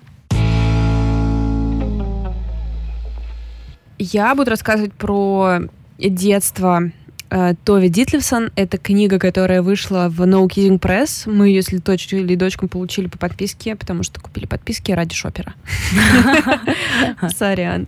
Я 3.97 4.35
буду 4.35 4.51
рассказывать 4.51 4.93
про 4.93 5.61
детство 5.97 6.91
э, 7.29 7.53
Тови 7.63 7.89
Дитлевсон. 7.89 8.51
Это 8.55 8.77
книга, 8.77 9.19
которая 9.19 9.61
вышла 9.61 10.07
в 10.09 10.21
No 10.21 10.47
Kidding 10.47 10.79
Press. 10.79 11.29
Мы 11.29 11.49
ее 11.49 11.61
с 11.61 11.71
Литочкой 11.71 12.21
или 12.21 12.35
дочкой 12.35 12.69
получили 12.69 13.07
по 13.07 13.17
подписке, 13.17 13.75
потому 13.75 14.03
что 14.03 14.21
купили 14.21 14.45
подписки 14.45 14.91
ради 14.91 15.15
шопера. 15.15 15.53
Сорян. 17.37 17.87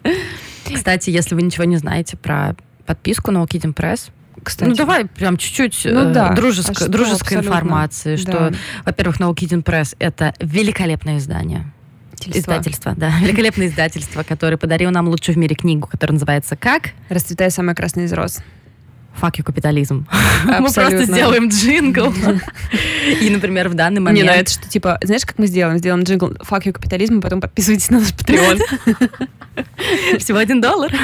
Кстати, 0.73 1.09
если 1.09 1.35
вы 1.35 1.41
ничего 1.41 1.63
не 1.63 1.77
знаете 1.77 2.17
про 2.17 2.55
подписку 2.85 3.31
No 3.31 3.47
Kidding 3.47 3.73
Press, 3.73 4.11
кстати. 4.43 4.69
Ну, 4.69 4.75
давай 4.75 5.05
прям 5.05 5.37
чуть-чуть 5.37 5.81
ну, 5.85 6.09
э, 6.09 6.13
да. 6.13 6.33
дружеско, 6.33 6.85
а 6.85 6.87
дружеской 6.87 7.37
информации, 7.37 8.15
что, 8.15 8.31
да. 8.31 8.51
во-первых, 8.85 9.19
No 9.19 9.33
Kidding 9.33 9.63
Press— 9.63 9.95
это 9.99 10.33
великолепное 10.39 11.17
издание. 11.17 11.71
Издательство. 12.27 12.51
Издательство, 12.51 12.95
да. 12.95 13.19
Великолепное 13.21 13.67
издательство, 13.67 14.23
которое 14.23 14.57
подарило 14.57 14.91
нам 14.91 15.07
лучшую 15.07 15.35
в 15.35 15.37
мире 15.37 15.55
книгу, 15.55 15.87
которая 15.87 16.13
называется 16.13 16.55
«Как?» 16.55 16.91
«Расцветая 17.09 17.49
самая 17.49 17.75
красная 17.75 18.05
из 18.05 18.13
роз». 18.13 18.39
Fuck 19.19 19.37
you, 19.37 19.43
капитализм. 19.43 20.07
Абсолютно. 20.09 20.59
Мы 20.59 20.71
просто 20.71 21.03
сделаем 21.05 21.49
джингл. 21.49 22.13
И, 23.21 23.29
например, 23.29 23.69
в 23.69 23.73
данный 23.73 23.99
момент... 23.99 24.23
Не, 24.23 24.31
ну 24.31 24.35
это 24.35 24.51
что, 24.51 24.69
типа, 24.69 24.97
знаешь, 25.03 25.25
как 25.25 25.37
мы 25.37 25.47
сделаем? 25.47 25.77
Сделаем 25.77 26.03
джингл 26.03 26.27
Fuck 26.27 26.63
you, 26.63 26.71
капитализм, 26.71 27.17
а 27.17 27.21
потом 27.21 27.41
подписывайтесь 27.41 27.89
на 27.89 27.99
наш 27.99 28.09
Patreon. 28.09 28.61
Всего 30.19 30.37
один 30.37 30.61
доллар. 30.61 30.91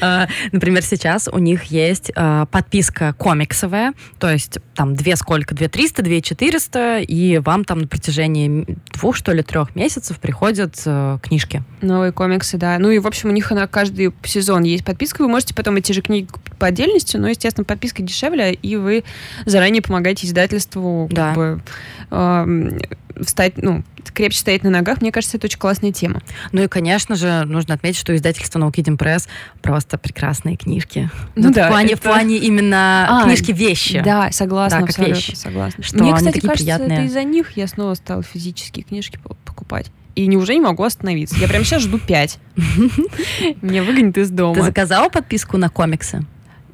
А, 0.00 0.28
например, 0.52 0.82
сейчас 0.82 1.28
у 1.30 1.38
них 1.38 1.64
есть 1.64 2.10
а, 2.14 2.46
подписка 2.46 3.14
комиксовая, 3.14 3.92
то 4.18 4.30
есть 4.30 4.58
там 4.74 4.94
две 4.94 5.16
сколько, 5.16 5.54
две 5.54 5.68
триста, 5.68 6.02
две 6.02 6.20
четыреста, 6.20 6.98
и 6.98 7.38
вам 7.38 7.64
там 7.64 7.80
на 7.80 7.86
протяжении 7.86 8.66
двух, 8.92 9.16
что 9.16 9.32
ли, 9.32 9.42
трех 9.42 9.74
месяцев 9.76 10.18
приходят 10.18 10.74
э, 10.84 11.18
книжки. 11.22 11.62
Новые 11.80 12.12
комиксы, 12.12 12.56
да. 12.56 12.78
Ну 12.78 12.90
и, 12.90 12.98
в 12.98 13.06
общем, 13.06 13.30
у 13.30 13.32
них 13.32 13.50
на 13.50 13.66
каждый 13.66 14.12
сезон 14.24 14.62
есть 14.62 14.84
подписка, 14.84 15.22
вы 15.22 15.28
можете 15.28 15.54
потом 15.54 15.76
эти 15.76 15.92
же 15.92 16.02
книги 16.02 16.28
по 16.58 16.66
отдельности, 16.66 17.16
но, 17.16 17.28
естественно, 17.28 17.64
подписка 17.64 18.02
дешевле, 18.02 18.52
и 18.54 18.76
вы 18.76 19.04
заранее 19.46 19.82
помогаете 19.82 20.26
издательству 20.26 21.08
да. 21.10 21.28
как 21.28 21.36
бы, 21.36 21.62
э, 22.10 22.86
встать, 23.20 23.54
ну, 23.56 23.82
крепче 24.12 24.38
стоять 24.38 24.62
на 24.62 24.70
ногах, 24.70 25.00
мне 25.00 25.12
кажется, 25.12 25.36
это 25.36 25.46
очень 25.46 25.58
классная 25.58 25.92
тема. 25.92 26.22
Ну 26.52 26.62
и, 26.62 26.68
конечно 26.68 27.16
же, 27.16 27.44
нужно 27.44 27.74
отметить, 27.74 27.98
что 27.98 28.14
издательство 28.14 28.58
Наукидим 28.58 28.96
Пресс 28.96 29.28
просто 29.62 29.98
прекрасные 29.98 30.56
книжки. 30.56 31.10
Ну, 31.34 31.52
да, 31.52 31.66
в, 31.66 31.68
плане, 31.70 31.92
это... 31.92 31.96
в 31.96 32.00
плане 32.02 32.36
именно 32.38 33.06
а, 33.08 33.24
книжки-вещи. 33.24 34.02
Да, 34.04 34.30
согласна, 34.32 34.80
да, 34.80 34.86
как 34.86 34.98
вещи. 34.98 35.34
согласна. 35.34 35.82
Что 35.82 35.98
мне, 35.98 36.14
кстати, 36.14 36.40
кажется, 36.40 36.64
приятные. 36.64 36.98
это 36.98 37.06
из-за 37.06 37.24
них 37.24 37.56
я 37.56 37.66
снова 37.66 37.94
стала 37.94 38.22
физические 38.22 38.84
книжки 38.84 39.18
покупать. 39.44 39.90
И 40.14 40.34
уже 40.36 40.54
не 40.54 40.60
могу 40.60 40.84
остановиться. 40.84 41.36
Я 41.36 41.48
прямо 41.48 41.64
сейчас 41.64 41.82
жду 41.82 41.98
пять. 41.98 42.38
Меня 43.62 43.82
выгонят 43.82 44.16
из 44.16 44.30
дома. 44.30 44.54
Ты 44.54 44.62
заказала 44.62 45.08
подписку 45.08 45.56
на 45.56 45.68
комиксы? 45.68 46.24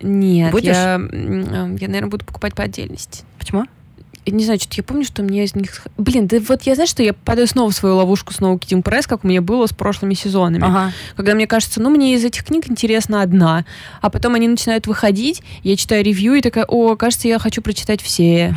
Нет, 0.03 0.53
Будешь? 0.53 0.75
я, 0.75 0.93
я, 0.93 0.99
наверное, 0.99 2.07
буду 2.07 2.25
покупать 2.25 2.55
по 2.55 2.63
отдельности. 2.63 3.25
Почему? 3.39 3.67
Не 4.27 4.45
знаю, 4.45 4.61
что-то 4.61 4.77
я 4.77 4.83
помню, 4.83 5.05
что 5.05 5.23
мне 5.23 5.45
из 5.45 5.55
них... 5.55 5.87
Блин, 5.97 6.27
да 6.27 6.39
вот 6.41 6.63
я 6.63 6.75
знаю, 6.75 6.87
что 6.87 7.03
я 7.03 7.13
падаю 7.15 7.47
снова 7.47 7.71
в 7.71 7.75
свою 7.75 7.97
ловушку 7.97 8.33
снова 8.33 8.59
Китинг 8.59 8.85
Пресс, 8.85 9.07
как 9.07 9.25
у 9.25 9.29
меня 9.29 9.41
было 9.41 9.67
с 9.67 9.73
прошлыми 9.73 10.15
сезонами. 10.15 10.65
Ага. 10.65 10.93
Когда 11.17 11.35
мне 11.35 11.47
кажется, 11.47 11.81
ну, 11.81 11.91
мне 11.91 12.15
из 12.15 12.25
этих 12.25 12.45
книг 12.45 12.69
интересна 12.69 13.23
одна, 13.23 13.65
а 14.01 14.11
потом 14.11 14.35
они 14.35 14.47
начинают 14.49 14.87
выходить, 14.87 15.43
я 15.63 15.77
читаю 15.77 16.05
ревью 16.05 16.35
и 16.35 16.43
такая, 16.43 16.65
о, 16.65 16.97
кажется, 16.97 17.29
я 17.29 17.39
хочу 17.39 17.63
прочитать 17.63 18.03
все. 18.03 18.55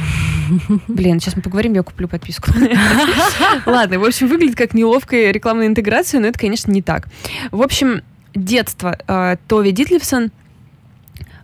Блин, 0.88 1.20
сейчас 1.20 1.36
мы 1.36 1.42
поговорим, 1.42 1.74
я 1.74 1.84
куплю 1.84 2.08
подписку. 2.08 2.52
Ладно, 3.66 4.00
в 4.00 4.04
общем, 4.06 4.28
выглядит 4.28 4.56
как 4.56 4.74
неловкая 4.74 5.32
рекламная 5.32 5.68
интеграция, 5.68 6.20
но 6.20 6.28
это, 6.28 6.40
конечно, 6.40 6.72
не 6.72 6.82
так. 6.82 7.08
В 7.52 7.62
общем, 7.62 8.02
детство 8.36 8.98
э, 9.08 9.38
Тови 9.48 9.72
Дитлевсон 9.72 10.32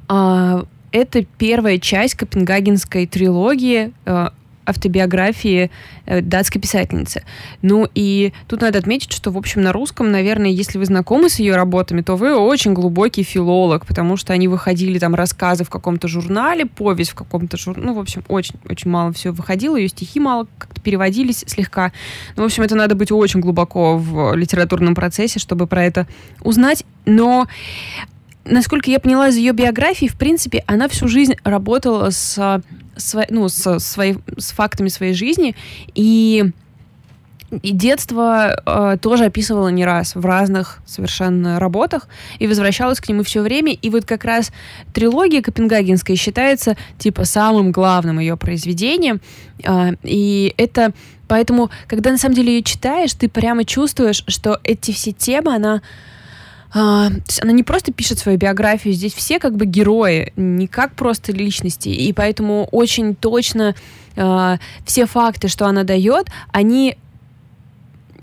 э, 0.09 0.63
это 0.91 1.23
первая 1.37 1.77
часть 1.79 2.15
копенгагенской 2.15 3.05
трилогии 3.05 3.93
э, 4.05 4.29
автобиографии 4.69 5.71
э, 6.05 6.21
датской 6.21 6.61
писательницы. 6.61 7.23
Ну 7.61 7.87
и 7.95 8.33
тут 8.47 8.61
надо 8.61 8.79
отметить, 8.79 9.11
что, 9.11 9.31
в 9.31 9.37
общем, 9.37 9.61
на 9.61 9.73
русском, 9.73 10.11
наверное, 10.11 10.49
если 10.49 10.77
вы 10.77 10.85
знакомы 10.85 11.29
с 11.29 11.39
ее 11.39 11.55
работами, 11.55 12.01
то 12.01 12.15
вы 12.15 12.35
очень 12.35 12.73
глубокий 12.73 13.23
филолог, 13.23 13.85
потому 13.85 14.15
что 14.15 14.33
они 14.33 14.47
выходили 14.47 14.99
там 14.99 15.15
рассказы 15.15 15.63
в 15.63 15.69
каком-то 15.69 16.07
журнале, 16.07 16.65
повесть 16.65 17.11
в 17.11 17.15
каком-то 17.15 17.57
журнале, 17.57 17.87
ну, 17.87 17.93
в 17.95 17.99
общем, 17.99 18.23
очень-очень 18.27 18.89
мало 18.89 19.11
все 19.11 19.31
выходило, 19.31 19.75
ее 19.75 19.89
стихи 19.89 20.19
мало 20.19 20.47
как-то 20.57 20.81
переводились 20.81 21.43
слегка. 21.47 21.91
Ну, 22.35 22.43
в 22.43 22.45
общем, 22.45 22.63
это 22.63 22.75
надо 22.75 22.95
быть 22.95 23.11
очень 23.11 23.39
глубоко 23.39 23.97
в 23.97 24.35
литературном 24.35 24.95
процессе, 24.95 25.39
чтобы 25.39 25.67
про 25.67 25.83
это 25.83 26.07
узнать, 26.41 26.85
но 27.05 27.47
насколько 28.45 28.89
я 28.89 28.99
поняла 28.99 29.29
из 29.29 29.37
ее 29.37 29.53
биографии, 29.53 30.07
в 30.07 30.17
принципе, 30.17 30.63
она 30.67 30.87
всю 30.87 31.07
жизнь 31.07 31.35
работала 31.43 32.09
с 32.09 32.61
сво, 32.97 33.25
ну, 33.29 33.47
с, 33.49 33.79
своей, 33.79 34.17
с 34.37 34.51
фактами 34.51 34.89
своей 34.89 35.13
жизни, 35.13 35.55
и 35.95 36.51
и 37.63 37.71
детство 37.71 38.61
э, 38.63 38.97
тоже 39.01 39.25
описывала 39.25 39.69
не 39.69 39.83
раз 39.83 40.13
в 40.13 40.23
разных 40.23 40.81
совершенно 40.85 41.59
работах 41.59 42.07
и 42.37 42.45
возвращалась 42.47 42.99
к 42.99 43.09
нему 43.09 43.23
все 43.23 43.41
время. 43.41 43.73
И 43.73 43.89
вот 43.89 44.05
как 44.05 44.23
раз 44.23 44.51
трилогия 44.93 45.41
Копенгагенская 45.41 46.15
считается 46.15 46.77
типа 46.99 47.25
самым 47.25 47.71
главным 47.71 48.19
ее 48.19 48.37
произведением. 48.37 49.19
Э, 49.63 49.93
и 50.03 50.53
это 50.57 50.93
поэтому, 51.27 51.71
когда 51.87 52.11
на 52.11 52.19
самом 52.19 52.35
деле 52.35 52.57
ее 52.57 52.63
читаешь, 52.63 53.13
ты 53.13 53.27
прямо 53.27 53.65
чувствуешь, 53.65 54.23
что 54.27 54.59
эти 54.63 54.91
все 54.91 55.11
темы 55.11 55.55
она 55.55 55.81
а, 56.71 57.09
она 57.41 57.51
не 57.51 57.63
просто 57.63 57.91
пишет 57.91 58.19
свою 58.19 58.37
биографию, 58.37 58.93
здесь 58.93 59.13
все 59.13 59.39
как 59.39 59.55
бы 59.55 59.65
герои, 59.65 60.33
не 60.35 60.67
как 60.67 60.93
просто 60.93 61.31
личности, 61.31 61.89
и 61.89 62.13
поэтому 62.13 62.67
очень 62.71 63.15
точно 63.15 63.75
э, 64.15 64.57
все 64.85 65.05
факты, 65.05 65.47
что 65.47 65.65
она 65.65 65.83
дает, 65.83 66.27
они 66.51 66.95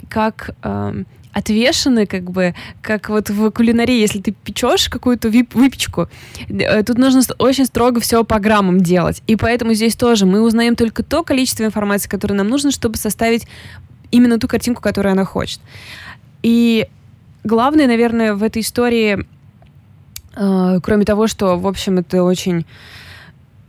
как 0.09 0.51
э, 0.63 1.03
отвешены, 1.33 2.07
как 2.07 2.31
бы, 2.31 2.55
как 2.81 3.09
вот 3.09 3.31
в 3.31 3.51
кулинарии, 3.51 4.01
если 4.01 4.21
ты 4.21 4.33
печешь 4.33 4.89
какую-то 4.89 5.29
выпечку, 5.29 6.09
э, 6.49 6.83
тут 6.85 6.99
нужно 6.99 7.23
очень 7.39 7.67
строго 7.67 8.01
все 8.01 8.25
по 8.25 8.39
граммам 8.39 8.81
делать. 8.81 9.23
И 9.27 9.37
поэтому 9.37 9.75
здесь 9.75 9.97
тоже 9.97 10.25
мы 10.25 10.41
узнаем 10.41 10.77
только 10.77 11.03
то 11.03 11.23
количество 11.23 11.65
информации, 11.65 12.09
которое 12.09 12.35
нам 12.35 12.49
нужно, 12.49 12.71
чтобы 12.71 12.97
составить 12.97 13.47
именно 14.11 14.39
ту 14.39 14.49
картинку, 14.49 14.81
которую 14.81 15.13
она 15.13 15.25
хочет. 15.25 15.61
И 16.43 16.87
главное, 17.47 17.87
наверное, 17.87 18.35
в 18.35 18.43
этой 18.43 18.63
истории, 18.63 19.25
э, 20.37 20.81
кроме 20.83 21.05
того, 21.05 21.27
что, 21.27 21.57
в 21.59 21.67
общем, 21.67 21.99
это 21.99 22.23
очень 22.23 22.67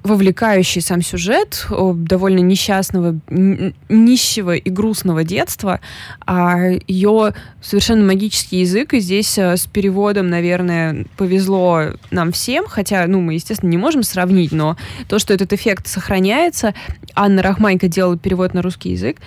вовлекающий 0.04 0.82
сам 0.82 1.02
сюжет 1.02 1.68
довольно 1.70 2.40
несчастного, 2.40 3.20
нищего 3.30 4.56
и 4.56 4.70
грустного 4.70 5.24
детства, 5.24 5.82
а 6.26 6.70
ее 6.88 7.34
совершенно 7.62 8.06
магический 8.06 8.62
язык, 8.62 8.94
и 8.94 9.00
здесь 9.00 9.38
э, 9.38 9.58
с 9.58 9.66
переводом, 9.66 10.30
наверное, 10.30 11.06
повезло 11.18 11.92
нам 12.10 12.32
всем, 12.32 12.66
хотя, 12.68 13.06
ну, 13.08 13.20
мы, 13.20 13.34
естественно, 13.34 13.70
не 13.70 13.78
можем 13.78 14.04
сравнить, 14.04 14.54
но 14.54 14.78
то, 15.10 15.20
что 15.20 15.34
этот 15.34 15.52
эффект 15.52 15.88
сохраняется, 15.88 16.74
Анна 17.14 17.42
Рахманько 17.42 17.88
делала 17.88 18.18
перевод 18.18 18.54
на 18.54 18.62
русский 18.62 18.92
язык, 18.92 19.18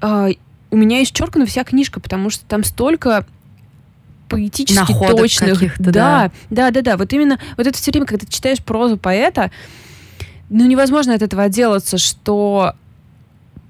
э, 0.00 0.32
у 0.70 0.76
меня 0.76 1.02
исчеркана 1.02 1.46
вся 1.46 1.62
книжка, 1.64 2.00
потому 2.00 2.30
что 2.30 2.44
там 2.46 2.64
столько 2.64 3.26
поэтически 4.28 4.78
Находок 4.78 5.18
точных. 5.18 5.78
Да, 5.78 5.90
да, 5.90 6.30
да, 6.50 6.70
да, 6.70 6.82
да. 6.82 6.96
Вот 6.96 7.12
именно 7.12 7.38
вот 7.56 7.66
это 7.66 7.76
все 7.76 7.90
время, 7.90 8.06
когда 8.06 8.26
ты 8.26 8.32
читаешь 8.32 8.62
прозу 8.62 8.96
поэта, 8.96 9.50
ну 10.48 10.66
невозможно 10.66 11.14
от 11.14 11.22
этого 11.22 11.44
отделаться, 11.44 11.98
что 11.98 12.74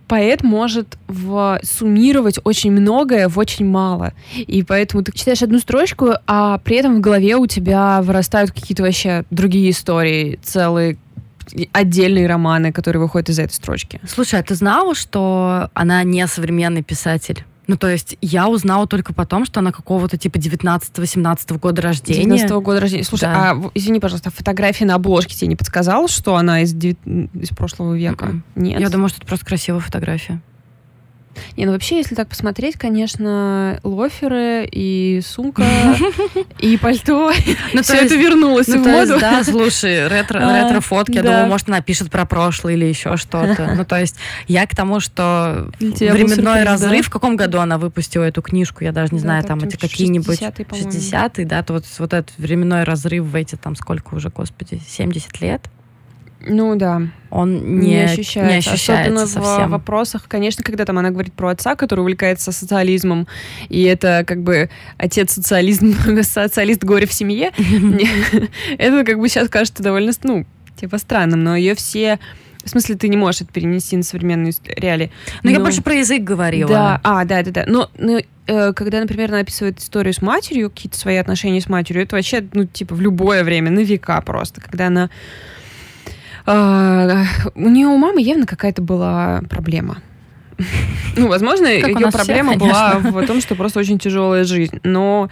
поэт 0.08 0.42
может 0.42 0.98
в, 1.08 1.58
суммировать 1.62 2.38
очень 2.44 2.70
многое 2.70 3.28
в 3.28 3.38
очень 3.38 3.66
мало. 3.66 4.12
И 4.34 4.62
поэтому 4.62 5.02
ты 5.02 5.12
читаешь 5.12 5.42
одну 5.42 5.58
строчку, 5.58 6.14
а 6.26 6.58
при 6.58 6.76
этом 6.76 6.96
в 6.96 7.00
голове 7.00 7.36
у 7.36 7.46
тебя 7.46 8.00
вырастают 8.02 8.52
какие-то 8.52 8.82
вообще 8.82 9.24
другие 9.30 9.70
истории, 9.70 10.38
целые 10.42 10.96
отдельные 11.72 12.26
романы, 12.26 12.72
которые 12.72 13.00
выходят 13.00 13.28
из 13.28 13.38
этой 13.38 13.52
строчки. 13.52 14.00
Слушай, 14.06 14.40
а 14.40 14.42
ты 14.42 14.54
знала, 14.54 14.94
что 14.94 15.70
она 15.74 16.02
не 16.02 16.26
современный 16.26 16.82
писатель? 16.82 17.44
Ну, 17.66 17.76
то 17.76 17.88
есть 17.88 18.16
я 18.20 18.48
узнала 18.48 18.86
только 18.86 19.12
потом, 19.12 19.44
что 19.44 19.60
она 19.60 19.72
какого-то 19.72 20.16
типа 20.16 20.36
19-18 20.36 21.58
года 21.58 21.82
рождения. 21.82 22.24
19 22.24 22.50
-го 22.50 22.60
года 22.60 22.80
рождения. 22.80 23.04
Слушай, 23.04 23.24
да. 23.24 23.50
а 23.50 23.70
извини, 23.74 24.00
пожалуйста, 24.00 24.30
фотография 24.30 24.84
на 24.84 24.94
обложке 24.94 25.34
тебе 25.34 25.48
не 25.48 25.56
подсказала, 25.56 26.08
что 26.08 26.36
она 26.36 26.62
из, 26.62 26.74
из 26.74 27.48
прошлого 27.56 27.94
века? 27.94 28.26
Mm 28.26 28.30
-mm. 28.30 28.42
Нет. 28.54 28.80
Я 28.80 28.88
думаю, 28.88 29.08
что 29.08 29.18
это 29.18 29.26
просто 29.26 29.46
красивая 29.46 29.80
фотография. 29.80 30.40
Не, 31.56 31.66
ну 31.66 31.72
вообще, 31.72 31.98
если 31.98 32.14
так 32.14 32.28
посмотреть, 32.28 32.76
конечно, 32.76 33.80
лоферы 33.82 34.68
и 34.70 35.20
сумка, 35.24 35.64
и 36.58 36.76
пальто, 36.76 37.32
ну, 37.72 37.82
все 37.82 37.96
это 37.96 38.14
вернулось 38.16 38.68
ну, 38.68 38.82
в 38.82 38.86
моду. 38.86 39.18
Да, 39.18 39.42
слушай, 39.44 40.08
ретро-фотки, 40.08 41.16
я 41.16 41.22
думаю, 41.22 41.46
может, 41.46 41.68
она 41.68 41.80
пишет 41.80 42.10
про 42.10 42.24
прошлое 42.26 42.74
или 42.74 42.84
еще 42.84 43.16
что-то. 43.16 43.74
Ну, 43.76 43.84
то 43.84 43.98
есть 43.98 44.16
я 44.48 44.66
к 44.66 44.74
тому, 44.74 45.00
что 45.00 45.70
временной 45.80 46.64
разрыв, 46.64 47.06
в 47.06 47.10
каком 47.10 47.36
году 47.36 47.58
она 47.58 47.78
выпустила 47.78 48.24
эту 48.24 48.42
книжку, 48.42 48.84
я 48.84 48.92
даже 48.92 49.14
не 49.14 49.20
знаю, 49.20 49.44
там 49.44 49.60
эти 49.60 49.76
какие-нибудь 49.76 50.40
60-е, 50.40 51.46
да, 51.46 51.64
вот 51.68 51.84
этот 52.00 52.30
временной 52.38 52.84
разрыв 52.84 53.24
в 53.24 53.34
эти 53.34 53.56
там 53.56 53.76
сколько 53.76 54.14
уже, 54.14 54.28
господи, 54.30 54.80
70 54.86 55.40
лет. 55.40 55.62
Ну 56.46 56.76
да. 56.76 57.02
Он 57.30 57.80
не, 57.80 57.88
не 57.88 58.04
ощущается. 58.04 58.52
Не 58.52 58.58
ощущается 58.58 58.92
Особенно 58.92 59.26
совсем. 59.26 59.68
в 59.68 59.72
вопросах, 59.72 60.24
конечно, 60.28 60.64
когда 60.64 60.84
там 60.84 60.98
она 60.98 61.10
говорит 61.10 61.34
про 61.34 61.50
отца, 61.50 61.74
который 61.74 62.00
увлекается 62.00 62.52
социализмом, 62.52 63.26
и 63.68 63.82
это 63.82 64.24
как 64.26 64.42
бы 64.42 64.70
отец 64.96 65.32
социализм, 65.32 65.94
социалист 66.22 66.82
горе 66.84 67.06
в 67.06 67.12
семье, 67.12 67.52
это 68.78 69.04
как 69.04 69.18
бы 69.18 69.28
сейчас 69.28 69.48
кажется 69.48 69.82
довольно, 69.82 70.12
ну, 70.22 70.46
типа 70.76 70.98
странным, 70.98 71.42
но 71.42 71.56
ее 71.56 71.74
все 71.74 72.18
в 72.66 72.70
смысле, 72.70 72.96
ты 72.96 73.08
не 73.08 73.16
можешь 73.16 73.42
это 73.42 73.52
перенести 73.52 73.96
на 73.96 74.02
современные 74.02 74.52
реалии. 74.66 75.12
Но, 75.44 75.50
но 75.50 75.56
я 75.56 75.60
больше 75.60 75.82
про 75.82 75.94
язык 75.94 76.22
говорила. 76.24 76.68
Да, 76.68 77.00
а, 77.04 77.24
да, 77.24 77.44
да, 77.44 77.52
да. 77.52 77.64
Но, 77.64 77.88
но 77.96 78.18
э, 78.18 78.72
когда, 78.72 78.98
например, 78.98 79.30
она 79.30 79.38
описывает 79.38 79.78
историю 79.78 80.12
с 80.12 80.20
матерью, 80.20 80.68
какие-то 80.70 80.98
свои 80.98 81.14
отношения 81.14 81.60
с 81.60 81.68
матерью, 81.68 82.02
это 82.02 82.16
вообще, 82.16 82.44
ну, 82.52 82.64
типа, 82.64 82.96
в 82.96 83.00
любое 83.00 83.44
время, 83.44 83.70
на 83.70 83.84
века 83.84 84.20
просто. 84.20 84.60
Когда 84.60 84.88
она 84.88 85.10
а, 86.46 87.24
у 87.54 87.68
нее 87.68 87.88
у 87.88 87.96
мамы 87.96 88.22
явно 88.22 88.46
какая-то 88.46 88.82
была 88.82 89.42
проблема. 89.48 89.98
Ну, 91.16 91.28
возможно, 91.28 91.66
ее 91.66 92.10
проблема 92.10 92.50
всех, 92.50 92.60
была 92.60 92.98
в 92.98 93.26
том, 93.26 93.40
что 93.40 93.54
просто 93.54 93.80
очень 93.80 93.98
тяжелая 93.98 94.44
жизнь, 94.44 94.80
но 94.82 95.30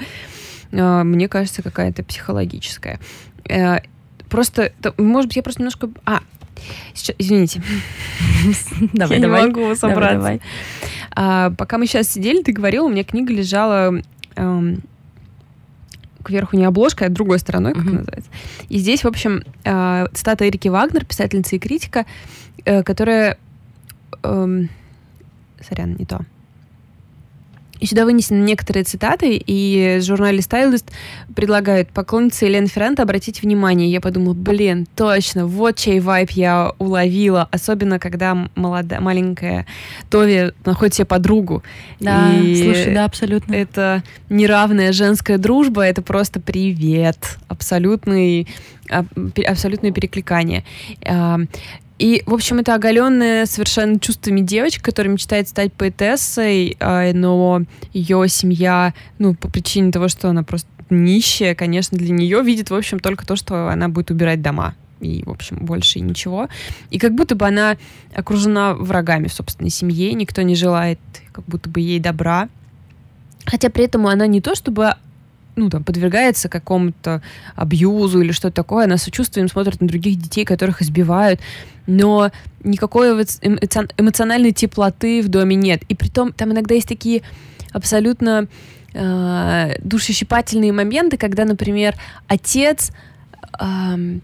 э, 0.72 1.03
мне 1.03 1.29
кажется, 1.29 1.62
какая-то 1.62 2.03
психологическая. 2.03 2.98
Э, 3.48 3.81
просто, 4.31 4.72
может 4.96 5.29
быть, 5.29 5.37
я 5.37 5.42
просто 5.42 5.61
немножко... 5.61 5.90
А, 6.07 6.20
сейчас, 6.94 7.16
извините. 7.18 7.62
Давай, 8.94 9.18
я 9.18 9.22
давай. 9.22 9.42
не 9.42 9.48
могу 9.48 9.74
собраться. 9.74 10.14
Давай, 10.14 10.14
давай. 10.14 10.40
А, 11.14 11.50
пока 11.50 11.77
мы 11.77 11.87
сейчас 11.87 12.09
сидели, 12.09 12.42
ты 12.42 12.53
говорила, 12.53 12.87
у 12.87 12.90
меня 12.90 13.05
книга 13.05 13.33
лежала 13.33 13.94
эм, 14.37 14.83
кверху 16.24 16.56
не 16.56 16.64
обложкой, 16.64 17.08
а 17.08 17.10
другой 17.10 17.38
стороной, 17.38 17.74
как 17.74 17.84
mm-hmm. 17.84 17.98
называется. 17.98 18.30
И 18.68 18.78
здесь, 18.78 19.04
в 19.04 19.08
общем, 19.08 19.44
э, 19.64 20.06
цитата 20.12 20.48
Эрики 20.48 20.68
Вагнер, 20.68 21.04
писательница 21.04 21.56
и 21.56 21.58
критика, 21.58 22.06
э, 22.64 22.82
которая... 22.82 23.38
Э, 24.22 24.62
сорян, 25.60 25.96
не 25.96 26.04
то. 26.04 26.24
И 27.80 27.87
сюда 27.87 28.04
вынесены 28.04 28.38
некоторые 28.38 28.84
цитаты, 28.84 29.37
и 29.37 29.98
журнале 30.00 30.38
Stylist 30.38 30.87
предлагают 31.34 31.88
поклоннице 31.90 32.46
Елены 32.46 32.66
Ферранта 32.66 33.02
обратить 33.02 33.42
внимание. 33.42 33.90
Я 33.90 34.00
подумала, 34.00 34.34
блин, 34.34 34.87
точно, 34.96 35.46
вот 35.46 35.76
чей 35.76 36.00
вайп 36.00 36.30
я 36.30 36.72
уловила, 36.78 37.48
особенно 37.50 37.98
когда 37.98 38.48
молодая, 38.54 39.00
маленькая 39.00 39.66
Тови 40.10 40.52
находит 40.64 40.94
себе 40.94 41.04
подругу. 41.04 41.62
Да, 42.00 42.32
и 42.34 42.62
слушай, 42.62 42.94
да, 42.94 43.04
абсолютно. 43.04 43.54
Это 43.54 44.02
неравная 44.28 44.92
женская 44.92 45.38
дружба, 45.38 45.82
это 45.82 46.02
просто 46.02 46.40
привет, 46.40 47.38
абсолютный 47.48 48.48
абсолютное 48.90 49.92
перекликание. 49.92 50.64
И, 51.98 52.22
в 52.26 52.35
общем, 52.35 52.59
это 52.59 52.74
оголенная 52.74 53.46
совершенно 53.46 54.00
чувствами 54.00 54.40
девочка, 54.40 54.83
которая 54.83 55.12
мечтает 55.12 55.48
стать 55.48 55.72
поэтессой, 55.72 56.76
а, 56.80 57.12
но 57.12 57.62
ее 57.92 58.28
семья, 58.28 58.94
ну, 59.18 59.35
по 59.35 59.48
причине 59.48 59.92
того, 59.92 60.09
что 60.09 60.28
она 60.28 60.42
просто 60.42 60.68
нищая, 60.90 61.54
конечно, 61.54 61.96
для 61.96 62.12
нее 62.12 62.42
видит, 62.42 62.70
в 62.70 62.74
общем, 62.74 62.98
только 62.98 63.26
то, 63.26 63.37
что 63.37 63.68
она 63.68 63.88
будет 63.88 64.11
убирать 64.11 64.42
дома. 64.42 64.74
И, 65.00 65.22
в 65.24 65.30
общем, 65.30 65.59
больше 65.61 66.00
ничего. 66.00 66.48
И 66.90 66.98
как 66.98 67.14
будто 67.14 67.35
бы 67.35 67.46
она 67.46 67.76
окружена 68.14 68.74
врагами 68.74 69.28
в 69.28 69.35
собственной 69.35 69.70
семье, 69.70 70.12
никто 70.14 70.42
не 70.42 70.54
желает 70.54 70.98
как 71.33 71.44
будто 71.44 71.68
бы 71.68 71.80
ей 71.80 72.00
добра. 72.00 72.48
Хотя 73.44 73.70
при 73.70 73.85
этом 73.85 74.07
она 74.07 74.26
не 74.26 74.40
то 74.40 74.54
чтобы 74.54 74.94
ну, 75.56 75.70
там, 75.70 75.84
подвергается 75.84 76.48
какому-то 76.48 77.22
абьюзу 77.54 78.20
или 78.20 78.32
что-то 78.32 78.56
такое, 78.56 78.84
она 78.84 78.96
сочувствием 78.96 79.48
смотрит 79.48 79.80
на 79.80 79.88
других 79.88 80.20
детей, 80.20 80.44
которых 80.44 80.82
избивают, 80.82 81.40
но 81.86 82.30
никакой 82.62 83.10
эмоциональной 83.12 84.52
теплоты 84.52 85.22
в 85.22 85.28
доме 85.28 85.56
нет. 85.56 85.82
И 85.88 85.94
при 85.94 86.08
том 86.08 86.32
там 86.32 86.52
иногда 86.52 86.74
есть 86.74 86.88
такие 86.88 87.22
абсолютно 87.72 88.48
э, 88.94 89.76
душещипательные 89.82 90.72
моменты, 90.72 91.16
когда, 91.16 91.44
например, 91.44 91.94
отец 92.28 92.90
э, 93.60 94.18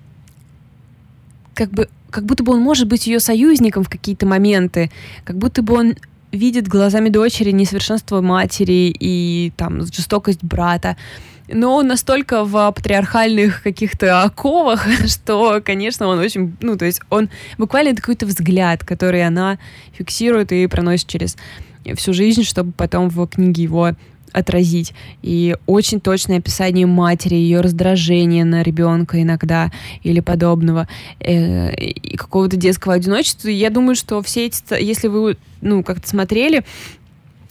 как 1.54 1.70
бы 1.70 1.88
как 2.10 2.24
будто 2.24 2.42
бы 2.42 2.52
он 2.52 2.60
может 2.60 2.88
быть 2.88 3.06
ее 3.06 3.20
союзником 3.20 3.84
в 3.84 3.88
какие-то 3.88 4.26
моменты, 4.26 4.90
как 5.24 5.36
будто 5.38 5.62
бы 5.62 5.74
он 5.74 5.94
видит 6.32 6.68
глазами 6.68 7.08
дочери 7.08 7.50
несовершенство 7.50 8.20
матери 8.20 8.94
и 8.98 9.52
там 9.56 9.84
жестокость 9.86 10.42
брата. 10.42 10.96
Но 11.52 11.74
он 11.74 11.88
настолько 11.88 12.44
в 12.44 12.72
патриархальных 12.72 13.62
каких-то 13.62 14.22
оковах, 14.22 14.86
что, 15.06 15.60
конечно, 15.64 16.06
он 16.06 16.18
очень, 16.18 16.56
ну, 16.60 16.76
то 16.76 16.84
есть 16.84 17.00
он 17.10 17.28
буквально 17.58 17.94
какой-то 17.94 18.26
взгляд, 18.26 18.84
который 18.84 19.26
она 19.26 19.58
фиксирует 19.92 20.52
и 20.52 20.66
проносит 20.66 21.08
через 21.08 21.36
всю 21.96 22.12
жизнь, 22.12 22.44
чтобы 22.44 22.72
потом 22.72 23.08
в 23.08 23.26
книге 23.26 23.64
его 23.64 23.92
отразить. 24.32 24.94
И 25.22 25.56
очень 25.66 26.00
точное 26.00 26.38
описание 26.38 26.86
матери, 26.86 27.34
ее 27.34 27.60
раздражения 27.60 28.44
на 28.44 28.62
ребенка 28.62 29.20
иногда 29.22 29.70
или 30.02 30.20
подобного, 30.20 30.88
э, 31.20 31.74
и 31.74 32.16
какого-то 32.16 32.56
детского 32.56 32.94
одиночества. 32.94 33.48
Я 33.48 33.70
думаю, 33.70 33.94
что 33.94 34.20
все 34.22 34.46
эти, 34.46 34.82
если 34.82 35.08
вы, 35.08 35.36
ну, 35.60 35.82
как-то 35.82 36.08
смотрели, 36.08 36.64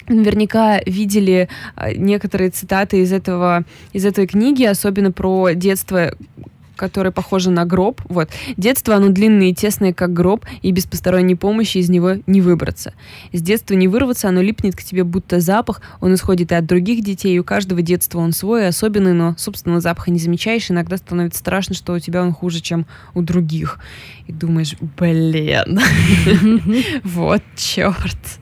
наверняка 0.07 0.81
видели 0.85 1.49
э, 1.75 1.93
некоторые 1.95 2.49
цитаты 2.49 3.01
из 3.01 3.13
этого 3.13 3.63
из 3.93 4.05
этой 4.05 4.27
книги, 4.27 4.63
особенно 4.63 5.11
про 5.11 5.51
детство 5.51 6.13
которое 6.79 7.11
похоже 7.11 7.51
на 7.51 7.65
гроб. 7.65 8.01
Вот. 8.07 8.29
Детство, 8.57 8.95
оно 8.95 9.09
длинное 9.09 9.49
и 9.49 9.53
тесное, 9.53 9.93
как 9.93 10.13
гроб, 10.13 10.45
и 10.61 10.71
без 10.71 10.85
посторонней 10.85 11.35
помощи 11.35 11.77
из 11.77 11.89
него 11.89 12.15
не 12.25 12.41
выбраться. 12.41 12.93
С 13.33 13.41
детства 13.41 13.75
не 13.75 13.87
вырваться, 13.87 14.29
оно 14.29 14.41
липнет 14.41 14.75
к 14.75 14.81
тебе 14.81 15.03
будто 15.03 15.41
запах, 15.41 15.81
он 15.99 16.13
исходит 16.15 16.51
и 16.51 16.55
от 16.55 16.65
других 16.65 17.03
детей, 17.03 17.35
и 17.35 17.39
у 17.39 17.43
каждого 17.43 17.81
детства 17.81 18.19
он 18.19 18.31
свой, 18.31 18.67
особенный, 18.67 19.13
но, 19.13 19.35
собственно, 19.37 19.81
запаха 19.81 20.09
не 20.09 20.19
замечаешь, 20.19 20.71
иногда 20.71 20.97
становится 20.97 21.39
страшно, 21.39 21.75
что 21.75 21.93
у 21.93 21.99
тебя 21.99 22.23
он 22.23 22.31
хуже, 22.31 22.61
чем 22.61 22.85
у 23.13 23.21
других. 23.21 23.79
И 24.27 24.31
думаешь, 24.31 24.75
блин, 24.97 25.79
вот 27.03 27.43
черт. 27.55 28.39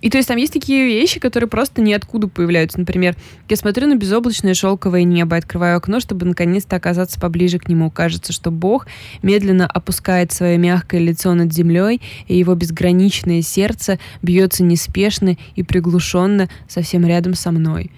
И 0.00 0.10
то 0.10 0.16
есть 0.16 0.28
там 0.28 0.36
есть 0.36 0.52
такие 0.52 0.86
вещи, 0.86 1.20
которые 1.20 1.48
просто 1.48 1.80
ниоткуда 1.80 2.28
появляются. 2.28 2.78
Например, 2.78 3.16
я 3.48 3.56
смотрю 3.56 3.86
на 3.86 3.96
безоблачное 3.96 4.54
шелковое 4.54 5.04
небо, 5.04 5.36
открываю 5.36 5.76
окно, 5.76 6.00
чтобы 6.00 6.26
наконец-то 6.26 6.76
оказаться 6.76 7.20
поближе 7.20 7.58
к 7.58 7.68
нему. 7.68 7.90
Кажется, 7.90 8.32
что 8.32 8.50
Бог 8.50 8.86
медленно 9.22 9.66
опускает 9.66 10.32
свое 10.32 10.58
мягкое 10.58 11.00
лицо 11.00 11.34
над 11.34 11.52
землей, 11.52 12.00
и 12.26 12.36
его 12.36 12.54
безграничное 12.54 13.42
сердце 13.42 13.98
бьется 14.22 14.62
неспешно 14.62 15.36
и 15.56 15.62
приглушенно 15.62 16.48
совсем 16.68 17.06
рядом 17.06 17.34
со 17.34 17.50
мной 17.50 17.90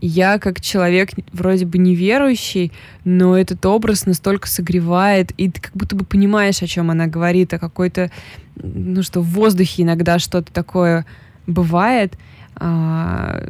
я 0.00 0.38
как 0.38 0.60
человек 0.60 1.10
вроде 1.32 1.66
бы 1.66 1.78
неверующий, 1.78 2.72
но 3.04 3.36
этот 3.36 3.64
образ 3.66 4.06
настолько 4.06 4.48
согревает, 4.48 5.32
и 5.36 5.50
ты 5.50 5.60
как 5.60 5.72
будто 5.74 5.96
бы 5.96 6.04
понимаешь, 6.04 6.62
о 6.62 6.66
чем 6.66 6.90
она 6.90 7.06
говорит, 7.06 7.54
о 7.54 7.58
какой-то 7.58 8.10
ну 8.56 9.02
что 9.02 9.20
в 9.20 9.26
воздухе 9.26 9.82
иногда 9.82 10.18
что-то 10.18 10.52
такое 10.52 11.04
бывает, 11.46 12.18
а, 12.56 13.46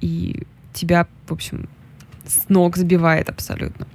и 0.00 0.42
тебя, 0.72 1.06
в 1.26 1.32
общем, 1.32 1.68
с 2.26 2.48
ног 2.48 2.76
сбивает 2.76 3.28
абсолютно. 3.28 3.86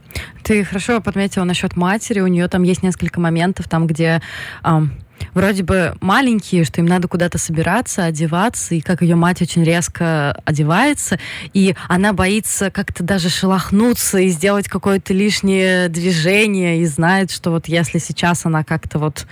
Ты 0.43 0.63
хорошо 0.63 1.01
подметила 1.01 1.43
насчет 1.43 1.75
матери. 1.75 2.19
У 2.19 2.27
нее 2.27 2.47
там 2.47 2.63
есть 2.63 2.83
несколько 2.83 3.19
моментов, 3.19 3.67
там, 3.69 3.87
где 3.87 4.21
эм, 4.63 4.91
вроде 5.33 5.63
бы 5.63 5.95
маленькие, 6.01 6.63
что 6.65 6.81
им 6.81 6.87
надо 6.87 7.07
куда-то 7.07 7.37
собираться, 7.37 8.05
одеваться, 8.05 8.75
и 8.75 8.81
как 8.81 9.01
ее 9.01 9.15
мать 9.15 9.41
очень 9.41 9.63
резко 9.63 10.33
одевается, 10.45 11.19
и 11.53 11.75
она 11.87 12.13
боится 12.13 12.71
как-то 12.71 13.03
даже 13.03 13.29
шелохнуться 13.29 14.19
и 14.19 14.29
сделать 14.29 14.67
какое-то 14.67 15.13
лишнее 15.13 15.89
движение, 15.89 16.81
и 16.81 16.85
знает, 16.85 17.31
что 17.31 17.51
вот 17.51 17.67
если 17.67 17.97
сейчас 17.99 18.45
она 18.45 18.63
как-то 18.63 18.99
вот 18.99 19.25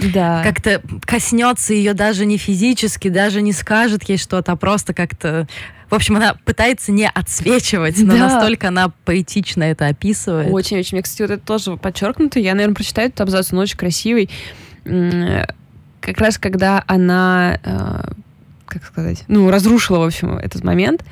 да. 0.00 0.42
как-то 0.42 0.82
коснется 1.04 1.74
ее 1.74 1.94
даже 1.94 2.26
не 2.26 2.36
физически, 2.36 3.08
даже 3.08 3.42
не 3.42 3.52
скажет 3.52 4.08
ей 4.08 4.18
что-то, 4.18 4.52
а 4.52 4.56
просто 4.56 4.94
как-то... 4.94 5.46
В 5.90 5.94
общем, 5.94 6.16
она 6.16 6.34
пытается 6.44 6.92
не 6.92 7.08
отсвечивать, 7.08 7.98
но 7.98 8.12
да. 8.12 8.28
настолько 8.28 8.68
она 8.68 8.92
поэтично 9.06 9.62
это 9.62 9.86
описывает. 9.86 10.52
Очень-очень. 10.52 10.96
Мне, 10.96 11.02
кстати, 11.02 11.22
вот 11.22 11.30
это 11.30 11.46
тоже 11.46 11.76
подчеркнуто. 11.78 12.38
Я, 12.38 12.52
наверное, 12.52 12.74
прочитаю 12.74 13.08
этот 13.08 13.22
абзац, 13.22 13.52
он 13.52 13.60
очень 13.60 13.78
красивый. 13.78 14.28
Как 14.84 16.18
раз 16.18 16.38
когда 16.38 16.84
она, 16.86 17.58
э, 17.62 18.12
как 18.66 18.84
сказать, 18.84 19.24
ну, 19.28 19.50
разрушила, 19.50 19.98
в 19.98 20.04
общем, 20.04 20.38
этот 20.38 20.64
момент, 20.64 21.02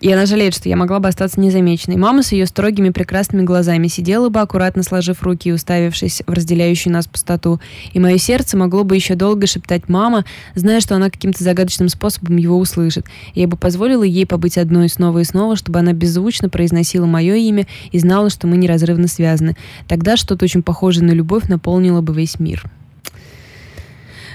и 0.00 0.12
она 0.12 0.26
жалеет, 0.26 0.54
что 0.54 0.68
я 0.68 0.76
могла 0.76 1.00
бы 1.00 1.08
остаться 1.08 1.40
незамеченной. 1.40 1.96
Мама 1.96 2.22
с 2.22 2.30
ее 2.30 2.46
строгими 2.46 2.90
прекрасными 2.90 3.42
глазами 3.42 3.88
сидела 3.88 4.28
бы, 4.28 4.40
аккуратно 4.40 4.84
сложив 4.84 5.22
руки 5.22 5.48
и 5.48 5.52
уставившись 5.52 6.22
в 6.24 6.32
разделяющую 6.32 6.92
нас 6.92 7.08
пустоту. 7.08 7.60
И 7.92 7.98
мое 7.98 8.18
сердце 8.18 8.56
могло 8.56 8.84
бы 8.84 8.94
еще 8.94 9.16
долго 9.16 9.48
шептать 9.48 9.88
«мама», 9.88 10.24
зная, 10.54 10.80
что 10.80 10.94
она 10.94 11.10
каким-то 11.10 11.42
загадочным 11.42 11.88
способом 11.88 12.36
его 12.36 12.56
услышит. 12.58 13.06
Я 13.34 13.48
бы 13.48 13.56
позволила 13.56 14.04
ей 14.04 14.24
побыть 14.24 14.56
одной 14.56 14.88
снова 14.88 15.18
и 15.18 15.24
снова, 15.24 15.56
чтобы 15.56 15.80
она 15.80 15.92
беззвучно 15.92 16.48
произносила 16.48 17.06
мое 17.06 17.34
имя 17.34 17.66
и 17.90 17.98
знала, 17.98 18.30
что 18.30 18.46
мы 18.46 18.56
неразрывно 18.56 19.08
связаны. 19.08 19.56
Тогда 19.88 20.16
что-то 20.16 20.44
очень 20.44 20.62
похожее 20.62 21.06
на 21.06 21.12
любовь 21.12 21.48
наполнило 21.48 22.02
бы 22.02 22.14
весь 22.14 22.38
мир. 22.38 22.70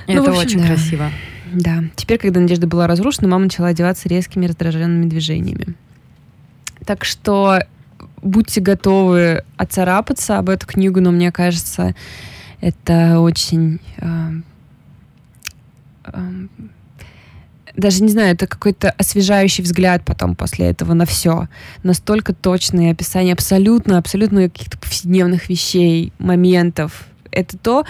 Это 0.08 0.22
ну, 0.22 0.30
общем, 0.30 0.42
очень 0.42 0.60
да. 0.60 0.68
красиво. 0.68 1.12
Да. 1.54 1.84
Теперь, 1.96 2.18
когда 2.18 2.40
надежда 2.40 2.68
была 2.68 2.88
разрушена, 2.88 3.28
мама 3.28 3.46
начала 3.46 3.70
одеваться 3.70 4.10
резкими 4.10 4.46
раздраженными 4.46 5.08
движениями. 5.08 5.76
Так 6.86 7.06
что 7.06 7.60
будьте 8.22 8.62
готовы 8.62 9.44
отцарапаться 9.58 10.38
об 10.40 10.50
эту 10.50 10.66
книгу, 10.66 11.00
но 11.00 11.12
мне 11.12 11.32
кажется, 11.32 11.96
это 12.62 13.20
очень... 13.20 13.80
Э, 13.98 14.32
э, 16.06 16.32
даже 17.76 18.04
не 18.04 18.10
знаю, 18.10 18.36
это 18.36 18.46
какой-то 18.46 18.92
освежающий 18.92 19.64
взгляд 19.64 20.04
потом 20.06 20.36
после 20.36 20.68
этого 20.68 20.94
на 20.94 21.06
все. 21.06 21.48
Настолько 21.82 22.34
точные 22.34 22.92
описания 22.92 23.34
абсолютно, 23.34 23.98
абсолютно 23.98 24.44
каких-то 24.44 24.78
повседневных 24.78 25.50
вещей, 25.50 26.14
моментов, 26.20 27.08
это 27.34 27.58
то, 27.58 27.86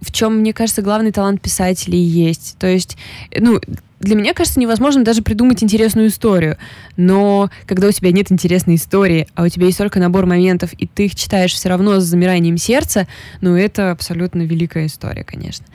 в 0.00 0.12
чем, 0.12 0.38
мне 0.38 0.52
кажется, 0.52 0.82
главный 0.82 1.12
талант 1.12 1.40
писателей 1.40 2.00
есть. 2.00 2.56
То 2.58 2.66
есть, 2.66 2.96
ну, 3.36 3.60
для 4.00 4.14
меня 4.14 4.32
кажется 4.34 4.60
невозможным 4.60 5.04
даже 5.04 5.22
придумать 5.22 5.62
интересную 5.62 6.08
историю. 6.08 6.56
Но 6.96 7.50
когда 7.66 7.88
у 7.88 7.90
тебя 7.90 8.12
нет 8.12 8.30
интересной 8.30 8.76
истории, 8.76 9.26
а 9.34 9.44
у 9.44 9.48
тебя 9.48 9.66
есть 9.66 9.78
только 9.78 9.98
набор 9.98 10.26
моментов, 10.26 10.72
и 10.74 10.86
ты 10.86 11.06
их 11.06 11.14
читаешь 11.16 11.52
все 11.52 11.68
равно 11.68 11.98
с 11.98 12.04
замиранием 12.04 12.58
сердца, 12.58 13.06
ну, 13.40 13.56
это 13.56 13.90
абсолютно 13.90 14.42
великая 14.42 14.86
история, 14.86 15.24
конечно. 15.24 15.66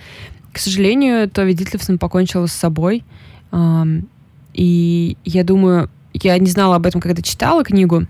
К 0.51 0.59
сожалению, 0.59 1.29
Тови 1.29 1.53
Дитлевсон 1.53 1.97
покончила 1.97 2.45
с 2.45 2.53
собой. 2.53 3.03
И 4.53 5.17
я 5.25 5.43
думаю, 5.43 5.89
я 6.13 6.37
не 6.37 6.49
знала 6.49 6.75
об 6.75 6.85
этом, 6.85 7.01
когда 7.01 7.21
читала 7.21 7.63
книгу. 7.63 8.05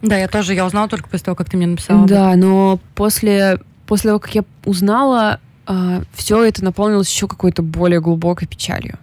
Да, 0.00 0.16
я 0.16 0.28
тоже, 0.28 0.54
я 0.54 0.64
узнала 0.64 0.88
только 0.88 1.08
после 1.08 1.24
того, 1.24 1.34
как 1.34 1.50
ты 1.50 1.56
мне 1.56 1.66
написала. 1.66 2.06
Да, 2.06 2.36
но 2.36 2.78
после 2.94 3.58
после 3.88 4.10
того, 4.10 4.20
как 4.20 4.34
я 4.34 4.44
узнала, 4.64 5.40
э, 5.66 6.02
все 6.12 6.44
это 6.44 6.62
наполнилось 6.62 7.10
еще 7.10 7.26
какой-то 7.26 7.62
более 7.62 8.00
глубокой 8.00 8.46
печалью. 8.46 8.98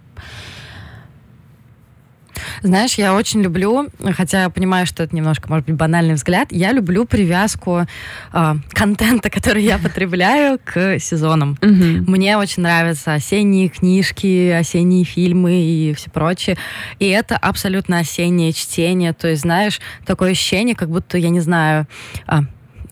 Знаешь, 2.61 2.95
я 2.95 3.15
очень 3.15 3.41
люблю, 3.41 3.87
хотя 4.15 4.43
я 4.43 4.49
понимаю, 4.49 4.85
что 4.85 5.03
это 5.03 5.15
немножко, 5.15 5.49
может 5.49 5.65
быть, 5.65 5.75
банальный 5.75 6.13
взгляд, 6.13 6.49
я 6.51 6.71
люблю 6.71 7.05
привязку 7.05 7.85
э, 8.33 8.55
контента, 8.69 9.29
который 9.29 9.63
я 9.63 9.77
потребляю, 9.79 10.59
к 10.63 10.99
сезонам. 10.99 11.57
Мне 11.61 12.37
очень 12.37 12.61
нравятся 12.63 13.13
осенние 13.13 13.69
книжки, 13.69 14.49
осенние 14.49 15.03
фильмы 15.03 15.61
и 15.61 15.93
все 15.95 16.11
прочее. 16.11 16.57
И 16.99 17.07
это 17.07 17.37
абсолютно 17.37 17.99
осеннее 17.99 18.53
чтение. 18.53 19.13
То 19.13 19.29
есть, 19.29 19.41
знаешь, 19.41 19.79
такое 20.05 20.31
ощущение, 20.31 20.75
как 20.75 20.89
будто, 20.89 21.17
я 21.17 21.29
не 21.29 21.39
знаю, 21.39 21.87
а, 22.27 22.43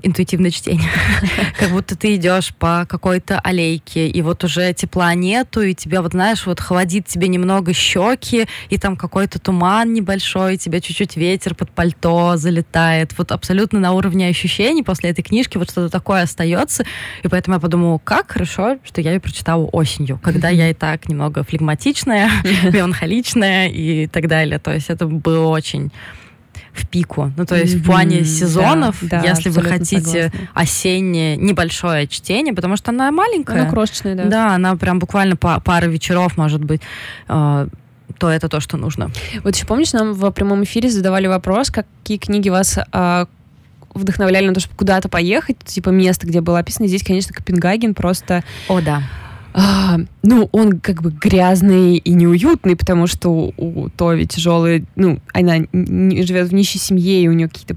интуитивное 0.03 0.51
чтение. 0.51 0.89
Как 1.59 1.71
будто 1.71 1.95
ты 1.95 2.15
идешь 2.15 2.53
по 2.53 2.85
какой-то 2.87 3.39
аллейке, 3.39 4.07
и 4.07 4.21
вот 4.21 4.43
уже 4.43 4.73
тепла 4.73 5.13
нету, 5.13 5.61
и 5.61 5.73
тебя 5.73 6.01
вот, 6.01 6.11
знаешь, 6.11 6.45
вот 6.45 6.59
холодит 6.59 7.07
тебе 7.07 7.27
немного 7.27 7.73
щеки, 7.73 8.45
и 8.69 8.77
там 8.77 8.95
какой-то 8.95 9.39
туман 9.39 9.93
небольшой, 9.93 10.55
и 10.55 10.57
тебе 10.57 10.81
чуть-чуть 10.81 11.15
ветер 11.15 11.55
под 11.55 11.71
пальто 11.71 12.35
залетает. 12.35 13.17
Вот 13.17 13.31
абсолютно 13.31 13.79
на 13.79 13.93
уровне 13.93 14.27
ощущений 14.27 14.83
после 14.83 15.09
этой 15.09 15.23
книжки 15.23 15.57
вот 15.57 15.71
что-то 15.71 15.89
такое 15.89 16.23
остается. 16.23 16.83
И 17.23 17.27
поэтому 17.27 17.55
я 17.55 17.59
подумала, 17.59 17.99
как 18.03 18.31
хорошо, 18.31 18.77
что 18.83 19.01
я 19.01 19.13
ее 19.13 19.19
прочитала 19.19 19.65
осенью, 19.65 20.19
когда 20.21 20.49
я 20.49 20.69
и 20.69 20.73
так 20.73 21.07
немного 21.07 21.43
флегматичная, 21.43 22.29
меланхоличная 22.63 23.69
и 23.69 24.07
так 24.07 24.27
далее. 24.27 24.59
То 24.59 24.73
есть 24.73 24.89
это 24.89 25.07
было 25.07 25.47
очень 25.47 25.91
в 26.73 26.87
пику. 26.87 27.31
Ну, 27.37 27.45
то 27.45 27.55
есть 27.55 27.75
mm-hmm, 27.75 27.79
в 27.79 27.85
плане 27.85 28.23
сезонов, 28.25 28.97
да, 29.01 29.21
да, 29.21 29.29
если 29.29 29.49
вы 29.49 29.61
хотите 29.61 29.99
согласна. 29.99 30.49
осеннее 30.53 31.37
небольшое 31.37 32.07
чтение, 32.07 32.53
потому 32.53 32.77
что 32.77 32.91
она 32.91 33.11
маленькая. 33.11 33.61
Она 33.61 33.69
крошечная, 33.69 34.15
да. 34.15 34.25
Да, 34.25 34.55
она 34.55 34.75
прям 34.75 34.99
буквально 34.99 35.35
по 35.35 35.59
пара 35.59 35.85
вечеров, 35.85 36.35
может 36.35 36.63
быть, 36.63 36.81
э, 37.29 37.67
то 38.17 38.29
это 38.29 38.49
то, 38.49 38.59
что 38.59 38.77
нужно. 38.77 39.11
Вот 39.43 39.55
еще 39.55 39.65
помнишь, 39.65 39.93
нам 39.93 40.13
в 40.13 40.31
прямом 40.31 40.63
эфире 40.63 40.89
задавали 40.89 41.27
вопрос, 41.27 41.69
какие 41.69 42.17
книги 42.17 42.49
вас 42.49 42.79
э, 42.91 43.25
вдохновляли 43.93 44.47
на 44.47 44.53
то, 44.53 44.59
чтобы 44.59 44.75
куда-то 44.75 45.09
поехать, 45.09 45.57
типа 45.63 45.89
место, 45.89 46.25
где 46.25 46.41
было 46.41 46.59
описано. 46.59 46.87
Здесь, 46.87 47.03
конечно, 47.03 47.33
Копенгаген 47.33 47.93
просто... 47.93 48.43
О, 48.67 48.81
да 48.81 49.03
а, 49.53 49.99
ну, 50.23 50.49
он 50.51 50.79
как 50.79 51.01
бы 51.01 51.11
грязный 51.11 51.97
и 51.97 52.13
неуютный, 52.13 52.75
потому 52.75 53.07
что 53.07 53.53
у, 53.55 53.89
Тови 53.89 54.25
тяжелые, 54.25 54.85
ну, 54.95 55.19
она 55.31 55.57
живет 55.71 56.49
в 56.49 56.53
нищей 56.53 56.79
семье, 56.79 57.21
и 57.21 57.27
у 57.27 57.33
нее 57.33 57.47
какие-то 57.47 57.75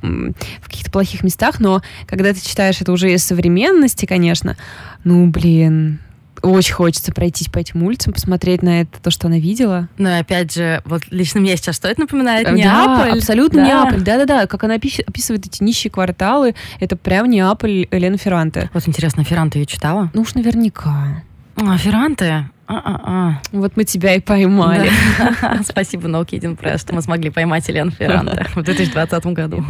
в 0.00 0.64
каких-то 0.66 0.92
плохих 0.92 1.24
местах, 1.24 1.58
но 1.58 1.82
когда 2.06 2.32
ты 2.32 2.40
читаешь 2.40 2.80
это 2.80 2.92
уже 2.92 3.12
из 3.12 3.24
современности, 3.24 4.06
конечно, 4.06 4.56
ну, 5.02 5.26
блин, 5.26 5.98
очень 6.42 6.74
хочется 6.74 7.12
пройтись 7.12 7.48
по 7.48 7.58
этим 7.58 7.82
улицам, 7.82 8.12
посмотреть 8.12 8.62
на 8.62 8.82
это, 8.82 9.00
то, 9.02 9.10
что 9.10 9.26
она 9.26 9.38
видела. 9.38 9.88
Но 9.98 10.10
ну, 10.10 10.18
опять 10.18 10.54
же, 10.54 10.82
вот 10.84 11.02
лично 11.10 11.40
мне 11.40 11.56
сейчас 11.56 11.76
что 11.76 11.88
это 11.88 12.00
напоминает? 12.00 12.46
Да, 12.46 12.52
Неаполь. 12.52 13.18
абсолютно 13.18 13.62
да. 13.62 13.66
Неаполь. 13.66 14.00
Да-да-да, 14.02 14.46
как 14.46 14.64
она 14.64 14.74
описывает 14.74 15.46
эти 15.46 15.62
нищие 15.62 15.90
кварталы, 15.90 16.54
это 16.80 16.96
прям 16.96 17.28
Неаполь 17.28 17.88
Елена 17.90 18.18
Ферранте. 18.18 18.70
Вот 18.72 18.86
интересно, 18.86 19.24
Ферранте 19.24 19.60
ее 19.60 19.66
читала? 19.66 20.10
Ну 20.14 20.22
уж 20.22 20.34
наверняка. 20.34 21.22
А, 21.56 21.76
Ферранте? 21.76 22.50
А-а-а. 22.68 23.40
Вот 23.52 23.76
мы 23.76 23.84
тебя 23.84 24.14
и 24.14 24.20
поймали. 24.20 24.90
Спасибо, 25.64 26.06
No 26.06 26.24
Kidding 26.24 26.58
Press, 26.58 26.80
что 26.80 26.94
мы 26.94 27.00
смогли 27.00 27.30
поймать 27.30 27.66
Елену 27.68 27.90
Ферранте 27.90 28.46
в 28.54 28.62
2020 28.62 29.26
году. 29.26 29.64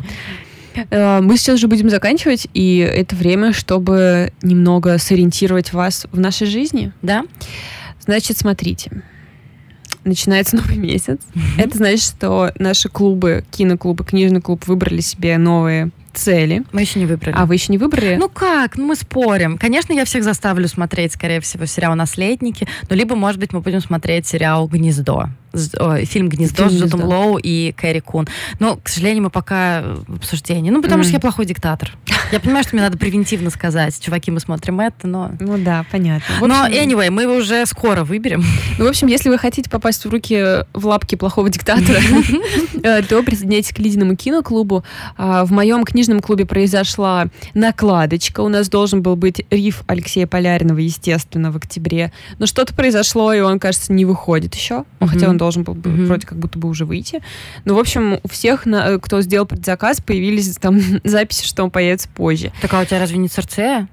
Э, 0.90 1.20
мы 1.20 1.36
сейчас 1.36 1.56
уже 1.56 1.68
будем 1.68 1.90
заканчивать, 1.90 2.46
и 2.54 2.78
это 2.78 3.16
время, 3.16 3.52
чтобы 3.52 4.32
немного 4.42 4.98
сориентировать 4.98 5.72
вас 5.72 6.06
в 6.12 6.18
нашей 6.18 6.46
жизни. 6.46 6.92
Да. 7.02 7.24
Значит, 8.00 8.38
смотрите. 8.38 8.90
Начинается 10.04 10.56
новый 10.56 10.76
месяц. 10.78 11.18
Mm-hmm. 11.34 11.62
Это 11.62 11.78
значит, 11.78 12.02
что 12.02 12.52
наши 12.58 12.88
клубы, 12.88 13.44
киноклубы, 13.50 14.04
книжный 14.04 14.40
клуб 14.40 14.66
выбрали 14.66 15.00
себе 15.00 15.36
новые 15.38 15.90
цели. 16.14 16.64
Мы 16.72 16.82
еще 16.82 16.98
не 16.98 17.06
выбрали. 17.06 17.34
А 17.36 17.46
вы 17.46 17.54
еще 17.54 17.72
не 17.72 17.78
выбрали? 17.78 18.16
Ну 18.16 18.28
как? 18.28 18.76
Ну 18.76 18.86
мы 18.86 18.96
спорим. 18.96 19.58
Конечно, 19.58 19.92
я 19.92 20.04
всех 20.04 20.24
заставлю 20.24 20.68
смотреть, 20.68 21.12
скорее 21.12 21.40
всего, 21.40 21.66
сериал 21.66 21.94
«Наследники», 21.94 22.66
но 22.88 22.96
либо, 22.96 23.14
может 23.14 23.40
быть, 23.40 23.52
мы 23.52 23.60
будем 23.60 23.80
смотреть 23.80 24.26
сериал 24.26 24.66
«Гнездо» 24.68 25.28
фильм 26.04 26.28
«Гнездо» 26.28 26.68
с 26.68 26.72
Джудом 26.72 27.04
Лоу 27.04 27.38
и 27.38 27.72
Кэрри 27.72 28.00
Кун. 28.00 28.28
Но, 28.58 28.76
к 28.76 28.88
сожалению, 28.88 29.24
мы 29.24 29.30
пока 29.30 29.82
в 30.06 30.16
обсуждении. 30.16 30.70
Ну, 30.70 30.82
потому 30.82 31.02
mm. 31.02 31.04
что 31.04 31.12
я 31.14 31.20
плохой 31.20 31.46
диктатор. 31.46 31.96
Я 32.30 32.40
понимаю, 32.40 32.62
что 32.62 32.76
мне 32.76 32.82
надо 32.82 32.98
превентивно 32.98 33.50
сказать, 33.50 33.98
чуваки, 34.00 34.30
мы 34.30 34.40
смотрим 34.40 34.80
это, 34.80 35.06
но... 35.06 35.32
Ну 35.40 35.56
да, 35.56 35.86
понятно. 35.90 36.34
общем... 36.34 36.48
Но, 36.48 36.66
anyway, 36.66 37.10
мы 37.10 37.22
его 37.22 37.34
уже 37.36 37.64
скоро 37.66 38.04
выберем. 38.04 38.44
Ну, 38.78 38.84
в 38.84 38.88
общем, 38.88 39.06
если 39.06 39.30
вы 39.30 39.38
хотите 39.38 39.70
попасть 39.70 40.04
в 40.04 40.10
руки, 40.10 40.64
в 40.74 40.86
лапки 40.86 41.14
плохого 41.14 41.48
диктатора, 41.48 41.98
э, 42.82 43.02
то 43.02 43.22
присоединяйтесь 43.22 43.72
к 43.72 43.78
Лидиному 43.78 44.14
киноклубу. 44.14 44.84
А, 45.16 45.46
в 45.46 45.52
моем 45.52 45.84
книжном 45.84 46.20
клубе 46.20 46.44
произошла 46.44 47.28
накладочка. 47.54 48.40
У 48.40 48.48
нас 48.48 48.68
должен 48.68 49.02
был 49.02 49.16
быть 49.16 49.44
риф 49.50 49.82
Алексея 49.86 50.26
Поляринова, 50.26 50.78
естественно, 50.78 51.50
в 51.50 51.56
октябре. 51.56 52.12
Но 52.38 52.46
что-то 52.46 52.74
произошло, 52.74 53.32
и 53.32 53.40
он, 53.40 53.58
кажется, 53.58 53.92
не 53.92 54.04
выходит 54.04 54.54
еще. 54.54 54.84
Хотя 55.00 55.30
он 55.30 55.37
должен 55.38 55.62
был 55.62 55.74
бы 55.74 55.90
mm-hmm. 55.90 56.06
вроде 56.06 56.26
как 56.26 56.38
будто 56.38 56.58
бы 56.58 56.68
уже 56.68 56.84
выйти. 56.84 57.22
Но, 57.64 57.74
в 57.74 57.78
общем, 57.78 58.20
у 58.22 58.28
всех, 58.28 58.66
на, 58.66 58.98
кто 58.98 59.20
сделал 59.22 59.46
предзаказ, 59.46 60.00
появились 60.00 60.56
там 60.56 60.80
записи, 61.04 61.46
что 61.46 61.64
он 61.64 61.70
появится 61.70 62.08
позже. 62.08 62.52
Так 62.60 62.74
а 62.74 62.80
у 62.80 62.84
тебя 62.84 62.98
разве 62.98 63.18
не 63.18 63.28
Церцея? 63.28 63.88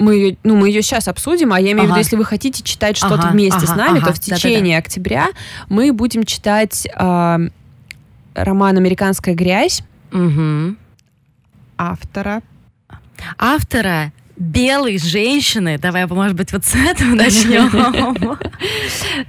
мы 0.00 0.14
ее, 0.14 0.36
ну, 0.44 0.56
мы 0.56 0.68
ее 0.68 0.82
сейчас 0.82 1.08
обсудим, 1.08 1.52
а 1.52 1.60
я 1.60 1.72
имею 1.72 1.80
ага. 1.80 1.86
в 1.86 1.88
виду, 1.90 1.98
если 1.98 2.16
вы 2.16 2.24
хотите 2.24 2.62
читать 2.62 2.96
что-то 2.96 3.28
ага, 3.28 3.32
вместе 3.32 3.58
ага, 3.58 3.66
с 3.66 3.76
нами, 3.76 3.98
ага, 3.98 4.08
то 4.08 4.12
в 4.14 4.18
течение 4.18 4.60
да, 4.60 4.64
да, 4.64 4.70
да. 4.70 4.78
октября 4.78 5.28
мы 5.68 5.92
будем 5.92 6.24
читать 6.24 6.86
э, 6.86 7.38
роман 8.34 8.76
«Американская 8.78 9.34
грязь» 9.34 9.82
угу. 10.10 10.74
автора. 11.76 12.42
Автора 13.38 14.12
белые 14.40 14.98
женщины. 14.98 15.78
Давай, 15.78 16.06
может 16.06 16.34
быть, 16.34 16.52
вот 16.52 16.64
с 16.64 16.74
этого 16.74 17.14
начнем. 17.14 18.38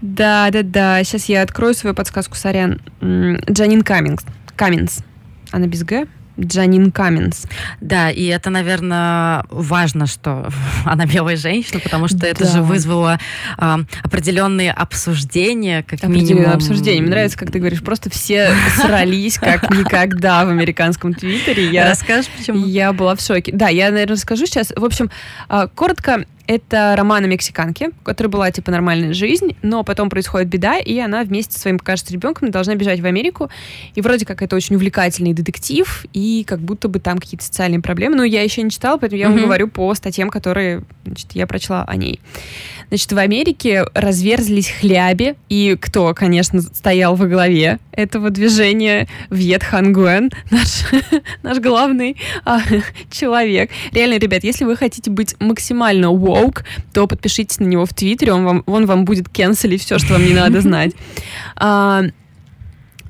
Да, 0.01 0.49
да, 0.51 0.63
да. 0.63 1.03
Сейчас 1.03 1.25
я 1.25 1.41
открою 1.41 1.73
свою 1.73 1.95
подсказку, 1.95 2.35
сорян. 2.35 2.81
Джанин 3.01 3.81
Каминс. 3.81 4.23
Каминс. 4.55 4.99
Она 5.51 5.67
без 5.67 5.83
Г? 5.83 6.07
Джанин 6.45 6.91
Каминс. 6.91 7.45
Да, 7.79 8.09
и 8.09 8.25
это, 8.25 8.49
наверное, 8.49 9.45
важно, 9.49 10.07
что 10.07 10.49
она 10.85 11.05
белая 11.05 11.37
женщина, 11.37 11.79
потому 11.79 12.07
что 12.07 12.25
это 12.25 12.45
да. 12.45 12.51
же 12.51 12.61
вызвало 12.61 13.19
а, 13.57 13.81
определенные 14.03 14.71
обсуждения, 14.71 15.83
как 15.83 16.03
определенные 16.03 16.35
минимум. 16.35 16.53
обсуждения. 16.53 17.01
Мне 17.01 17.11
нравится, 17.11 17.37
как 17.37 17.51
ты 17.51 17.59
говоришь, 17.59 17.81
просто 17.81 18.09
все 18.09 18.51
срались 18.75 19.37
как 19.37 19.69
никогда 19.71 20.45
в 20.45 20.49
американском 20.49 21.13
твиттере. 21.13 21.69
Я, 21.71 21.89
Расскажешь, 21.89 22.29
почему? 22.37 22.65
Я 22.65 22.93
была 22.93 23.15
в 23.15 23.21
шоке. 23.21 23.51
Да, 23.53 23.69
я, 23.69 23.91
наверное, 23.91 24.15
расскажу 24.15 24.45
сейчас. 24.45 24.71
В 24.75 24.83
общем, 24.83 25.09
а, 25.47 25.67
коротко, 25.67 26.25
это 26.47 26.93
роман 26.97 27.23
о 27.23 27.27
мексиканке, 27.27 27.89
у 27.89 28.03
которой 28.03 28.27
была, 28.27 28.51
типа, 28.51 28.71
нормальная 28.71 29.13
жизнь, 29.13 29.55
но 29.61 29.83
потом 29.83 30.09
происходит 30.09 30.47
беда, 30.49 30.77
и 30.77 30.97
она 30.99 31.23
вместе 31.23 31.53
со 31.53 31.59
своим, 31.59 31.79
кажется, 31.79 32.13
ребенком 32.13 32.51
должна 32.51 32.75
бежать 32.75 32.99
в 32.99 33.05
Америку. 33.05 33.49
И 33.95 34.01
вроде 34.01 34.25
как 34.25 34.41
это 34.41 34.55
очень 34.55 34.75
увлекательный 34.75 35.33
детектив, 35.33 36.05
и 36.13 36.43
как 36.47 36.59
будто 36.59 36.87
бы 36.87 36.99
там 36.99 37.19
какие-то 37.19 37.45
социальные 37.45 37.81
проблемы. 37.81 38.15
Но 38.15 38.23
я 38.23 38.41
еще 38.41 38.61
не 38.61 38.69
читала, 38.69 38.97
поэтому 38.97 39.19
я 39.19 39.27
mm-hmm. 39.27 39.33
вам 39.33 39.41
говорю 39.41 39.67
по 39.67 39.93
статьям, 39.95 40.29
которые 40.29 40.83
значит, 41.05 41.31
я 41.33 41.47
прочла 41.47 41.83
о 41.83 41.95
ней. 41.95 42.19
Значит, 42.91 43.13
в 43.13 43.17
Америке 43.17 43.85
разверзлись 43.93 44.69
хляби, 44.69 45.35
и 45.47 45.77
кто, 45.79 46.13
конечно, 46.13 46.61
стоял 46.61 47.15
во 47.15 47.25
главе 47.25 47.79
этого 47.93 48.29
движения? 48.31 49.07
Вьет 49.29 49.63
Хан 49.63 49.93
Гуэн, 49.93 50.29
наш, 50.51 50.83
наш 51.41 51.59
главный 51.59 52.17
а, 52.43 52.59
человек. 53.09 53.71
Реально, 53.93 54.19
ребят, 54.19 54.43
если 54.43 54.65
вы 54.65 54.75
хотите 54.75 55.09
быть 55.09 55.37
максимально 55.39 56.07
woke, 56.07 56.65
то 56.91 57.07
подпишитесь 57.07 57.59
на 57.59 57.65
него 57.65 57.85
в 57.85 57.93
Твиттере, 57.93 58.33
он 58.33 58.43
вам, 58.43 58.63
он 58.65 58.85
вам 58.85 59.05
будет 59.05 59.29
кенселить 59.29 59.83
все, 59.83 59.97
что 59.97 60.15
вам 60.15 60.25
не 60.25 60.33
надо 60.33 60.59
знать. 60.59 60.91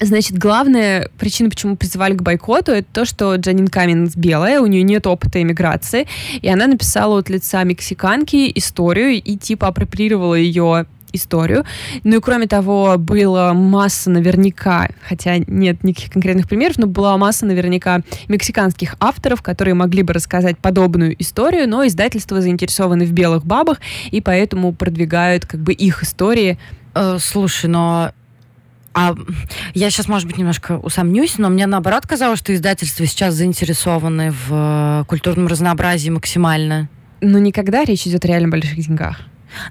Значит, 0.02 0.36
главная 0.36 1.10
причина, 1.20 1.52
почему 1.52 1.76
призывали 1.76 2.16
к 2.16 2.24
бойкоту, 2.24 2.72
это 2.72 2.88
то, 2.92 3.06
что 3.06 3.36
Джанин 3.36 3.68
Каминс 3.68 4.16
белая, 4.16 4.60
у 4.60 4.66
нее 4.66 4.82
нет 4.82 5.06
опыта 5.06 5.40
иммиграции, 5.40 6.08
и 6.42 6.50
она 6.50 6.66
написала 6.66 7.20
от 7.20 7.30
лица 7.30 7.64
мексиканки 7.64 8.52
историю 8.56 9.22
и 9.22 9.38
типа 9.38 9.68
апроприировала 9.68 10.34
ее 10.34 10.88
историю. 11.14 11.66
Ну 12.04 12.18
и 12.18 12.20
кроме 12.20 12.48
того, 12.48 12.96
была 12.98 13.54
масса 13.54 14.10
наверняка, 14.10 14.90
хотя 15.08 15.38
нет 15.38 15.84
никаких 15.84 16.12
конкретных 16.12 16.48
примеров, 16.48 16.80
но 16.80 16.88
была 16.88 17.16
масса 17.18 17.46
наверняка 17.46 18.02
мексиканских 18.28 18.96
авторов, 19.00 19.44
которые 19.44 19.76
могли 19.76 20.02
бы 20.02 20.14
рассказать 20.14 20.58
подобную 20.58 21.16
историю, 21.22 21.70
но 21.70 21.86
издательства 21.86 22.42
заинтересованы 22.42 23.06
в 23.06 23.12
белых 23.12 23.46
бабах, 23.46 23.80
и 24.10 24.20
поэтому 24.20 24.74
продвигают 24.74 25.46
как 25.46 25.60
бы 25.60 25.74
их 25.74 26.02
истории. 26.02 26.58
Э, 26.96 27.18
слушай, 27.20 27.70
но 27.70 28.14
а 28.94 29.16
я 29.74 29.90
сейчас, 29.90 30.08
может 30.08 30.28
быть, 30.28 30.38
немножко 30.38 30.78
усомнюсь, 30.78 31.38
но 31.38 31.50
мне 31.50 31.66
наоборот 31.66 32.06
казалось, 32.06 32.40
что 32.40 32.54
издательства 32.54 33.06
сейчас 33.06 33.36
заинтересованы 33.36 34.32
в 34.32 34.48
э, 34.52 35.06
культурном 35.08 35.48
разнообразии 35.48 36.10
максимально. 36.10 36.90
Но 37.22 37.38
никогда 37.40 37.86
речь 37.86 38.06
идет 38.06 38.26
о 38.26 38.28
реально 38.28 38.50
больших 38.50 38.76
деньгах. 38.76 39.22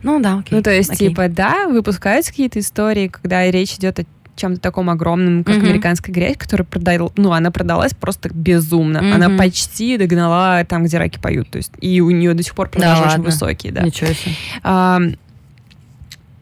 Ну 0.03 0.21
да, 0.21 0.39
окей. 0.39 0.57
Ну 0.57 0.63
то 0.63 0.71
есть, 0.71 0.91
окей. 0.91 1.09
типа, 1.09 1.29
да, 1.29 1.67
выпускаются 1.69 2.31
какие-то 2.31 2.61
истории, 2.61 3.09
когда 3.09 3.51
речь 3.51 3.75
идет 3.75 4.01
о 4.01 4.05
чем-то 4.37 4.61
таком 4.61 4.89
огромном, 4.89 5.45
как 5.45 5.57
mm-hmm. 5.57 5.69
американская 5.69 6.15
грязь, 6.15 6.37
которая 6.39 6.65
продала, 6.65 7.11
ну, 7.17 7.33
она 7.33 7.51
продалась 7.51 7.93
просто 7.93 8.31
безумно. 8.33 8.99
Mm-hmm. 8.99 9.13
Она 9.13 9.31
почти 9.37 9.99
догнала 9.99 10.65
там, 10.65 10.85
где 10.85 10.97
раки 10.99 11.19
поют. 11.19 11.51
То 11.51 11.59
есть, 11.59 11.73
и 11.81 12.01
у 12.01 12.11
нее 12.11 12.33
до 12.33 12.43
сих 12.43 12.55
пор 12.55 12.71
продажи 12.71 12.95
да, 12.95 13.01
очень 13.01 13.11
ладно. 13.11 13.25
высокие, 13.25 13.73
да. 13.73 13.83
Ничего 13.83 14.13
себе. 14.13 14.35
А, 14.63 15.01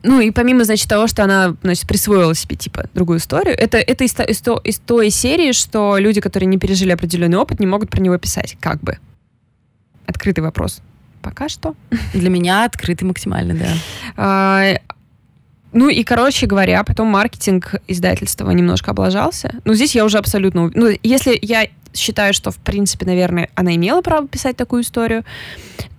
ну, 0.09 0.21
и 0.21 0.31
помимо, 0.31 0.65
значит, 0.65 0.89
того, 0.89 1.07
что 1.07 1.23
она, 1.23 1.55
значит, 1.63 1.87
присвоила 1.87 2.35
себе, 2.35 2.57
типа, 2.57 2.87
другую 2.95 3.19
историю, 3.19 3.55
это, 3.55 3.77
это 3.77 4.05
из, 4.05 4.19
из, 4.19 4.43
из 4.65 4.79
той 4.79 5.11
серии, 5.11 5.53
что 5.53 5.99
люди, 5.99 6.23
которые 6.23 6.47
не 6.47 6.57
пережили 6.57 6.93
определенный 6.93 7.37
опыт, 7.37 7.61
не 7.61 7.67
могут 7.67 7.91
про 7.91 8.01
него 8.01 8.17
писать, 8.17 8.57
как 8.59 8.81
бы. 8.81 8.97
Открытый 10.07 10.43
вопрос. 10.43 10.81
Пока 11.21 11.51
что. 11.51 11.75
Для 12.15 12.31
меня 12.31 12.65
открытый 12.65 13.07
максимально, 13.07 13.53
да. 13.53 13.69
А, 14.17 14.79
ну 15.73 15.91
и, 15.91 16.03
короче 16.05 16.47
говоря, 16.47 16.83
потом 16.85 17.09
маркетинг 17.09 17.75
издательства 17.87 18.51
немножко 18.51 18.93
облажался. 18.93 19.57
Ну, 19.67 19.75
здесь 19.75 19.95
я 19.95 20.07
уже 20.07 20.17
абсолютно... 20.17 20.71
Ну, 20.75 20.89
если 21.03 21.39
я 21.43 21.67
считаю, 21.93 22.33
что, 22.33 22.51
в 22.51 22.57
принципе, 22.57 23.05
наверное, 23.05 23.51
она 23.55 23.75
имела 23.75 24.01
право 24.01 24.27
писать 24.27 24.57
такую 24.57 24.85
историю, 24.85 25.25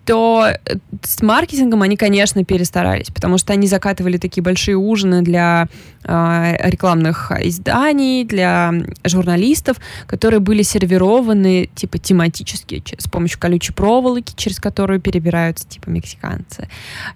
то 0.10 0.48
э, 0.48 0.76
с 1.04 1.22
маркетингом 1.22 1.84
они, 1.84 1.96
конечно, 1.96 2.44
перестарались, 2.44 3.12
потому 3.12 3.38
что 3.38 3.54
они 3.54 3.68
закатывали 3.68 4.18
такие 4.18 4.42
большие 4.42 4.76
ужины 4.76 5.22
для 5.22 5.68
э, 6.04 6.56
рекламных 6.68 7.32
изданий, 7.44 8.26
для 8.26 8.74
журналистов, 9.06 9.78
которые 10.08 10.40
были 10.40 10.64
сервированы 10.64 11.70
типа 11.76 12.00
тематически 12.00 12.84
с 12.98 13.08
помощью 13.08 13.40
колючей 13.40 13.72
проволоки, 13.72 14.34
через 14.36 14.60
которую 14.60 15.00
перебираются 15.00 15.68
типа 15.68 15.92
мексиканцы. 15.92 16.68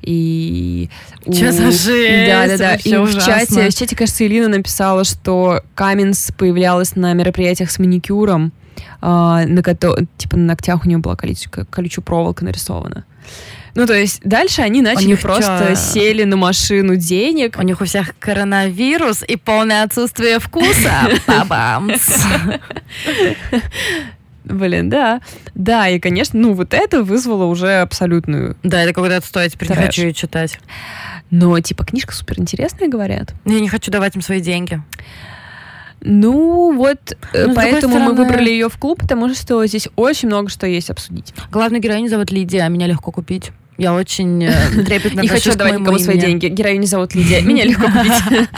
И 0.03 0.91
Что 1.23 1.51
за 1.51 1.71
жесть? 1.71 2.27
Да, 2.27 2.45
да, 2.45 2.57
да. 2.57 2.75
И 2.75 2.95
в 2.95 3.25
чате, 3.25 3.71
в 3.71 3.73
чате, 3.73 3.95
кажется, 3.95 4.23
Илина 4.23 4.49
написала, 4.49 5.03
что 5.03 5.63
Каменс 5.73 6.31
появлялась 6.37 6.95
на 6.95 7.11
мероприятиях 7.13 7.71
с 7.71 7.79
маникюром, 7.79 8.53
на 9.01 9.61
кото... 9.63 9.95
типа 10.17 10.37
на 10.37 10.45
ногтях 10.45 10.85
у 10.85 10.87
нее 10.87 10.97
была 10.97 11.15
колючая, 11.15 11.65
колючая 11.69 12.03
проволока 12.03 12.45
нарисована. 12.45 13.05
Ну, 13.75 13.87
то 13.87 13.93
есть 13.93 14.21
дальше 14.23 14.61
они 14.61 14.81
начали 14.81 15.15
просто 15.15 15.69
чё? 15.69 15.75
сели 15.75 16.23
на 16.23 16.37
машину 16.37 16.95
денег. 16.95 17.57
У 17.57 17.63
них 17.63 17.81
у 17.81 17.85
всех 17.85 18.13
коронавирус 18.19 19.23
и 19.27 19.35
полное 19.35 19.83
отсутствие 19.83 20.39
вкуса. 20.39 21.09
Блин, 24.43 24.89
да. 24.89 25.21
Да, 25.55 25.87
и, 25.87 25.99
конечно, 25.99 26.39
ну, 26.39 26.53
вот 26.53 26.73
это 26.73 27.01
вызвало 27.01 27.45
уже 27.45 27.79
абсолютную... 27.79 28.57
Да, 28.61 28.81
это 28.81 28.93
какой-то 28.93 29.17
отстой, 29.17 29.49
теперь 29.49 29.69
не 29.69 29.75
хочу 29.75 30.01
ее 30.03 30.13
читать. 30.13 30.59
Но, 31.31 31.57
типа, 31.59 31.85
книжка 31.85 32.13
супер 32.13 32.39
интересная, 32.39 32.89
говорят. 32.89 33.33
Я 33.45 33.59
не 33.59 33.69
хочу 33.69 33.89
давать 33.89 34.15
им 34.15 34.21
свои 34.21 34.41
деньги. 34.41 34.81
Ну, 36.05 36.75
вот 36.75 37.17
э, 37.33 37.47
ну, 37.47 37.55
поэтому 37.55 37.93
стороны... 37.93 38.11
мы 38.11 38.13
выбрали 38.13 38.49
ее 38.49 38.67
в 38.67 38.77
клуб, 38.77 38.99
потому 38.99 39.33
что 39.33 39.65
здесь 39.65 39.87
очень 39.95 40.27
много 40.27 40.49
что 40.49 40.67
есть 40.67 40.89
обсудить. 40.89 41.33
Главную 41.49 41.81
героиню 41.81 42.09
зовут 42.09 42.29
Лидия, 42.29 42.63
а 42.63 42.67
меня 42.67 42.87
легко 42.87 43.11
купить. 43.11 43.51
Я 43.77 43.93
очень 43.93 44.43
э, 44.43 44.53
трепетно 44.85 45.21
Не 45.21 45.29
хочу 45.29 45.55
давать 45.55 45.79
никому 45.79 45.97
свои 45.99 46.19
деньги. 46.19 46.47
Героиню 46.47 46.85
зовут 46.87 47.15
Лидия. 47.15 47.41
Меня 47.41 47.63
легко 47.65 47.85
купить. 47.85 48.49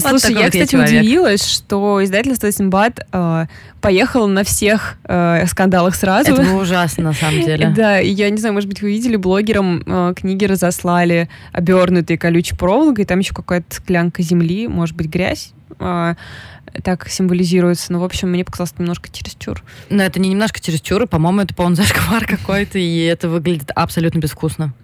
Слушай, 0.00 0.34
я, 0.34 0.50
кстати, 0.50 0.74
удивилась, 0.74 1.46
что 1.46 2.02
издательство 2.02 2.50
Симбад 2.50 3.06
э, 3.12 3.46
поехало 3.80 4.26
на 4.26 4.42
всех 4.42 4.96
скандалах 5.04 5.94
сразу. 5.94 6.32
Это 6.32 6.42
было 6.42 6.62
ужасно, 6.62 7.04
на 7.04 7.12
самом 7.12 7.40
деле. 7.44 7.72
Да, 7.76 7.98
я 7.98 8.28
не 8.28 8.38
знаю, 8.38 8.54
может 8.54 8.68
быть, 8.68 8.82
вы 8.82 8.90
видели, 8.90 9.14
блогерам 9.14 10.14
книги 10.16 10.44
разослали 10.44 11.28
обернутые 11.52 12.18
колючей 12.18 12.56
проволокой, 12.56 13.04
там 13.04 13.20
еще 13.20 13.34
какая-то 13.34 13.72
склянка 13.72 14.22
земли, 14.22 14.66
может 14.66 14.96
быть, 14.96 15.06
грязь 15.06 15.52
так 16.82 17.08
символизируется. 17.08 17.92
Ну, 17.92 18.00
в 18.00 18.04
общем, 18.04 18.30
мне 18.30 18.44
показалось 18.44 18.74
немножко 18.78 19.08
чересчур. 19.10 19.62
Но 19.90 20.02
это 20.02 20.20
не 20.20 20.28
немножко 20.28 20.60
чересчур, 20.60 21.06
по-моему, 21.06 21.40
это 21.40 21.54
полный 21.54 21.76
зашквар 21.76 22.26
какой-то, 22.28 22.78
и 22.78 23.00
это 23.00 23.28
выглядит 23.28 23.70
абсолютно 23.74 24.18
безвкусно. 24.18 24.74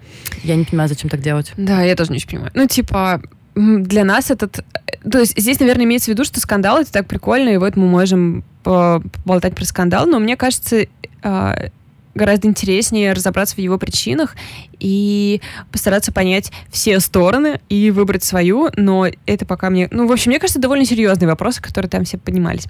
Я 0.43 0.57
не 0.57 0.64
понимаю, 0.64 0.88
зачем 0.88 1.11
так 1.11 1.20
делать. 1.20 1.53
Да, 1.57 1.82
я 1.82 1.95
тоже 1.97 2.11
не 2.11 2.16
очень 2.16 2.28
понимаю. 2.28 2.51
Ну, 2.55 2.66
типа, 2.66 3.22
для 3.55 4.05
нас 4.05 4.30
этот... 4.30 4.64
То 5.11 5.18
есть 5.18 5.38
здесь, 5.38 5.61
наверное, 5.61 5.84
имеется 5.84 6.07
в 6.07 6.14
виду, 6.14 6.24
что 6.24 6.40
скандал— 6.40 6.78
это 6.80 6.93
так 6.93 7.07
прикольно, 7.07 7.51
и 7.51 7.57
вот 7.57 7.76
мы 7.76 7.86
можем 7.86 8.45
поболтать 8.62 9.55
про 9.55 9.64
скандал, 9.64 10.07
но 10.07 10.18
мне 10.18 10.36
кажется, 10.36 10.86
а, 11.22 11.70
гораздо 12.14 12.48
интереснее 12.48 13.12
разобраться 13.12 13.56
в 13.56 13.58
его 13.58 13.78
причинах 13.78 14.36
и 14.78 15.40
постараться 15.70 16.12
понять 16.12 16.52
все 16.70 17.00
стороны 17.00 17.60
и 17.68 17.90
выбрать 17.90 18.24
свою, 18.24 18.70
но 18.76 19.06
это 19.26 19.46
пока 19.46 19.70
мне... 19.70 19.88
Ну, 19.90 20.06
в 20.06 20.12
общем, 20.12 20.30
мне 20.30 20.38
кажется, 20.38 20.60
довольно 20.60 20.84
серьезные 20.84 21.28
вопросы, 21.28 21.62
которые 21.62 21.88
там 21.88 22.04
все 22.04 22.18
поднимались. 22.18 22.66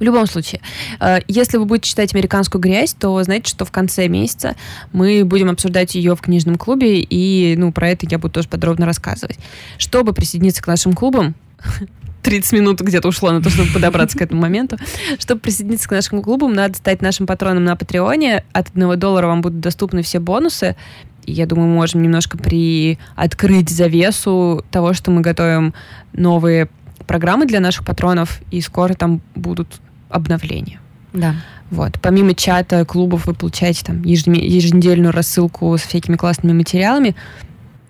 В 0.00 0.02
любом 0.02 0.26
случае, 0.26 0.62
э, 0.98 1.18
если 1.28 1.58
вы 1.58 1.66
будете 1.66 1.90
читать 1.90 2.14
«Американскую 2.14 2.60
грязь», 2.60 2.94
то 2.98 3.22
знаете, 3.22 3.50
что 3.50 3.66
в 3.66 3.70
конце 3.70 4.08
месяца 4.08 4.56
мы 4.92 5.26
будем 5.26 5.50
обсуждать 5.50 5.94
ее 5.94 6.16
в 6.16 6.22
книжном 6.22 6.56
клубе, 6.56 7.00
и 7.02 7.54
ну, 7.58 7.70
про 7.70 7.90
это 7.90 8.06
я 8.08 8.18
буду 8.18 8.32
тоже 8.32 8.48
подробно 8.48 8.86
рассказывать. 8.86 9.38
Чтобы 9.76 10.14
присоединиться 10.14 10.62
к 10.62 10.66
нашим 10.66 10.94
клубам, 10.94 11.34
30 12.22 12.52
минут 12.52 12.80
где-то 12.80 13.08
ушло 13.08 13.30
на 13.30 13.42
то, 13.42 13.50
чтобы 13.50 13.72
подобраться 13.72 14.18
к 14.18 14.22
этому 14.22 14.42
моменту. 14.42 14.76
Чтобы 15.18 15.40
присоединиться 15.40 15.88
к 15.88 15.92
нашему 15.92 16.22
клубу, 16.22 16.48
надо 16.48 16.74
стать 16.74 17.02
нашим 17.02 17.26
патроном 17.26 17.64
на 17.64 17.76
Патреоне. 17.76 18.44
От 18.52 18.68
1 18.74 18.98
доллара 18.98 19.26
вам 19.26 19.40
будут 19.40 19.60
доступны 19.60 20.02
все 20.02 20.18
бонусы. 20.20 20.76
И 21.24 21.32
я 21.32 21.46
думаю, 21.46 21.68
мы 21.68 21.74
можем 21.74 22.02
немножко 22.02 22.38
приоткрыть 22.38 23.70
завесу 23.70 24.64
того, 24.70 24.94
что 24.94 25.10
мы 25.10 25.20
готовим 25.20 25.74
новые 26.12 26.68
программы 27.06 27.46
для 27.46 27.60
наших 27.60 27.84
патронов, 27.84 28.40
и 28.50 28.60
скоро 28.60 28.94
там 28.94 29.20
будут 29.34 29.80
обновления. 30.08 30.80
Да. 31.12 31.34
Вот. 31.70 31.98
Помимо 32.00 32.34
чата, 32.34 32.84
клубов 32.84 33.26
вы 33.26 33.34
получаете 33.34 33.84
там 33.84 34.02
еженедельную 34.02 35.12
рассылку 35.12 35.76
с 35.76 35.82
всякими 35.82 36.16
классными 36.16 36.52
материалами. 36.52 37.16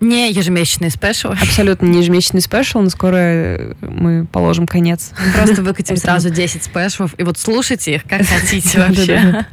Не 0.01 0.31
ежемесячный 0.31 0.89
special. 0.89 1.29
Абсолютно 1.29 1.85
не 1.85 1.99
ежемесячный 1.99 2.41
special, 2.41 2.79
но 2.81 2.89
скоро 2.89 3.75
мы 3.81 4.25
положим 4.25 4.65
конец. 4.67 5.11
Просто 5.35 5.61
выкатим 5.61 5.95
сразу 5.95 6.31
10 6.31 6.63
special 6.63 6.98
ов, 6.98 7.13
и 7.17 7.23
вот 7.23 7.37
слушайте 7.37 7.95
их, 7.95 8.03
как 8.03 8.25
хотите 8.25 8.79
вообще. 8.79 9.45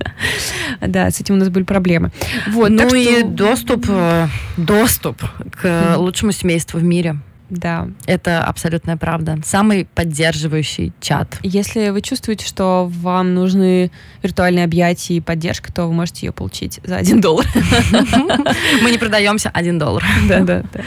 Да, 0.80 1.10
с 1.10 1.20
этим 1.20 1.34
у 1.34 1.38
нас 1.38 1.48
были 1.48 1.64
проблемы. 1.64 2.10
Вот, 2.48 2.70
ну 2.70 2.94
и 2.94 3.22
доступ, 3.22 3.86
э, 3.88 4.28
доступ 4.56 5.22
к 5.60 5.94
лучшему 5.96 6.32
семейству 6.32 6.78
в 6.78 6.82
мире. 6.82 7.18
Да. 7.50 7.88
Это 8.06 8.44
абсолютная 8.44 8.96
правда. 8.96 9.38
Самый 9.44 9.86
поддерживающий 9.94 10.92
чат. 11.00 11.38
Если 11.42 11.88
вы 11.88 12.02
чувствуете, 12.02 12.46
что 12.46 12.90
вам 12.92 13.34
нужны 13.34 13.90
виртуальные 14.22 14.64
объятия 14.64 15.14
и 15.14 15.20
поддержка, 15.20 15.72
то 15.72 15.86
вы 15.86 15.92
можете 15.92 16.26
ее 16.26 16.32
получить 16.32 16.80
за 16.84 16.96
один 16.96 17.20
доллар. 17.20 17.46
Мы 18.82 18.90
не 18.90 18.98
продаемся 18.98 19.50
один 19.50 19.78
доллар. 19.78 20.04
Да, 20.28 20.40
да, 20.40 20.62
да. 20.72 20.80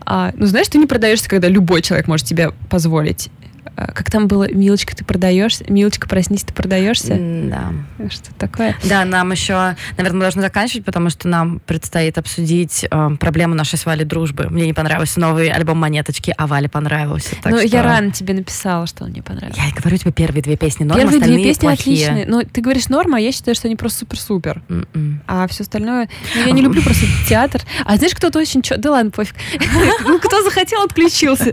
А, 0.00 0.32
ну, 0.34 0.46
знаешь, 0.46 0.68
ты 0.68 0.78
не 0.78 0.86
продаешься, 0.86 1.28
когда 1.28 1.48
любой 1.48 1.82
человек 1.82 2.06
может 2.08 2.26
тебе 2.26 2.52
позволить. 2.70 3.30
А, 3.76 3.92
как 3.92 4.10
там 4.10 4.26
было, 4.28 4.50
Милочка, 4.50 4.96
ты 4.96 5.04
продаешься? 5.04 5.64
Милочка, 5.68 6.08
проснись, 6.08 6.44
ты 6.44 6.52
продаешься? 6.52 7.16
Да. 7.18 7.72
Что 8.08 8.34
такое? 8.34 8.76
Да, 8.84 9.04
нам 9.04 9.32
еще, 9.32 9.76
наверное, 9.96 10.16
мы 10.16 10.20
должны 10.20 10.42
заканчивать, 10.42 10.84
потому 10.84 11.10
что 11.10 11.28
нам 11.28 11.60
предстоит 11.60 12.18
обсудить 12.18 12.86
э, 12.90 13.10
проблему 13.20 13.54
нашей 13.54 13.78
с 13.78 13.86
Валей 13.86 14.04
дружбы. 14.04 14.48
Мне 14.50 14.66
не 14.66 14.72
понравился 14.72 15.20
новый 15.20 15.48
альбом 15.48 15.78
«Монеточки», 15.78 16.34
а 16.36 16.46
Вале 16.46 16.68
понравился. 16.68 17.36
Так 17.42 17.52
ну, 17.52 17.58
что... 17.58 17.66
я 17.66 17.82
рано 17.82 18.10
тебе 18.10 18.34
написала, 18.34 18.86
что 18.86 19.04
он 19.04 19.10
мне 19.10 19.22
понравился. 19.22 19.60
Я 19.60 19.72
говорю 19.72 19.96
тебе 19.96 20.12
первые 20.12 20.42
две 20.42 20.56
песни 20.56 20.84
норм, 20.84 21.00
Первые 21.00 21.20
две 21.20 21.42
песни 21.42 21.62
плохие. 21.62 22.08
отличные. 22.08 22.26
Ну, 22.26 22.42
ты 22.42 22.60
говоришь 22.60 22.88
норма, 22.88 23.18
а 23.18 23.20
я 23.20 23.32
считаю, 23.32 23.54
что 23.54 23.68
они 23.68 23.76
просто 23.76 24.00
супер-супер. 24.00 24.62
М-м. 24.68 25.22
А 25.26 25.46
все 25.48 25.62
остальное... 25.62 26.08
Ну, 26.34 26.46
я 26.46 26.52
не 26.52 26.62
люблю 26.62 26.82
просто 26.82 27.04
театр. 27.28 27.62
А 27.84 27.96
знаешь, 27.96 28.14
кто-то 28.14 28.38
очень... 28.38 28.62
Да 28.76 28.90
ладно, 28.92 29.10
пофиг. 29.10 29.34
Ну, 30.04 30.18
кто 30.18 30.42
захотел, 30.42 30.82
отключился. 30.82 31.52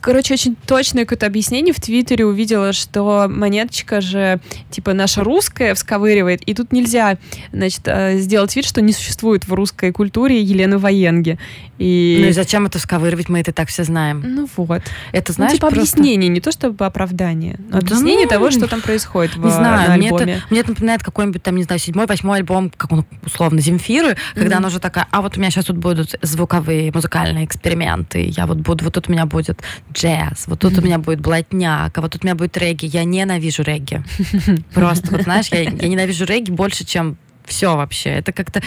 Короче, 0.00 0.34
очень 0.34 0.56
точное 0.66 1.04
какое-то 1.04 1.26
объяснение 1.26 1.74
в 1.74 1.80
Твиттере 1.80 2.24
увидела, 2.24 2.72
что 2.72 3.26
монеточка 3.28 4.00
же, 4.00 4.40
типа, 4.70 4.92
наша 4.92 5.24
русская 5.24 5.74
всковыривает, 5.74 6.42
и 6.42 6.54
тут 6.54 6.72
нельзя, 6.72 7.18
значит, 7.52 7.82
э, 7.86 8.18
сделать 8.18 8.54
вид, 8.54 8.64
что 8.64 8.80
не 8.80 8.92
существует 8.92 9.46
в 9.46 9.52
русской 9.52 9.92
культуре 9.92 10.40
Елены 10.40 10.78
Военги. 10.78 11.38
И... 11.78 12.18
Ну 12.20 12.28
и 12.28 12.32
зачем 12.32 12.66
это 12.66 12.78
всковыривать, 12.78 13.28
мы 13.28 13.40
это 13.40 13.52
так 13.52 13.68
все 13.68 13.84
знаем. 13.84 14.22
Ну 14.24 14.48
вот. 14.56 14.82
Это, 15.12 15.32
знаешь, 15.32 15.52
ну, 15.52 15.56
типа 15.56 15.70
просто... 15.70 15.96
объяснение, 15.96 16.28
не 16.28 16.40
то 16.40 16.52
чтобы 16.52 16.84
оправдание, 16.84 17.58
но 17.70 17.78
объяснение 17.78 18.26
да, 18.26 18.34
ну, 18.34 18.40
того, 18.40 18.50
что 18.50 18.66
там 18.66 18.80
происходит 18.80 19.36
в, 19.36 19.44
не 19.44 19.50
знаю, 19.50 19.88
на 19.88 19.94
альбоме. 19.94 20.24
Мне 20.24 20.34
это, 20.34 20.46
мне 20.50 20.60
это 20.60 20.70
напоминает 20.70 21.02
какой-нибудь, 21.02 21.42
там, 21.42 21.56
не 21.56 21.62
знаю, 21.64 21.78
седьмой, 21.78 22.06
восьмой 22.06 22.38
альбом, 22.38 22.70
как 22.76 22.92
он 22.92 23.04
условно, 23.24 23.60
Земфиры, 23.60 24.10
mm-hmm. 24.10 24.38
когда 24.38 24.56
она 24.58 24.68
уже 24.68 24.80
такая, 24.80 25.06
а 25.10 25.22
вот 25.22 25.36
у 25.36 25.40
меня 25.40 25.50
сейчас 25.50 25.66
тут 25.66 25.76
будут 25.76 26.14
звуковые 26.22 26.90
музыкальные 26.92 27.44
эксперименты, 27.44 28.24
я 28.28 28.46
вот 28.46 28.58
буду, 28.58 28.84
вот 28.84 28.94
тут 28.94 29.08
у 29.08 29.12
меня 29.12 29.26
будет 29.26 29.60
джаз, 29.92 30.44
вот 30.46 30.60
тут 30.60 30.78
у 30.78 30.82
меня 30.82 30.98
будет 30.98 31.20
блатняк, 31.20 31.96
а 31.96 32.00
вот 32.00 32.12
тут 32.12 32.24
у 32.24 32.26
меня 32.26 32.34
будет 32.34 32.56
регги. 32.56 32.86
Я 32.86 33.04
ненавижу 33.04 33.62
регги. 33.62 34.02
Просто, 34.74 35.10
вот 35.10 35.22
знаешь, 35.22 35.48
я, 35.50 35.62
я 35.62 35.88
ненавижу 35.88 36.24
регги 36.24 36.50
больше, 36.50 36.84
чем 36.84 37.16
все 37.48 37.76
вообще. 37.76 38.10
Это 38.10 38.32
как-то... 38.32 38.62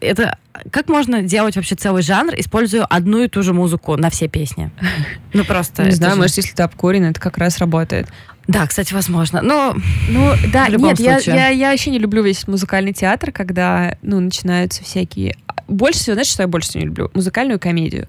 Это... 0.00 0.38
Как 0.70 0.88
можно 0.88 1.22
делать 1.22 1.56
вообще 1.56 1.74
целый 1.74 2.02
жанр, 2.02 2.34
используя 2.36 2.84
одну 2.84 3.24
и 3.24 3.28
ту 3.28 3.42
же 3.42 3.52
музыку 3.52 3.96
на 3.96 4.10
все 4.10 4.28
песни? 4.28 4.70
Ну, 5.32 5.44
просто... 5.44 5.84
Не 5.84 5.92
знаю, 5.92 6.14
же... 6.14 6.20
может, 6.20 6.36
если 6.36 6.54
ты 6.54 6.62
обкурен, 6.62 7.04
это 7.04 7.18
как 7.18 7.38
раз 7.38 7.58
работает. 7.58 8.08
Да, 8.46 8.66
кстати, 8.66 8.92
возможно. 8.92 9.40
Но, 9.40 9.74
ну, 10.10 10.32
да, 10.52 10.68
нет, 10.68 11.00
я, 11.00 11.18
я, 11.18 11.48
я 11.48 11.70
вообще 11.70 11.90
не 11.90 11.98
люблю 11.98 12.22
весь 12.22 12.46
музыкальный 12.46 12.92
театр, 12.92 13.32
когда, 13.32 13.96
ну, 14.02 14.20
начинаются 14.20 14.84
всякие... 14.84 15.36
Больше 15.68 16.00
всего, 16.00 16.14
знаешь, 16.14 16.28
что 16.28 16.42
я 16.42 16.48
больше 16.48 16.68
всего 16.68 16.82
не 16.82 16.88
люблю? 16.88 17.10
Музыкальную 17.14 17.58
комедию. 17.58 18.08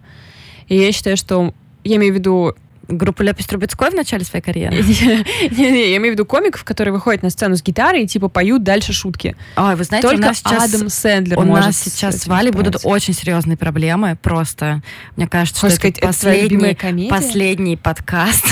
И 0.68 0.76
я 0.76 0.92
считаю, 0.92 1.18
что... 1.18 1.54
Я 1.84 1.98
имею 1.98 2.14
в 2.14 2.18
виду 2.18 2.56
группу 2.88 3.24
Ляпис 3.24 3.46
Трубецкой 3.46 3.92
в 3.92 3.94
начале 3.94 4.26
своей 4.26 4.44
карьеры? 4.44 4.76
Не-не, 5.52 5.92
я 5.92 5.98
имею 5.98 6.14
в 6.14 6.18
виду 6.18 6.26
комиков, 6.26 6.64
которые 6.64 6.94
выходят 6.94 7.24
на 7.24 7.30
сцену 7.30 7.56
с 7.56 7.64
гитарой 7.64 8.04
и 8.04 8.08
типа 8.08 8.30
поют 8.30 8.64
дальше 8.64 8.94
шутки. 8.94 9.36
Ой, 9.56 9.76
вы 9.76 9.84
знаете, 9.84 10.08
Только 10.08 10.22
у 10.22 10.28
нас 10.28 10.38
сейчас... 10.38 10.74
Адам 10.74 10.90
Сэндлер 10.90 11.40
У 11.40 11.44
нас 11.44 11.78
сейчас 11.78 12.18
с 12.18 12.28
Валей 12.28 12.52
будут 12.52 12.82
очень 12.84 13.14
серьезные 13.14 13.58
проблемы, 13.58 14.18
просто. 14.22 14.82
Мне 15.16 15.28
кажется, 15.28 15.70
что 15.70 15.88
это 15.88 16.02
последний, 16.02 17.08
последний 17.10 17.78
подкаст. 17.78 18.46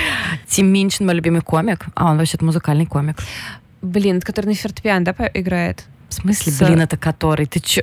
Тим 0.46 0.66
Минчин, 0.72 1.06
мой 1.06 1.14
любимый 1.14 1.40
комик, 1.40 1.86
а 1.94 2.10
он 2.10 2.18
вообще-то 2.18 2.44
музыкальный 2.44 2.86
комик. 2.86 3.16
Блин, 3.80 4.20
который 4.20 4.46
на 4.46 4.54
фортепиано, 4.54 5.04
да, 5.04 5.30
играет? 5.34 5.84
В 6.08 6.14
смысле, 6.14 6.52
блин, 6.66 6.80
это 6.80 6.96
который? 6.96 7.46
Ты 7.46 7.60
чё? 7.60 7.82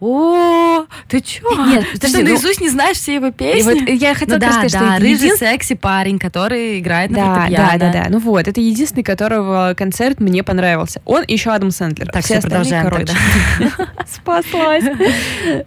О, 0.00 0.84
ты 1.08 1.20
чё? 1.20 1.48
Нет, 1.66 1.84
ты 2.00 2.08
что, 2.08 2.18
ну, 2.18 2.24
наизусть 2.24 2.60
не 2.60 2.68
знаешь 2.68 2.96
все 2.96 3.16
его 3.16 3.30
песни? 3.30 3.62
Вот 3.62 3.88
я 3.88 4.14
хотела 4.14 4.36
ну, 4.36 4.40
да, 4.40 4.52
сказать, 4.52 4.72
да, 4.72 4.78
что 4.78 5.00
рыжий 5.00 5.26
един... 5.26 5.36
секси 5.36 5.74
парень, 5.74 6.18
который 6.18 6.78
играет 6.78 7.12
да, 7.12 7.26
на 7.26 7.34
фортепиано. 7.34 7.78
Да, 7.78 7.92
да, 7.92 8.02
да. 8.04 8.06
Ну 8.10 8.18
вот, 8.18 8.48
это 8.48 8.60
единственный, 8.60 9.02
которого 9.02 9.74
концерт 9.76 10.20
мне 10.20 10.42
понравился. 10.42 11.02
Он 11.04 11.22
и 11.22 11.32
еще 11.32 11.50
Адам 11.50 11.70
Сэндлер. 11.70 12.10
Так, 12.10 12.24
все, 12.24 12.40
все 12.40 12.48
продолжаем 12.48 12.84
короче. 12.84 13.12
Спаслась. 14.06 14.84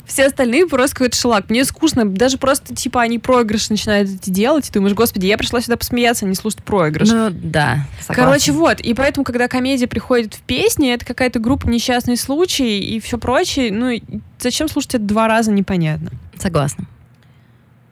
Все 0.06 0.26
остальные 0.26 0.68
просто 0.68 0.96
какой-то 0.96 1.18
шлак. 1.18 1.50
Мне 1.50 1.64
скучно. 1.66 2.06
Даже 2.06 2.38
просто, 2.38 2.76
типа, 2.76 3.02
они 3.02 3.20
проигрыш 3.20 3.70
начинают 3.70 4.10
делать, 4.10 4.68
и 4.68 4.72
ты 4.72 4.80
думаешь, 4.80 4.96
господи, 4.96 5.26
я 5.26 5.38
пришла 5.38 5.62
сюда 5.62 5.78
посмеяться, 5.78 6.26
а 6.26 6.30
не 6.30 6.36
слушать 6.36 6.64
проигрыш. 6.64 7.10
Ну, 7.10 7.30
да, 7.32 7.86
Короче, 8.08 8.52
вот. 8.52 8.80
И 8.80 8.94
поэтому, 8.94 9.24
когда 9.24 9.48
комедия 9.48 9.88
приходит 9.88 10.34
в 10.34 10.42
песни, 10.42 10.94
это 10.94 11.06
какая-то 11.06 11.40
группа 11.40 11.68
несчастный 11.68 12.18
случай 12.18 12.80
и 12.80 13.00
все 13.00 13.18
прочее. 13.18 13.72
Ну, 13.72 13.92
зачем 14.40 14.68
слушать 14.68 14.96
это 14.96 15.04
два 15.04 15.28
раза, 15.28 15.52
непонятно. 15.52 16.12
Согласна. 16.38 16.86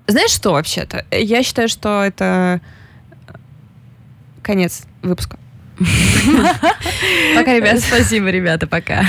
Знаешь 0.07 0.32
что 0.32 0.51
вообще-то? 0.51 1.05
Я 1.12 1.43
считаю, 1.43 1.70
что 1.70 2.03
это 2.03 2.62
конец 4.41 4.84
выпуска. 5.01 5.38
Пока, 7.36 7.55
ребята. 7.55 7.82
Спасибо, 7.82 8.30
ребята, 8.30 8.68
пока. 8.68 9.03